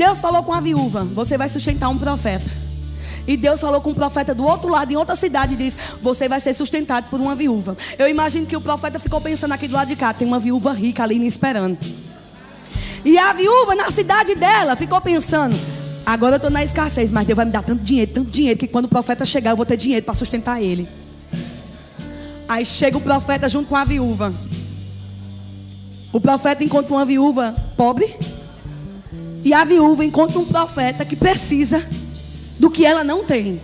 Deus 0.00 0.18
falou 0.18 0.42
com 0.42 0.54
a 0.54 0.60
viúva: 0.60 1.04
Você 1.04 1.36
vai 1.36 1.46
sustentar 1.46 1.90
um 1.90 1.98
profeta. 1.98 2.50
E 3.26 3.36
Deus 3.36 3.60
falou 3.60 3.82
com 3.82 3.90
um 3.90 3.94
profeta 3.94 4.34
do 4.34 4.44
outro 4.44 4.70
lado, 4.70 4.90
em 4.90 4.96
outra 4.96 5.14
cidade, 5.14 5.52
e 5.52 5.56
diz: 5.58 5.76
Você 6.00 6.26
vai 6.26 6.40
ser 6.40 6.54
sustentado 6.54 7.10
por 7.10 7.20
uma 7.20 7.34
viúva. 7.34 7.76
Eu 7.98 8.08
imagino 8.08 8.46
que 8.46 8.56
o 8.56 8.62
profeta 8.62 8.98
ficou 8.98 9.20
pensando 9.20 9.52
aqui 9.52 9.68
do 9.68 9.74
lado 9.74 9.88
de 9.88 9.96
cá: 9.96 10.14
Tem 10.14 10.26
uma 10.26 10.40
viúva 10.40 10.72
rica 10.72 11.02
ali 11.02 11.18
me 11.18 11.26
esperando. 11.26 11.76
E 13.04 13.18
a 13.18 13.34
viúva, 13.34 13.74
na 13.74 13.90
cidade 13.90 14.34
dela, 14.34 14.74
ficou 14.74 15.00
pensando: 15.02 15.54
Agora 16.06 16.34
eu 16.34 16.36
estou 16.36 16.50
na 16.50 16.64
escassez, 16.64 17.12
mas 17.12 17.26
Deus 17.26 17.36
vai 17.36 17.44
me 17.44 17.52
dar 17.52 17.62
tanto 17.62 17.82
dinheiro, 17.82 18.10
tanto 18.10 18.30
dinheiro, 18.30 18.58
que 18.58 18.66
quando 18.66 18.86
o 18.86 18.88
profeta 18.88 19.26
chegar, 19.26 19.50
eu 19.50 19.56
vou 19.56 19.66
ter 19.66 19.76
dinheiro 19.76 20.04
para 20.04 20.14
sustentar 20.14 20.62
ele. 20.62 20.88
Aí 22.50 22.66
chega 22.66 22.98
o 22.98 23.00
profeta 23.00 23.48
junto 23.48 23.68
com 23.68 23.76
a 23.76 23.84
viúva. 23.84 24.34
O 26.12 26.20
profeta 26.20 26.64
encontra 26.64 26.92
uma 26.92 27.04
viúva 27.04 27.54
pobre. 27.76 28.12
E 29.44 29.54
a 29.54 29.64
viúva 29.64 30.04
encontra 30.04 30.36
um 30.36 30.44
profeta 30.44 31.04
que 31.04 31.14
precisa 31.14 31.86
do 32.58 32.68
que 32.68 32.84
ela 32.84 33.04
não 33.04 33.24
tem. 33.24 33.62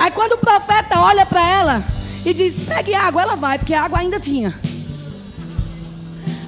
Aí 0.00 0.10
quando 0.12 0.32
o 0.32 0.38
profeta 0.38 0.98
olha 0.98 1.26
para 1.26 1.46
ela 1.46 1.84
e 2.24 2.32
diz: 2.32 2.58
Pegue 2.58 2.94
água, 2.94 3.20
ela 3.20 3.36
vai, 3.36 3.58
porque 3.58 3.74
a 3.74 3.82
água 3.82 3.98
ainda 3.98 4.18
tinha. 4.18 4.58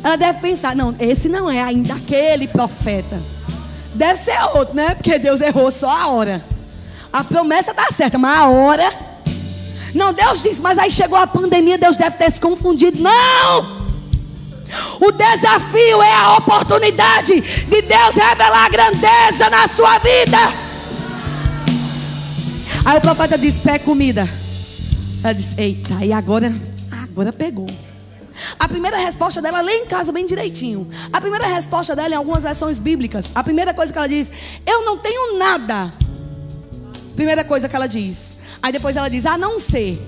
Ela 0.03 0.17
deve 0.17 0.39
pensar: 0.39 0.75
Não, 0.75 0.97
esse 0.99 1.29
não 1.29 1.51
é 1.51 1.63
ainda 1.63 1.97
aquele 1.97 2.49
profeta. 2.49 3.23
Deve 3.93 4.17
ser 4.19 4.41
outro, 4.55 4.75
né? 4.75 4.95
Porque 4.95 5.19
Deus 5.19 5.43
errou 5.43 5.71
só 5.71 5.91
a 5.91 6.07
hora. 6.09 6.43
A 7.13 7.23
promessa 7.23 7.73
está 7.73 7.91
certa, 7.91 8.17
mas 8.17 8.39
a 8.39 8.49
hora 8.49 9.08
não, 9.95 10.13
Deus 10.13 10.43
disse, 10.43 10.61
mas 10.61 10.79
aí 10.79 10.91
chegou 10.91 11.19
a 11.19 11.27
pandemia, 11.27 11.79
Deus 11.79 11.97
deve 11.97 12.17
ter 12.17 12.31
se 12.31 12.41
confundido. 12.41 13.01
Não! 13.01 13.79
O 15.01 15.13
desafio 15.13 16.03
é 16.03 16.13
a 16.13 16.37
oportunidade 16.37 17.41
de 17.41 17.83
Deus 17.83 18.15
revelar 18.15 18.67
a 18.67 18.69
grandeza 18.69 19.49
na 19.49 19.67
sua 19.67 19.99
vida. 19.99 20.39
Aí 22.85 22.99
o 22.99 23.01
profeta 23.01 23.39
disse: 23.39 23.61
Pé 23.61 23.79
comida. 23.79 24.29
Ela 25.23 25.33
disse: 25.33 25.59
Eita, 25.61 26.05
e 26.05 26.13
agora? 26.13 26.55
Agora 26.91 27.33
pegou. 27.33 27.69
A 28.59 28.69
primeira 28.69 28.97
resposta 28.97 29.43
dela, 29.43 29.61
lê 29.61 29.73
em 29.79 29.87
casa 29.87 30.13
bem 30.13 30.25
direitinho. 30.27 30.89
A 31.13 31.21
primeira 31.21 31.47
resposta 31.47 31.97
dela, 31.97 32.15
em 32.15 32.17
algumas 32.17 32.45
versões 32.45 32.79
bíblicas, 32.79 33.25
a 33.35 33.43
primeira 33.43 33.75
coisa 33.75 33.93
que 33.93 33.99
ela 33.99 34.09
diz: 34.09 34.31
Eu 34.67 34.85
não 34.85 34.99
tenho 34.99 35.39
nada. 35.39 35.93
Primeira 37.19 37.43
coisa 37.43 37.69
que 37.69 37.75
ela 37.75 37.89
diz: 37.89 38.37
Aí 38.63 38.71
depois 38.71 38.97
ela 38.97 39.09
diz: 39.09 39.27
a 39.27 39.37
não 39.37 39.59
ser. 39.59 40.01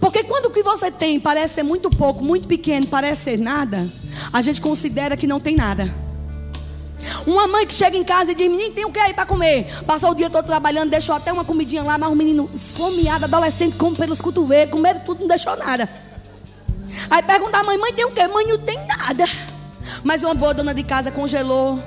Porque 0.00 0.24
quando 0.24 0.46
o 0.46 0.50
que 0.50 0.62
você 0.62 0.90
tem 0.90 1.20
parece 1.20 1.56
ser 1.56 1.62
muito 1.62 1.90
pouco, 1.90 2.24
muito 2.24 2.48
pequeno, 2.48 2.86
parece 2.86 3.24
ser 3.24 3.38
nada, 3.38 3.86
a 4.32 4.40
gente 4.40 4.62
considera 4.62 5.14
que 5.14 5.26
não 5.26 5.38
tem 5.38 5.56
nada. 5.56 5.94
Uma 7.26 7.46
mãe 7.46 7.66
que 7.66 7.74
chega 7.74 7.98
em 7.98 8.02
casa 8.02 8.32
e 8.32 8.34
diz: 8.34 8.48
Menino, 8.48 8.72
tem 8.72 8.86
o 8.86 8.90
que 8.90 8.98
aí 8.98 9.12
para 9.12 9.26
comer? 9.26 9.66
Passou 9.84 10.12
o 10.12 10.14
dia 10.14 10.30
todo 10.30 10.46
trabalhando, 10.46 10.88
deixou 10.88 11.14
até 11.14 11.30
uma 11.30 11.44
comidinha 11.44 11.82
lá, 11.82 11.98
mas 11.98 12.10
o 12.10 12.16
menino 12.16 12.48
esfomeado, 12.54 13.26
adolescente, 13.26 13.76
come 13.76 13.94
pelos 13.94 14.22
cotovelos, 14.22 14.72
com 14.72 14.78
medo 14.78 15.00
de 15.00 15.04
tudo, 15.04 15.20
não 15.20 15.28
deixou 15.28 15.54
nada. 15.54 15.86
Aí 17.10 17.22
pergunta 17.22 17.58
a 17.58 17.62
mãe: 17.62 17.76
Mãe, 17.76 17.92
tem 17.92 18.06
o 18.06 18.10
que? 18.10 18.26
Mãe, 18.26 18.46
não 18.46 18.56
tem 18.56 18.78
nada. 18.86 19.26
Mas 20.02 20.22
uma 20.22 20.34
boa 20.34 20.54
dona 20.54 20.72
de 20.72 20.82
casa 20.82 21.10
congelou 21.10 21.78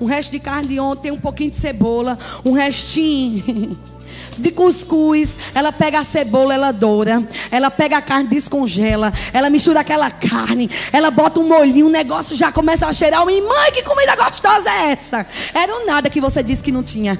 um 0.00 0.04
resto 0.04 0.32
de 0.32 0.40
carne 0.40 0.68
de 0.68 0.80
ontem, 0.80 1.10
um 1.10 1.18
pouquinho 1.18 1.50
de 1.50 1.56
cebola, 1.56 2.18
um 2.44 2.52
restinho. 2.52 3.76
de 4.38 4.50
cuscuz, 4.50 5.38
ela 5.54 5.72
pega 5.72 5.98
a 5.98 6.04
cebola, 6.04 6.54
ela 6.54 6.72
doura, 6.72 7.26
ela 7.50 7.70
pega 7.70 7.96
a 7.96 8.02
carne, 8.02 8.28
descongela, 8.28 9.12
ela 9.32 9.48
mistura 9.48 9.80
aquela 9.80 10.10
carne, 10.10 10.70
ela 10.92 11.10
bota 11.10 11.40
um 11.40 11.48
molhinho, 11.48 11.86
o 11.86 11.90
negócio 11.90 12.36
já 12.36 12.52
começa 12.52 12.86
a 12.86 12.92
cheirar. 12.92 13.26
E 13.28 13.40
mãe, 13.40 13.72
que 13.72 13.82
comida 13.82 14.14
gostosa 14.16 14.70
é 14.70 14.92
essa? 14.92 15.26
Era 15.54 15.74
um 15.74 15.86
nada 15.86 16.10
que 16.10 16.20
você 16.20 16.42
disse 16.42 16.62
que 16.62 16.72
não 16.72 16.82
tinha. 16.82 17.18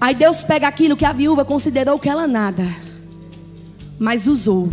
Aí 0.00 0.14
Deus 0.14 0.42
pega 0.42 0.66
aquilo 0.66 0.96
que 0.96 1.04
a 1.04 1.12
viúva 1.12 1.44
considerou 1.44 1.98
que 1.98 2.08
ela 2.08 2.26
nada, 2.26 2.66
mas 3.98 4.26
usou. 4.26 4.72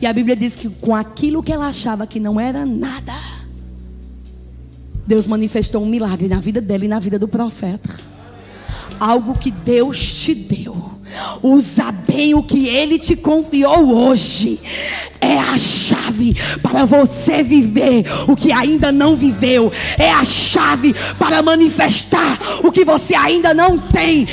E 0.00 0.06
a 0.06 0.12
Bíblia 0.12 0.36
diz 0.36 0.54
que 0.54 0.68
com 0.68 0.94
aquilo 0.94 1.42
que 1.42 1.52
ela 1.52 1.66
achava 1.66 2.06
que 2.06 2.20
não 2.20 2.38
era 2.38 2.64
nada, 2.64 3.12
Deus 5.06 5.26
manifestou 5.26 5.82
um 5.82 5.86
milagre 5.86 6.28
na 6.28 6.38
vida 6.38 6.60
dela 6.60 6.84
e 6.84 6.88
na 6.88 7.00
vida 7.00 7.18
do 7.18 7.26
profeta. 7.26 7.98
Algo 9.00 9.38
que 9.38 9.50
Deus 9.50 9.98
te 9.98 10.34
deu. 10.34 10.98
Usa 11.42 11.92
bem 12.06 12.34
o 12.34 12.42
que 12.42 12.68
Ele 12.68 12.98
te 12.98 13.16
confiou 13.16 14.08
hoje. 14.08 14.60
É 15.20 15.38
a 15.38 15.58
chave 15.58 16.36
para 16.62 16.84
você 16.84 17.42
viver 17.42 18.04
o 18.28 18.36
que 18.36 18.52
ainda 18.52 18.92
não 18.92 19.16
viveu. 19.16 19.70
É 19.98 20.12
a 20.12 20.24
chave 20.24 20.94
para 21.18 21.42
manifestar 21.42 22.38
o 22.62 22.70
que 22.70 22.84
você 22.84 23.14
ainda 23.14 23.54
não 23.54 23.78
tem. 23.78 24.26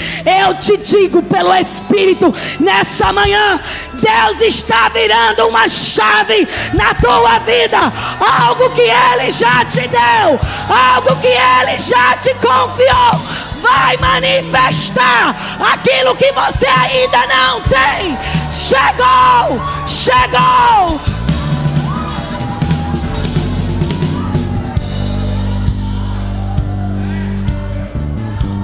Eu 0.43 0.55
te 0.55 0.77
digo 0.77 1.23
pelo 1.23 1.53
Espírito 1.55 2.33
nessa 2.59 3.11
manhã: 3.13 3.59
Deus 3.93 4.41
está 4.41 4.89
virando 4.89 5.47
uma 5.47 5.67
chave 5.67 6.47
na 6.73 6.93
tua 6.95 7.39
vida. 7.39 7.79
Algo 8.43 8.69
que 8.71 8.81
Ele 8.81 9.31
já 9.31 9.65
te 9.65 9.87
deu, 9.87 10.39
algo 10.69 11.15
que 11.21 11.27
Ele 11.27 11.77
já 11.79 12.17
te 12.17 12.33
confiou. 12.35 13.44
Vai 13.65 13.97
manifestar 13.97 15.35
aquilo 15.73 16.15
que 16.15 16.31
você 16.33 16.67
ainda 16.67 17.25
não 17.25 17.61
tem. 17.61 18.15
Chegou, 18.51 19.59
chegou. 19.87 21.15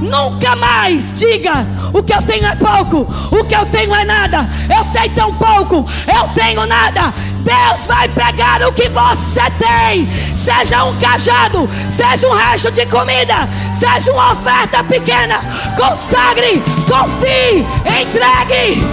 Nunca 0.01 0.55
mais 0.55 1.17
diga: 1.17 1.65
o 1.93 2.03
que 2.03 2.13
eu 2.13 2.21
tenho 2.21 2.45
é 2.45 2.55
pouco, 2.55 3.07
o 3.31 3.43
que 3.43 3.55
eu 3.55 3.65
tenho 3.67 3.95
é 3.95 4.05
nada, 4.05 4.47
eu 4.69 4.83
sei 4.83 5.09
tão 5.09 5.33
pouco, 5.33 5.83
eu 6.07 6.27
tenho 6.35 6.65
nada. 6.67 7.11
Deus 7.43 7.87
vai 7.87 8.07
pegar 8.09 8.61
o 8.67 8.71
que 8.71 8.87
você 8.89 9.41
tem, 9.57 10.07
seja 10.41 10.83
um 10.85 10.97
cajado, 10.97 11.69
seja 11.87 12.27
um 12.27 12.33
resto 12.33 12.71
de 12.71 12.83
comida, 12.87 13.47
seja 13.71 14.11
uma 14.11 14.33
oferta 14.33 14.83
pequena. 14.83 15.39
Consagre, 15.77 16.63
confie, 16.87 17.65
entregue. 17.85 18.83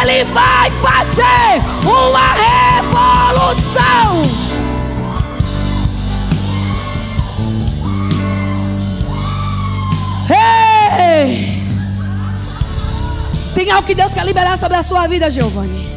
Ele 0.00 0.24
vai 0.24 0.70
fazer 0.70 1.60
uma 1.84 2.32
revolução. 2.78 4.22
Ei! 10.30 11.60
Tem 13.54 13.70
algo 13.72 13.86
que 13.86 13.94
Deus 13.94 14.14
quer 14.14 14.24
liberar 14.24 14.56
sobre 14.56 14.76
a 14.76 14.82
sua 14.82 15.08
vida, 15.08 15.28
Giovanni. 15.28 15.89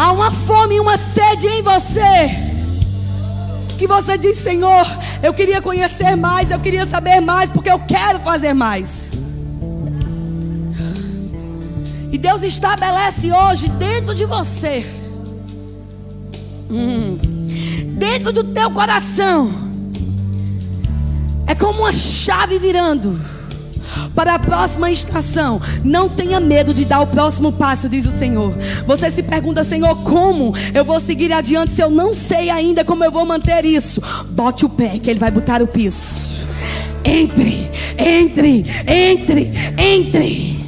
Há 0.00 0.12
uma 0.12 0.30
fome 0.30 0.76
e 0.76 0.80
uma 0.80 0.96
sede 0.96 1.46
em 1.46 1.60
você. 1.62 2.30
Que 3.76 3.86
você 3.86 4.16
diz, 4.16 4.38
Senhor, 4.38 4.86
eu 5.22 5.34
queria 5.34 5.60
conhecer 5.60 6.16
mais, 6.16 6.50
eu 6.50 6.58
queria 6.58 6.86
saber 6.86 7.20
mais, 7.20 7.50
porque 7.50 7.70
eu 7.70 7.78
quero 7.80 8.18
fazer 8.20 8.54
mais. 8.54 9.12
E 12.10 12.16
Deus 12.16 12.42
estabelece 12.42 13.30
hoje 13.30 13.68
dentro 13.68 14.14
de 14.14 14.24
você, 14.24 14.82
hum, 16.70 17.18
dentro 17.98 18.32
do 18.32 18.44
teu 18.54 18.70
coração, 18.70 19.52
é 21.46 21.54
como 21.54 21.80
uma 21.80 21.92
chave 21.92 22.58
virando 22.58 23.20
para 24.14 24.34
a 24.34 24.38
próxima 24.38 24.90
estação. 24.90 25.60
Não 25.84 26.08
tenha 26.08 26.40
medo 26.40 26.74
de 26.74 26.84
dar 26.84 27.00
o 27.00 27.06
próximo 27.06 27.52
passo, 27.52 27.88
diz 27.88 28.06
o 28.06 28.10
Senhor. 28.10 28.52
Você 28.86 29.10
se 29.10 29.22
pergunta, 29.22 29.64
Senhor, 29.64 29.94
como 30.02 30.54
eu 30.74 30.84
vou 30.84 31.00
seguir 31.00 31.32
adiante 31.32 31.72
se 31.72 31.82
eu 31.82 31.90
não 31.90 32.12
sei 32.12 32.50
ainda 32.50 32.84
como 32.84 33.04
eu 33.04 33.10
vou 33.10 33.24
manter 33.24 33.64
isso? 33.64 34.02
Bote 34.30 34.64
o 34.64 34.68
pé, 34.68 34.98
que 34.98 35.10
Ele 35.10 35.18
vai 35.18 35.30
botar 35.30 35.62
o 35.62 35.66
piso. 35.66 36.30
Entre, 37.04 37.70
entre, 37.98 38.64
entre, 38.86 39.52
entre. 39.78 40.60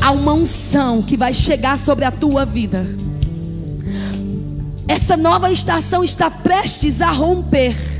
Há 0.00 0.12
uma 0.12 0.32
unção 0.32 1.02
que 1.02 1.16
vai 1.16 1.32
chegar 1.32 1.78
sobre 1.78 2.04
a 2.04 2.10
tua 2.10 2.44
vida. 2.44 2.86
Essa 4.88 5.16
nova 5.16 5.52
estação 5.52 6.02
está 6.02 6.30
prestes 6.30 7.00
a 7.00 7.10
romper. 7.10 7.99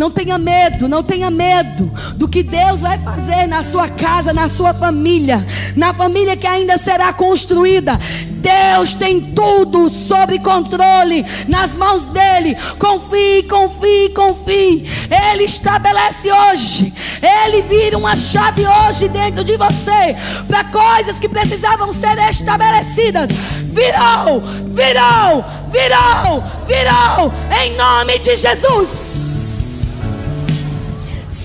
Não 0.00 0.10
tenha 0.10 0.38
medo, 0.38 0.88
não 0.88 1.02
tenha 1.02 1.30
medo 1.30 1.84
do 2.16 2.26
que 2.26 2.42
Deus 2.42 2.80
vai 2.80 2.98
fazer 3.00 3.46
na 3.46 3.62
sua 3.62 3.86
casa, 3.86 4.32
na 4.32 4.48
sua 4.48 4.72
família, 4.72 5.46
na 5.76 5.92
família 5.92 6.38
que 6.38 6.46
ainda 6.46 6.78
será 6.78 7.12
construída. 7.12 8.00
Deus 8.30 8.94
tem 8.94 9.20
tudo 9.20 9.90
sob 9.90 10.38
controle 10.38 11.22
nas 11.46 11.74
mãos 11.74 12.06
dele. 12.06 12.56
Confie, 12.78 13.42
confie, 13.42 14.08
confie. 14.14 14.90
Ele 15.30 15.44
estabelece 15.44 16.32
hoje. 16.32 16.94
Ele 17.20 17.60
vira 17.60 17.98
uma 17.98 18.16
chave 18.16 18.64
hoje 18.66 19.06
dentro 19.06 19.44
de 19.44 19.58
você 19.58 20.16
para 20.48 20.64
coisas 20.64 21.20
que 21.20 21.28
precisavam 21.28 21.92
ser 21.92 22.16
estabelecidas. 22.30 23.28
Virou, 23.28 24.40
virou, 24.64 25.44
virou, 25.70 26.42
virou 26.66 27.32
em 27.62 27.76
nome 27.76 28.18
de 28.18 28.34
Jesus 28.34 29.29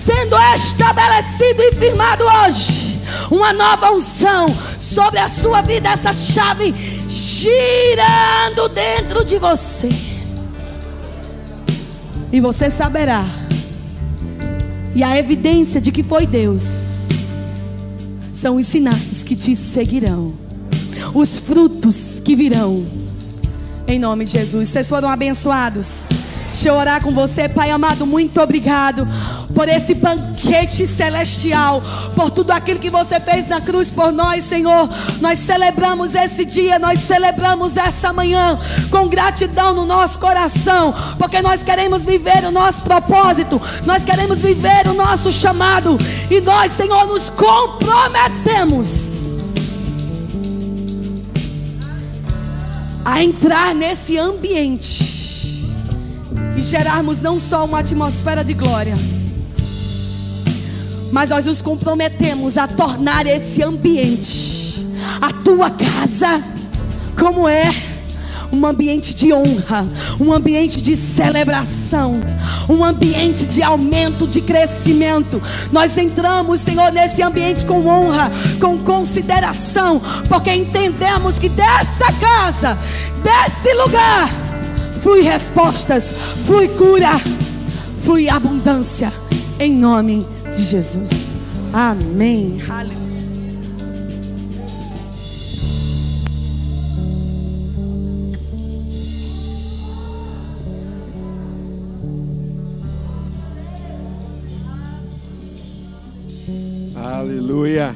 sendo 0.06 0.36
estabelecido 0.54 1.60
e 1.62 1.72
firmado 1.72 2.22
hoje. 2.24 3.00
Uma 3.28 3.52
nova 3.52 3.90
unção 3.90 4.56
sobre 4.78 5.18
a 5.18 5.28
sua 5.28 5.62
vida, 5.62 5.88
essa 5.88 6.12
chave 6.12 6.72
girando 7.08 8.68
dentro 8.68 9.24
de 9.24 9.36
você. 9.38 9.90
E 12.32 12.40
você 12.40 12.70
saberá. 12.70 13.24
E 14.94 15.02
a 15.02 15.18
evidência 15.18 15.80
de 15.80 15.90
que 15.90 16.04
foi 16.04 16.24
Deus 16.24 17.08
são 18.32 18.56
os 18.56 18.66
sinais 18.66 19.24
que 19.24 19.34
te 19.34 19.56
seguirão, 19.56 20.34
os 21.12 21.38
frutos 21.38 22.20
que 22.20 22.36
virão. 22.36 22.86
Em 23.88 23.98
nome 23.98 24.24
de 24.24 24.32
Jesus. 24.32 24.68
Vocês 24.68 24.88
foram 24.88 25.08
abençoados. 25.08 26.06
Deixa 26.52 26.68
eu 26.68 26.74
orar 26.74 27.00
com 27.00 27.12
você, 27.12 27.48
Pai 27.48 27.70
amado. 27.70 28.06
Muito 28.06 28.40
obrigado 28.40 29.06
por 29.56 29.68
esse 29.70 29.94
banquete 29.94 30.86
celestial, 30.86 31.82
por 32.14 32.30
tudo 32.30 32.50
aquilo 32.50 32.78
que 32.78 32.90
você 32.90 33.18
fez 33.18 33.48
na 33.48 33.58
cruz 33.58 33.90
por 33.90 34.12
nós, 34.12 34.44
Senhor. 34.44 34.86
Nós 35.18 35.38
celebramos 35.38 36.14
esse 36.14 36.44
dia, 36.44 36.78
nós 36.78 37.00
celebramos 37.00 37.78
essa 37.78 38.12
manhã 38.12 38.58
com 38.90 39.08
gratidão 39.08 39.72
no 39.72 39.86
nosso 39.86 40.18
coração, 40.18 40.94
porque 41.18 41.40
nós 41.40 41.62
queremos 41.62 42.04
viver 42.04 42.44
o 42.44 42.50
nosso 42.50 42.82
propósito, 42.82 43.58
nós 43.86 44.04
queremos 44.04 44.42
viver 44.42 44.88
o 44.88 44.92
nosso 44.92 45.32
chamado, 45.32 45.96
e 46.30 46.38
nós, 46.42 46.72
Senhor, 46.72 47.06
nos 47.06 47.30
comprometemos. 47.30 49.54
A 53.02 53.24
entrar 53.24 53.74
nesse 53.74 54.18
ambiente 54.18 55.64
e 56.54 56.60
gerarmos 56.60 57.22
não 57.22 57.40
só 57.40 57.64
uma 57.64 57.78
atmosfera 57.78 58.44
de 58.44 58.52
glória, 58.52 58.98
mas 61.12 61.30
nós 61.30 61.46
nos 61.46 61.62
comprometemos 61.62 62.56
a 62.58 62.66
tornar 62.66 63.26
esse 63.26 63.62
ambiente, 63.62 64.86
a 65.20 65.32
tua 65.42 65.70
casa, 65.70 66.42
como 67.16 67.48
é 67.48 67.70
um 68.52 68.64
ambiente 68.64 69.14
de 69.14 69.32
honra, 69.32 69.86
um 70.20 70.32
ambiente 70.32 70.80
de 70.80 70.94
celebração, 70.94 72.20
um 72.68 72.84
ambiente 72.84 73.46
de 73.46 73.62
aumento, 73.62 74.26
de 74.26 74.40
crescimento. 74.40 75.42
Nós 75.72 75.96
entramos, 75.98 76.60
Senhor, 76.60 76.92
nesse 76.92 77.22
ambiente 77.22 77.64
com 77.64 77.86
honra, 77.86 78.30
com 78.60 78.78
consideração, 78.78 80.00
porque 80.28 80.52
entendemos 80.52 81.38
que 81.38 81.48
dessa 81.48 82.12
casa, 82.12 82.78
desse 83.22 83.72
lugar, 83.74 84.28
flui 85.02 85.22
respostas, 85.22 86.14
flui 86.44 86.68
cura, 86.68 87.20
flui 88.02 88.28
abundância, 88.28 89.12
em 89.58 89.74
nome 89.74 90.26
de 90.30 90.35
Jesus. 90.62 91.36
Amém. 91.72 92.60
Aleluia. 92.68 93.06
Aleluia. 106.94 107.94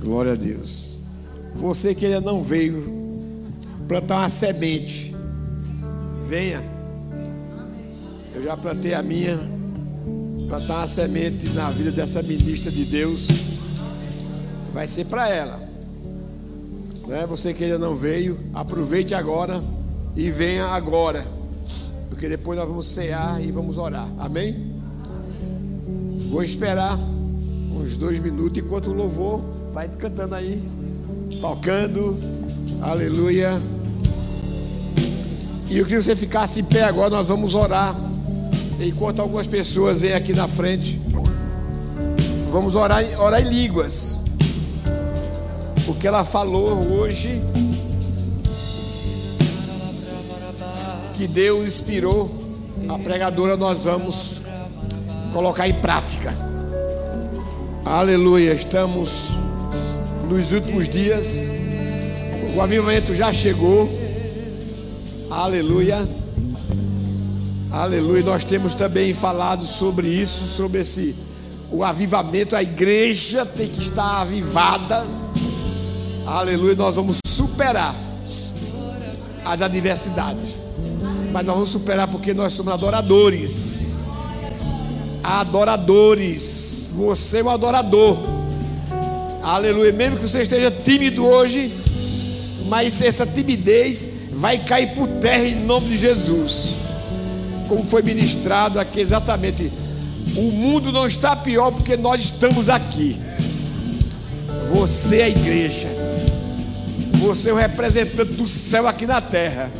Glória 0.00 0.32
a 0.32 0.36
Deus. 0.36 1.00
Você 1.54 1.94
que 1.94 2.06
ainda 2.06 2.20
não 2.20 2.42
veio 2.42 2.82
plantar 3.86 4.18
uma 4.18 4.28
semente, 4.28 5.14
venha. 6.28 6.71
Eu 8.42 8.48
já 8.48 8.56
plantei 8.56 8.92
a 8.92 9.04
minha. 9.04 9.38
Plantar 10.48 10.78
uma 10.78 10.86
semente 10.88 11.48
na 11.50 11.70
vida 11.70 11.92
dessa 11.92 12.20
ministra 12.24 12.72
de 12.72 12.84
Deus. 12.84 13.28
Vai 14.74 14.88
ser 14.88 15.04
para 15.04 15.28
ela. 15.28 15.60
Né? 17.06 17.24
Você 17.28 17.54
que 17.54 17.62
ainda 17.62 17.78
não 17.78 17.94
veio, 17.94 18.36
aproveite 18.52 19.14
agora 19.14 19.62
e 20.16 20.28
venha 20.28 20.66
agora. 20.66 21.24
Porque 22.10 22.28
depois 22.28 22.58
nós 22.58 22.66
vamos 22.66 22.88
cear 22.88 23.40
e 23.40 23.52
vamos 23.52 23.78
orar. 23.78 24.08
Amém? 24.18 24.72
Vou 26.28 26.42
esperar 26.42 26.98
uns 27.76 27.96
dois 27.96 28.18
minutos 28.18 28.60
enquanto 28.60 28.88
o 28.88 28.92
louvor 28.92 29.40
vai 29.72 29.86
cantando 29.86 30.34
aí, 30.34 30.60
tocando, 31.40 32.18
aleluia. 32.80 33.62
E 35.70 35.78
eu 35.78 35.84
queria 35.84 35.98
que 36.00 36.04
você 36.04 36.16
ficasse 36.16 36.58
em 36.58 36.64
pé 36.64 36.82
agora, 36.82 37.10
nós 37.10 37.28
vamos 37.28 37.54
orar. 37.54 38.10
Enquanto 38.84 39.22
algumas 39.22 39.46
pessoas 39.46 40.00
vêm 40.00 40.12
aqui 40.12 40.32
na 40.32 40.48
frente, 40.48 41.00
vamos 42.50 42.74
orar, 42.74 43.04
orar 43.20 43.40
em 43.40 43.48
línguas. 43.48 44.18
O 45.86 45.94
que 45.94 46.04
ela 46.04 46.24
falou 46.24 46.98
hoje, 46.98 47.40
que 51.14 51.28
Deus 51.28 51.64
inspirou 51.64 52.28
a 52.88 52.98
pregadora, 52.98 53.56
nós 53.56 53.84
vamos 53.84 54.40
colocar 55.32 55.68
em 55.68 55.74
prática. 55.74 56.34
Aleluia, 57.84 58.52
estamos 58.52 59.28
nos 60.28 60.50
últimos 60.50 60.88
dias, 60.88 61.52
o 62.56 62.60
avivamento 62.60 63.14
já 63.14 63.32
chegou. 63.32 63.88
Aleluia, 65.30 66.04
aleluia. 67.72 68.22
Nós 68.22 68.44
temos 68.44 68.74
também 68.74 69.12
falado 69.12 69.64
sobre 69.64 70.08
isso, 70.08 70.46
sobre 70.46 70.80
esse 70.80 71.14
o 71.70 71.82
avivamento. 71.82 72.54
A 72.54 72.62
igreja 72.62 73.46
tem 73.46 73.68
que 73.68 73.80
estar 73.80 74.20
avivada. 74.20 75.06
Aleluia, 76.26 76.74
nós 76.76 76.94
vamos 76.96 77.18
superar 77.26 77.94
as 79.44 79.60
adversidades, 79.60 80.50
mas 81.32 81.44
nós 81.44 81.54
vamos 81.54 81.70
superar 81.70 82.06
porque 82.06 82.32
nós 82.32 82.52
somos 82.52 82.72
adoradores 82.72 83.92
adoradores. 85.22 86.92
Você 86.94 87.38
é 87.38 87.42
o 87.42 87.50
adorador. 87.50 88.18
Aleluia. 89.42 89.92
Mesmo 89.92 90.18
que 90.18 90.28
você 90.28 90.42
esteja 90.42 90.70
tímido 90.70 91.24
hoje, 91.24 91.72
mas 92.68 93.00
essa 93.00 93.26
timidez 93.26 94.08
vai 94.32 94.58
cair 94.58 94.94
por 94.94 95.08
terra 95.20 95.44
em 95.44 95.64
nome 95.64 95.88
de 95.88 95.98
Jesus. 95.98 96.81
Como 97.72 97.84
foi 97.84 98.02
ministrado 98.02 98.78
aqui 98.78 99.00
exatamente. 99.00 99.72
O 100.36 100.50
mundo 100.50 100.92
não 100.92 101.06
está 101.06 101.34
pior 101.34 101.70
porque 101.70 101.96
nós 101.96 102.20
estamos 102.20 102.68
aqui. 102.68 103.18
Você 104.68 105.20
é 105.20 105.24
a 105.24 105.28
igreja. 105.30 105.88
Você 107.18 107.48
é 107.48 107.52
o 107.54 107.56
representante 107.56 108.34
do 108.34 108.46
céu 108.46 108.86
aqui 108.86 109.06
na 109.06 109.22
terra. 109.22 109.70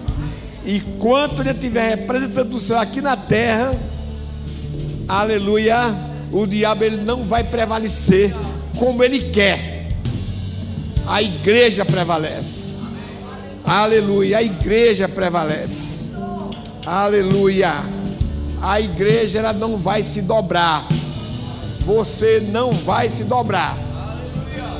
E 0.65 0.81
quanto 0.99 1.43
ele 1.43 1.51
estiver 1.51 1.99
representante 1.99 2.49
do 2.49 2.59
céu 2.59 2.79
aqui 2.79 3.03
na 3.03 3.15
terra, 3.15 3.79
aleluia, 5.07 5.95
o 6.33 6.47
diabo 6.47 6.85
ele 6.85 6.97
não 6.97 7.23
vai 7.23 7.45
prevalecer 7.45 8.35
como 8.79 9.05
ele 9.05 9.19
quer. 9.19 9.93
A 11.07 11.23
igreja 11.23 11.85
prevalece. 11.85 12.81
Aleluia, 13.63 14.39
a 14.39 14.43
igreja 14.43 15.07
prevalece. 15.07 16.02
Aleluia. 16.87 17.73
A 18.61 18.81
igreja 18.81 19.39
ela 19.39 19.53
não 19.53 19.77
vai 19.77 20.03
se 20.03 20.23
dobrar. 20.23 20.87
Você 21.85 22.41
não 22.41 22.73
vai 22.73 23.09
se 23.09 23.25
dobrar. 23.25 23.77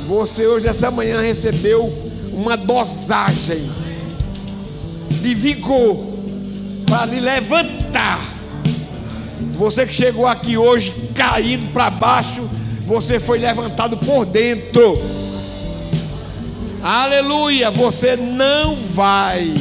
Você 0.07 0.47
hoje 0.47 0.69
essa 0.69 0.91
manhã 0.91 1.21
recebeu 1.21 1.93
uma 2.33 2.57
dosagem 2.57 3.71
de 5.11 5.35
vigor 5.35 5.97
para 6.87 7.07
lhe 7.07 7.21
levantar 7.21 8.33
você 9.63 9.87
que 9.87 9.95
chegou 9.95 10.27
aqui 10.27 10.57
hoje 10.57 10.93
caído 11.15 11.69
para 11.69 11.89
baixo, 11.89 12.49
você 12.85 13.21
foi 13.21 13.39
levantado 13.39 13.97
por 13.97 14.25
dentro. 14.25 14.99
Aleluia, 16.83 17.71
você 17.71 18.17
não 18.17 18.75
vai, 18.75 19.55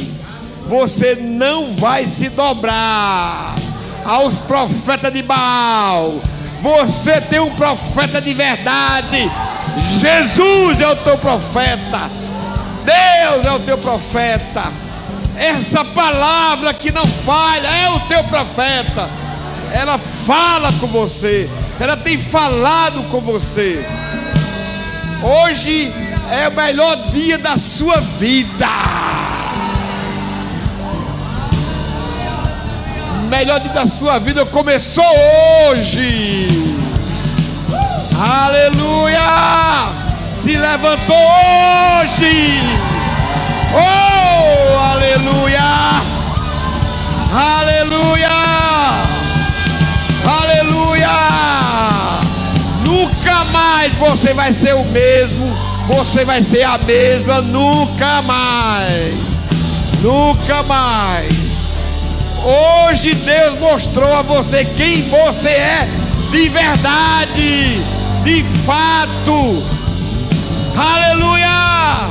você 0.66 1.14
não 1.14 1.74
vai 1.74 2.06
se 2.06 2.28
dobrar 2.28 3.56
aos 4.04 4.38
profetas 4.38 5.12
de 5.12 5.22
Baal. 5.22 6.20
Você 6.60 7.20
tem 7.20 7.40
um 7.40 7.54
profeta 7.54 8.20
de 8.20 8.32
verdade. 8.34 9.30
Jesus 9.98 10.80
é 10.80 10.88
o 10.88 10.96
teu 10.96 11.18
profeta. 11.18 12.10
Deus 12.84 13.44
é 13.44 13.52
o 13.52 13.60
teu 13.60 13.78
profeta. 13.78 14.72
Essa 15.36 15.84
palavra 15.84 16.74
que 16.74 16.92
não 16.92 17.06
falha 17.06 17.68
é 17.68 17.88
o 17.90 18.00
teu 18.00 18.22
profeta 18.24 19.08
ela 19.72 19.96
fala 19.96 20.72
com 20.74 20.86
você, 20.86 21.48
ela 21.80 21.96
tem 21.96 22.18
falado 22.18 23.02
com 23.04 23.20
você. 23.20 23.84
Hoje 25.22 25.92
é 26.30 26.48
o 26.48 26.52
melhor 26.52 27.10
dia 27.10 27.38
da 27.38 27.56
sua 27.56 28.00
vida. 28.00 28.68
Melhor 33.32 33.60
dia 33.60 33.72
da 33.72 33.86
sua 33.86 34.18
vida 34.18 34.44
começou 34.44 35.02
hoje. 35.70 36.46
Aleluia! 38.20 39.88
Se 40.30 40.54
levantou 40.54 41.16
hoje. 41.16 42.60
Oh, 43.72 44.78
aleluia! 44.78 45.62
Aleluia! 47.32 48.28
Aleluia! 50.26 51.08
Nunca 52.84 53.44
mais 53.46 53.94
você 53.94 54.34
vai 54.34 54.52
ser 54.52 54.74
o 54.74 54.84
mesmo, 54.84 55.56
você 55.88 56.22
vai 56.22 56.42
ser 56.42 56.64
a 56.64 56.76
mesma, 56.76 57.40
nunca 57.40 58.20
mais. 58.20 59.38
Nunca 60.02 60.62
mais. 60.64 61.41
Hoje 62.44 63.14
Deus 63.14 63.58
mostrou 63.60 64.12
a 64.12 64.22
você 64.22 64.64
quem 64.64 65.02
você 65.08 65.48
é 65.48 65.88
de 66.32 66.48
verdade, 66.48 67.80
de 68.24 68.42
fato. 68.64 69.62
Aleluia! 70.76 72.10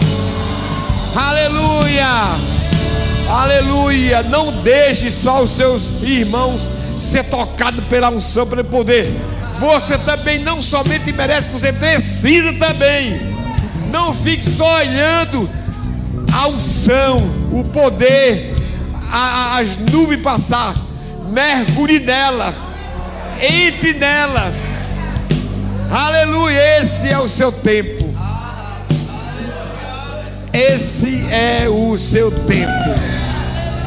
Aleluia! 1.15 2.51
Aleluia! 3.29 4.23
Não 4.23 4.53
deixe 4.61 5.11
só 5.11 5.43
os 5.43 5.49
seus 5.49 5.91
irmãos 6.01 6.69
ser 6.95 7.25
tocado 7.25 7.81
pela 7.83 8.09
unção, 8.09 8.47
pelo 8.47 8.63
poder. 8.63 9.11
Você 9.59 9.97
também 9.97 10.39
não 10.39 10.61
somente 10.61 11.11
merece, 11.11 11.49
você 11.51 11.73
precisa 11.73 12.53
também. 12.53 13.19
Não 13.91 14.13
fique 14.13 14.49
só 14.49 14.77
olhando 14.77 15.49
a 16.33 16.47
unção, 16.47 17.17
o 17.51 17.63
poder, 17.65 18.50
a, 19.11 19.57
as 19.59 19.77
nuvens 19.77 20.21
passar. 20.21 20.75
Mergulhe 21.29 21.99
nela, 21.99 22.53
entre 23.41 23.93
nela. 23.93 24.51
Aleluia, 25.89 26.81
esse 26.81 27.09
é 27.09 27.19
o 27.19 27.27
seu 27.27 27.51
tempo. 27.51 28.09
Esse 30.53 31.25
é 31.29 31.67
o 31.69 31.97
seu 31.97 32.31
tempo. 32.31 32.71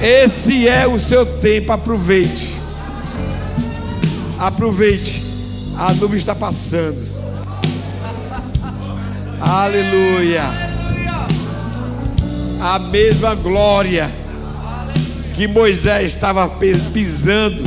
Esse 0.03 0.69
é 0.69 0.87
o 0.87 0.99
seu 0.99 1.27
tempo. 1.41 1.73
Aproveite. 1.73 2.57
Aproveite. 4.39 5.23
A 5.77 5.93
nuvem 5.93 6.17
está 6.17 6.35
passando. 6.35 7.03
Aleluia. 9.41 10.43
A 12.61 12.79
mesma 12.79 13.35
glória 13.35 14.24
que 15.35 15.49
Moisés 15.49 16.13
estava 16.13 16.49
pisando, 16.93 17.65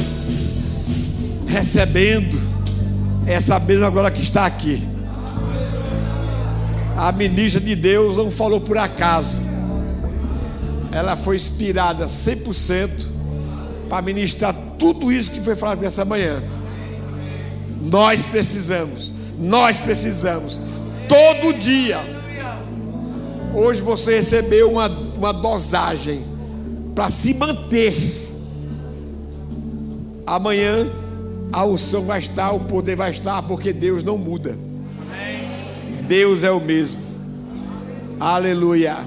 recebendo, 1.45 2.39
essa 3.25 3.59
mesma 3.59 3.89
glória 3.89 4.09
que 4.09 4.23
está 4.23 4.45
aqui. 4.45 4.81
A 6.95 7.11
ministra 7.11 7.59
de 7.59 7.75
Deus 7.75 8.15
não 8.15 8.31
falou 8.31 8.61
por 8.61 8.77
acaso. 8.77 9.41
Ela 10.93 11.17
foi 11.17 11.35
inspirada 11.35 12.05
100% 12.05 12.89
para 13.89 14.01
ministrar 14.01 14.55
tudo 14.79 15.11
isso 15.11 15.29
que 15.29 15.41
foi 15.41 15.55
falado 15.55 15.81
nessa 15.81 16.05
manhã. 16.05 16.41
Nós 17.81 18.25
precisamos, 18.25 19.11
nós 19.37 19.77
precisamos, 19.81 20.59
todo 21.07 21.53
dia. 21.53 21.99
Hoje 23.53 23.81
você 23.81 24.15
recebeu 24.15 24.71
uma, 24.71 24.87
uma 24.87 25.33
dosagem 25.33 26.36
para 26.97 27.11
se 27.11 27.31
manter. 27.31 27.93
Amanhã 30.25 30.91
a 31.53 31.63
unção 31.63 32.01
vai 32.01 32.17
estar, 32.17 32.51
o 32.53 32.61
poder 32.61 32.95
vai 32.95 33.11
estar, 33.11 33.43
porque 33.43 33.71
Deus 33.71 34.03
não 34.03 34.17
muda. 34.17 34.57
Deus 36.07 36.41
é 36.41 36.49
o 36.49 36.59
mesmo. 36.59 36.99
Aleluia. 38.19 38.97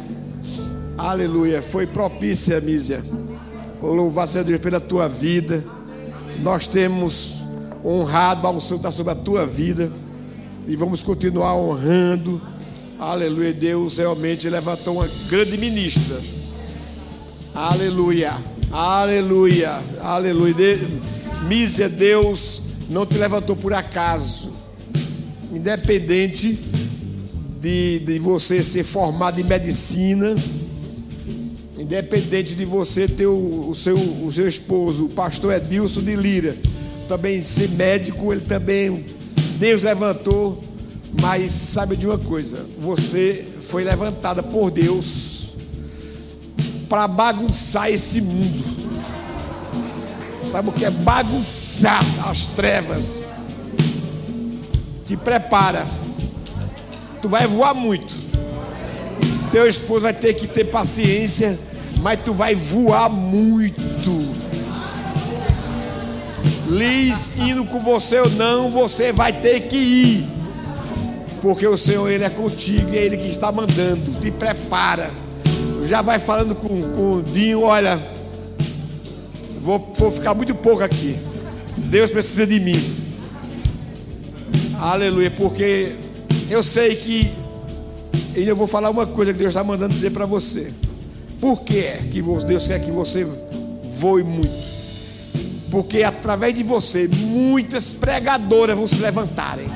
Aleluia. 0.97 1.61
Foi 1.61 1.84
propícia, 1.84 2.61
Mísia. 2.61 3.05
Louvar 3.82 4.28
a 4.36 4.43
Deus 4.45 4.61
pela 4.61 4.78
tua 4.78 5.09
vida. 5.09 5.64
Nós 6.45 6.68
temos 6.68 7.38
honrado, 7.84 8.47
a 8.47 8.51
unção 8.51 8.76
está 8.76 8.93
sobre 8.93 9.14
a 9.14 9.16
tua 9.16 9.45
vida. 9.45 9.91
E 10.64 10.76
vamos 10.76 11.03
continuar 11.03 11.57
honrando. 11.57 12.41
Aleluia. 13.01 13.53
Deus 13.53 13.97
realmente 13.97 14.49
levantou 14.49 14.99
uma 14.99 15.09
grande 15.28 15.59
ministra. 15.59 16.20
Aleluia. 17.55 18.32
Aleluia. 18.70 19.82
Aleluia. 20.01 20.78
Mísia, 21.48 21.88
Deus 21.88 22.62
não 22.88 23.05
te 23.05 23.18
levantou 23.18 23.57
por 23.57 23.74
acaso. 23.74 24.53
Independente 25.53 26.57
de, 27.61 27.98
de 28.01 28.18
você 28.20 28.62
ser 28.62 28.84
formado 28.84 29.40
em 29.40 29.44
medicina, 29.44 30.36
independente 31.76 32.55
de 32.55 32.64
você 32.64 33.09
ter 33.09 33.26
o, 33.26 33.68
o, 33.68 33.74
seu, 33.74 33.96
o 33.96 34.30
seu 34.30 34.46
esposo, 34.46 35.07
o 35.07 35.09
pastor 35.09 35.53
Edilson 35.55 36.03
de 36.03 36.14
Lira, 36.14 36.57
também 37.09 37.42
ser 37.42 37.68
médico, 37.70 38.32
ele 38.32 38.42
também, 38.42 39.07
Deus 39.59 39.82
levantou, 39.82 40.62
mas 41.20 41.51
sabe 41.51 41.96
de 41.96 42.07
uma 42.07 42.16
coisa, 42.16 42.64
você 42.78 43.44
foi 43.61 43.82
levantada 43.82 44.40
por 44.40 44.70
Deus 44.70 45.39
para 46.91 47.09
bagunçar 47.09 47.91
esse 47.91 48.20
mundo. 48.20 48.62
Sabe 50.45 50.68
o 50.68 50.72
que 50.72 50.84
é 50.84 50.91
bagunçar 50.91 52.05
as 52.28 52.49
trevas? 52.49 53.24
Te 55.07 55.16
prepara 55.16 55.86
tu 57.20 57.28
vai 57.28 57.47
voar 57.47 57.74
muito. 57.74 58.12
Teu 59.51 59.66
esposo 59.66 60.03
vai 60.03 60.14
ter 60.14 60.34
que 60.34 60.47
ter 60.47 60.64
paciência, 60.64 61.59
mas 62.01 62.20
tu 62.24 62.32
vai 62.32 62.55
voar 62.55 63.09
muito. 63.09 64.41
Liz 66.68 67.36
indo 67.36 67.64
com 67.64 67.80
você 67.80 68.20
ou 68.20 68.30
não, 68.30 68.70
você 68.70 69.12
vai 69.12 69.32
ter 69.32 69.62
que 69.62 69.76
ir. 69.76 70.26
Porque 71.43 71.66
o 71.66 71.76
Senhor, 71.76 72.09
Ele 72.09 72.22
é 72.22 72.30
contigo 72.30 72.91
e 72.93 72.99
é 72.99 73.05
Ele 73.05 73.16
que 73.16 73.28
está 73.28 73.51
mandando. 73.51 74.12
Te 74.20 74.30
prepara. 74.30 75.11
Já 75.91 76.03
vai 76.03 76.20
falando 76.20 76.55
com, 76.55 76.68
com 76.68 77.14
o 77.14 77.20
Dinho: 77.20 77.62
olha, 77.62 78.01
vou, 79.61 79.93
vou 79.99 80.12
ficar 80.12 80.34
muito 80.34 80.55
pouco 80.55 80.84
aqui. 80.84 81.18
Deus 81.76 82.12
precisa 82.12 82.47
de 82.47 82.61
mim. 82.61 82.80
Aleluia, 84.78 85.32
porque 85.32 85.97
eu 86.49 86.62
sei 86.62 86.95
que 86.95 87.28
e 88.36 88.47
eu 88.47 88.55
vou 88.55 88.68
falar 88.68 88.88
uma 88.88 89.05
coisa 89.05 89.32
que 89.32 89.41
Deus 89.41 89.51
está 89.51 89.64
mandando 89.64 89.93
dizer 89.93 90.11
para 90.11 90.26
você. 90.26 90.72
Por 91.41 91.62
que 91.62 91.78
é 91.78 92.03
que 92.09 92.22
Deus 92.22 92.68
quer 92.68 92.78
que 92.78 92.93
você 92.93 93.26
voe 93.99 94.22
muito? 94.22 94.70
Porque 95.72 96.05
através 96.05 96.55
de 96.55 96.62
você, 96.62 97.09
muitas 97.09 97.86
pregadoras 97.86 98.76
vão 98.76 98.86
se 98.86 99.01
levantarem. 99.01 99.66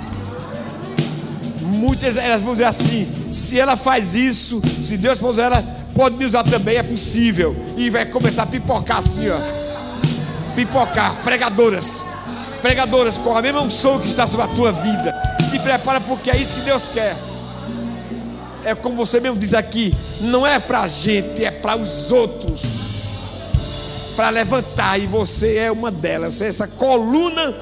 Muitas 1.60 2.16
elas 2.16 2.40
vão 2.40 2.52
dizer 2.52 2.66
assim: 2.66 3.08
se 3.32 3.58
ela 3.58 3.76
faz 3.76 4.14
isso, 4.14 4.62
se 4.80 4.96
Deus 4.96 5.18
pode 5.18 5.40
ela, 5.40 5.83
pode 5.94 6.16
me 6.16 6.26
usar 6.26 6.44
também, 6.44 6.76
é 6.76 6.82
possível. 6.82 7.54
E 7.76 7.88
vai 7.90 8.06
começar 8.06 8.42
a 8.42 8.46
pipocar 8.46 8.98
assim, 8.98 9.28
ó. 9.28 9.38
Pipocar, 10.54 11.14
pregadoras. 11.22 12.04
Pregadoras 12.60 13.18
com 13.18 13.36
a 13.36 13.42
mesma 13.42 13.60
unção 13.60 14.00
que 14.00 14.08
está 14.08 14.26
sobre 14.26 14.46
a 14.46 14.48
tua 14.48 14.72
vida 14.72 15.34
te 15.54 15.58
prepara 15.60 16.00
porque 16.00 16.30
é 16.30 16.36
isso 16.36 16.56
que 16.56 16.62
Deus 16.62 16.88
quer. 16.88 17.16
É 18.64 18.74
como 18.74 18.96
você 18.96 19.20
mesmo 19.20 19.38
diz 19.38 19.54
aqui, 19.54 19.94
não 20.20 20.44
é 20.44 20.58
para 20.58 20.80
a 20.80 20.88
gente, 20.88 21.44
é 21.44 21.50
para 21.50 21.76
os 21.76 22.10
outros. 22.10 22.62
Para 24.16 24.30
levantar, 24.30 24.98
e 24.98 25.06
você 25.06 25.56
é 25.56 25.70
uma 25.70 25.90
delas, 25.90 26.40
é 26.40 26.48
essa 26.48 26.66
coluna 26.66 27.54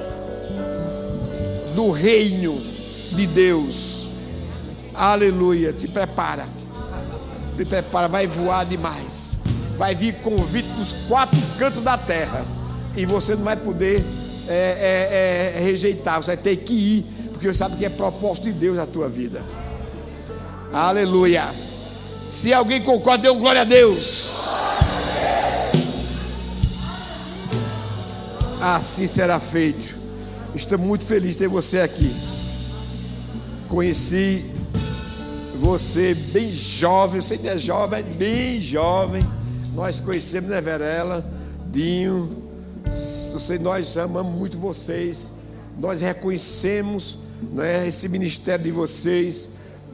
do 1.74 1.90
reino 1.90 2.58
de 3.12 3.26
Deus. 3.26 4.06
Aleluia, 4.94 5.72
te 5.72 5.88
prepara. 5.88 6.46
Te 7.56 7.64
prepara, 7.64 8.08
vai 8.08 8.26
voar 8.26 8.64
demais. 8.64 9.38
Vai 9.76 9.94
vir 9.94 10.14
convite 10.16 10.68
dos 10.70 10.92
quatro 11.08 11.38
cantos 11.58 11.82
da 11.82 11.96
terra. 11.98 12.44
E 12.96 13.06
você 13.06 13.34
não 13.34 13.44
vai 13.44 13.56
poder 13.56 14.04
é, 14.48 15.54
é, 15.54 15.58
é, 15.58 15.64
rejeitar, 15.64 16.20
você 16.20 16.34
vai 16.34 16.36
ter 16.36 16.56
que 16.56 16.72
ir 16.72 17.12
porque 17.42 17.52
sabe 17.52 17.76
que 17.76 17.84
é 17.84 17.88
propósito 17.88 18.44
de 18.44 18.52
Deus 18.52 18.78
a 18.78 18.86
tua 18.86 19.08
vida. 19.08 19.42
Aleluia. 20.72 21.52
Se 22.28 22.54
alguém 22.54 22.80
concorda, 22.80 23.24
dê 23.24 23.30
um 23.30 23.40
glória 23.40 23.62
a 23.62 23.64
Deus. 23.64 24.44
Assim 28.60 29.08
será 29.08 29.40
feito. 29.40 29.98
Estou 30.54 30.78
muito 30.78 31.04
feliz 31.04 31.32
de 31.32 31.38
ter 31.38 31.48
você 31.48 31.80
aqui. 31.80 32.14
Conheci 33.68 34.46
você 35.62 36.12
bem 36.12 36.50
jovem, 36.50 37.20
você 37.20 37.34
ainda 37.34 37.50
é 37.50 37.58
jovem, 37.58 38.00
é 38.00 38.02
bem 38.02 38.58
jovem. 38.58 39.22
Nós 39.76 40.00
conhecemos, 40.00 40.50
né, 40.50 40.60
Verela, 40.60 41.24
Dinho. 41.70 42.42
Você, 43.32 43.60
nós 43.60 43.96
amamos 43.96 44.34
muito 44.34 44.58
vocês. 44.58 45.32
Nós 45.78 46.00
reconhecemos 46.00 47.18
né, 47.52 47.86
esse 47.86 48.08
ministério 48.08 48.64
de 48.64 48.72
vocês, 48.72 49.50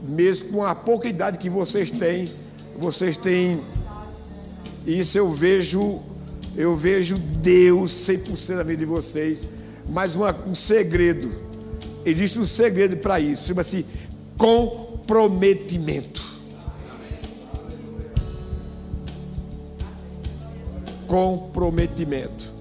mesmo 0.09 0.53
com 0.53 0.64
a 0.64 0.75
pouca 0.75 1.07
idade 1.07 1.37
que 1.37 1.51
vocês 1.51 1.91
têm, 1.91 2.31
vocês 2.79 3.19
têm 3.19 3.61
isso 4.87 5.19
eu 5.19 5.29
vejo, 5.29 6.01
eu 6.57 6.75
vejo 6.75 7.19
Deus 7.19 7.91
100% 8.09 8.55
na 8.55 8.62
vida 8.62 8.79
de 8.79 8.87
vocês, 8.87 9.47
mas 9.87 10.16
uma, 10.16 10.35
um 10.47 10.55
segredo, 10.55 11.31
existe 12.07 12.39
um 12.39 12.47
segredo 12.47 12.97
para 12.97 13.21
isso, 13.21 13.49
chama-se 13.49 13.85
comprometimento. 15.09 16.21
Comprometimento. 21.07 22.53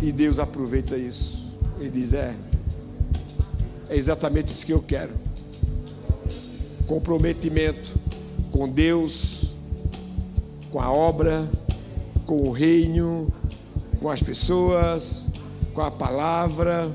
E 0.00 0.12
Deus 0.12 0.38
aproveita 0.38 0.96
isso. 0.96 1.52
Ele 1.80 1.90
diz: 1.90 2.12
É, 2.12 2.36
é 3.88 3.96
exatamente 3.96 4.52
isso 4.52 4.64
que 4.64 4.72
eu 4.72 4.80
quero. 4.80 5.12
Comprometimento 6.86 7.98
com 8.52 8.68
Deus, 8.68 9.52
com 10.70 10.80
a 10.80 10.92
obra, 10.92 11.50
com 12.24 12.42
o 12.42 12.52
reino, 12.52 13.32
com 14.00 14.08
as 14.08 14.22
pessoas, 14.22 15.26
com 15.74 15.80
a 15.80 15.90
palavra. 15.90 16.88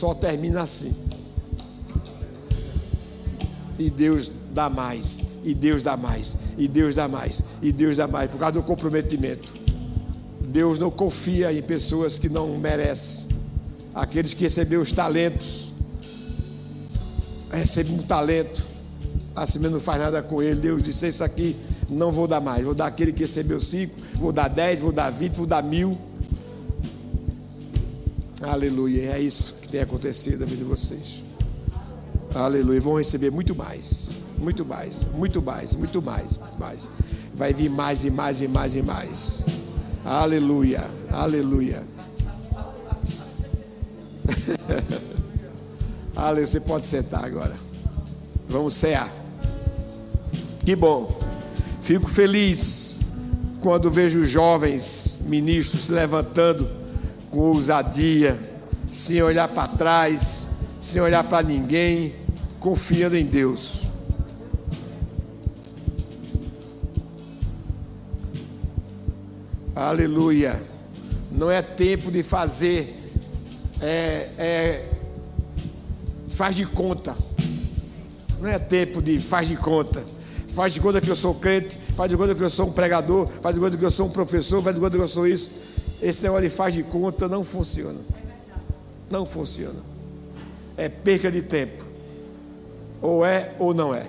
Só 0.00 0.14
termina 0.14 0.62
assim. 0.62 0.94
E 3.78 3.90
Deus 3.90 4.32
dá 4.54 4.70
mais, 4.70 5.20
e 5.44 5.52
Deus 5.52 5.82
dá 5.82 5.94
mais, 5.94 6.38
e 6.56 6.66
Deus 6.66 6.94
dá 6.94 7.06
mais, 7.06 7.42
e 7.60 7.70
Deus 7.70 7.98
dá 7.98 8.08
mais, 8.08 8.30
por 8.30 8.38
causa 8.38 8.54
do 8.54 8.62
comprometimento. 8.62 9.52
Deus 10.40 10.78
não 10.78 10.90
confia 10.90 11.52
em 11.52 11.60
pessoas 11.60 12.16
que 12.16 12.30
não 12.30 12.56
merecem. 12.56 13.28
Aqueles 13.94 14.32
que 14.32 14.44
receberam 14.44 14.80
os 14.80 14.90
talentos. 14.90 15.68
recebe 17.50 17.92
um 17.92 17.98
talento, 17.98 18.66
assim 19.36 19.58
mesmo 19.58 19.74
não 19.74 19.82
faz 19.82 20.00
nada 20.00 20.22
com 20.22 20.42
ele. 20.42 20.62
Deus 20.62 20.82
disse: 20.82 21.08
Isso 21.08 21.22
aqui 21.22 21.54
não 21.90 22.10
vou 22.10 22.26
dar 22.26 22.40
mais, 22.40 22.64
vou 22.64 22.74
dar 22.74 22.86
aquele 22.86 23.12
que 23.12 23.20
recebeu 23.20 23.60
cinco, 23.60 24.00
vou 24.14 24.32
dar 24.32 24.48
dez, 24.48 24.80
vou 24.80 24.92
dar 24.92 25.10
vinte, 25.10 25.34
vou 25.34 25.46
dar 25.46 25.62
mil. 25.62 25.98
Aleluia, 28.40 29.10
é 29.10 29.20
isso 29.20 29.59
tem 29.70 29.80
acontecido 29.80 30.40
na 30.40 30.46
vida 30.46 30.58
de 30.58 30.64
vocês. 30.64 31.24
Aleluia, 32.34 32.80
vão 32.80 32.98
receber 32.98 33.30
muito 33.30 33.54
mais, 33.54 34.24
muito 34.38 34.64
mais, 34.64 35.06
muito 35.14 35.42
mais, 35.42 35.76
muito 35.76 36.02
mais, 36.02 36.36
muito 36.36 36.58
mais. 36.58 36.88
Vai 37.34 37.52
vir 37.52 37.70
mais 37.70 38.04
e 38.04 38.10
mais 38.10 38.42
e 38.42 38.48
mais 38.48 38.76
e 38.76 38.82
mais. 38.82 39.46
Aleluia, 40.04 40.84
aleluia. 41.10 41.82
Aleluia, 46.14 46.46
você 46.46 46.60
pode 46.60 46.84
sentar 46.84 47.24
agora. 47.24 47.56
Vamos 48.46 48.74
cear. 48.74 49.10
Que 50.66 50.76
bom. 50.76 51.18
Fico 51.80 52.06
feliz 52.06 52.98
quando 53.62 53.90
vejo 53.90 54.22
jovens 54.24 55.20
ministros 55.22 55.84
se 55.84 55.92
levantando 55.92 56.68
com 57.30 57.38
ousadia, 57.38 58.38
sem 58.90 59.22
olhar 59.22 59.48
para 59.48 59.68
trás, 59.68 60.48
sem 60.80 61.00
olhar 61.00 61.22
para 61.24 61.46
ninguém, 61.46 62.14
confiando 62.58 63.16
em 63.16 63.24
Deus. 63.24 63.84
Aleluia. 69.74 70.60
Não 71.30 71.50
é 71.50 71.62
tempo 71.62 72.10
de 72.10 72.22
fazer, 72.22 72.94
é, 73.80 74.28
é, 74.36 74.88
faz 76.28 76.56
de 76.56 76.66
conta. 76.66 77.16
Não 78.40 78.48
é 78.48 78.58
tempo 78.58 79.00
de 79.00 79.18
faz 79.18 79.46
de 79.46 79.56
conta. 79.56 80.04
Faz 80.48 80.74
de 80.74 80.80
conta 80.80 81.00
que 81.00 81.08
eu 81.08 81.14
sou 81.14 81.34
crente, 81.34 81.78
faz 81.94 82.10
de 82.10 82.16
conta 82.16 82.34
que 82.34 82.42
eu 82.42 82.50
sou 82.50 82.66
um 82.66 82.72
pregador, 82.72 83.28
faz 83.40 83.54
de 83.54 83.60
conta 83.60 83.76
que 83.76 83.84
eu 83.84 83.90
sou 83.90 84.08
um 84.08 84.10
professor, 84.10 84.60
faz 84.60 84.74
de 84.74 84.80
conta 84.80 84.96
que 84.96 85.02
eu 85.02 85.08
sou 85.08 85.26
isso. 85.26 85.50
Esse 86.02 86.24
negócio 86.24 86.48
de 86.48 86.54
faz 86.54 86.74
de 86.74 86.82
conta 86.82 87.28
não 87.28 87.44
funciona. 87.44 88.00
Não 89.10 89.26
funciona. 89.26 89.80
É 90.76 90.88
perca 90.88 91.30
de 91.30 91.42
tempo. 91.42 91.84
Ou 93.02 93.24
é 93.24 93.54
ou 93.58 93.74
não 93.74 93.92
é. 93.92 94.06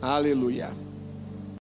Aleluia. 0.00 0.70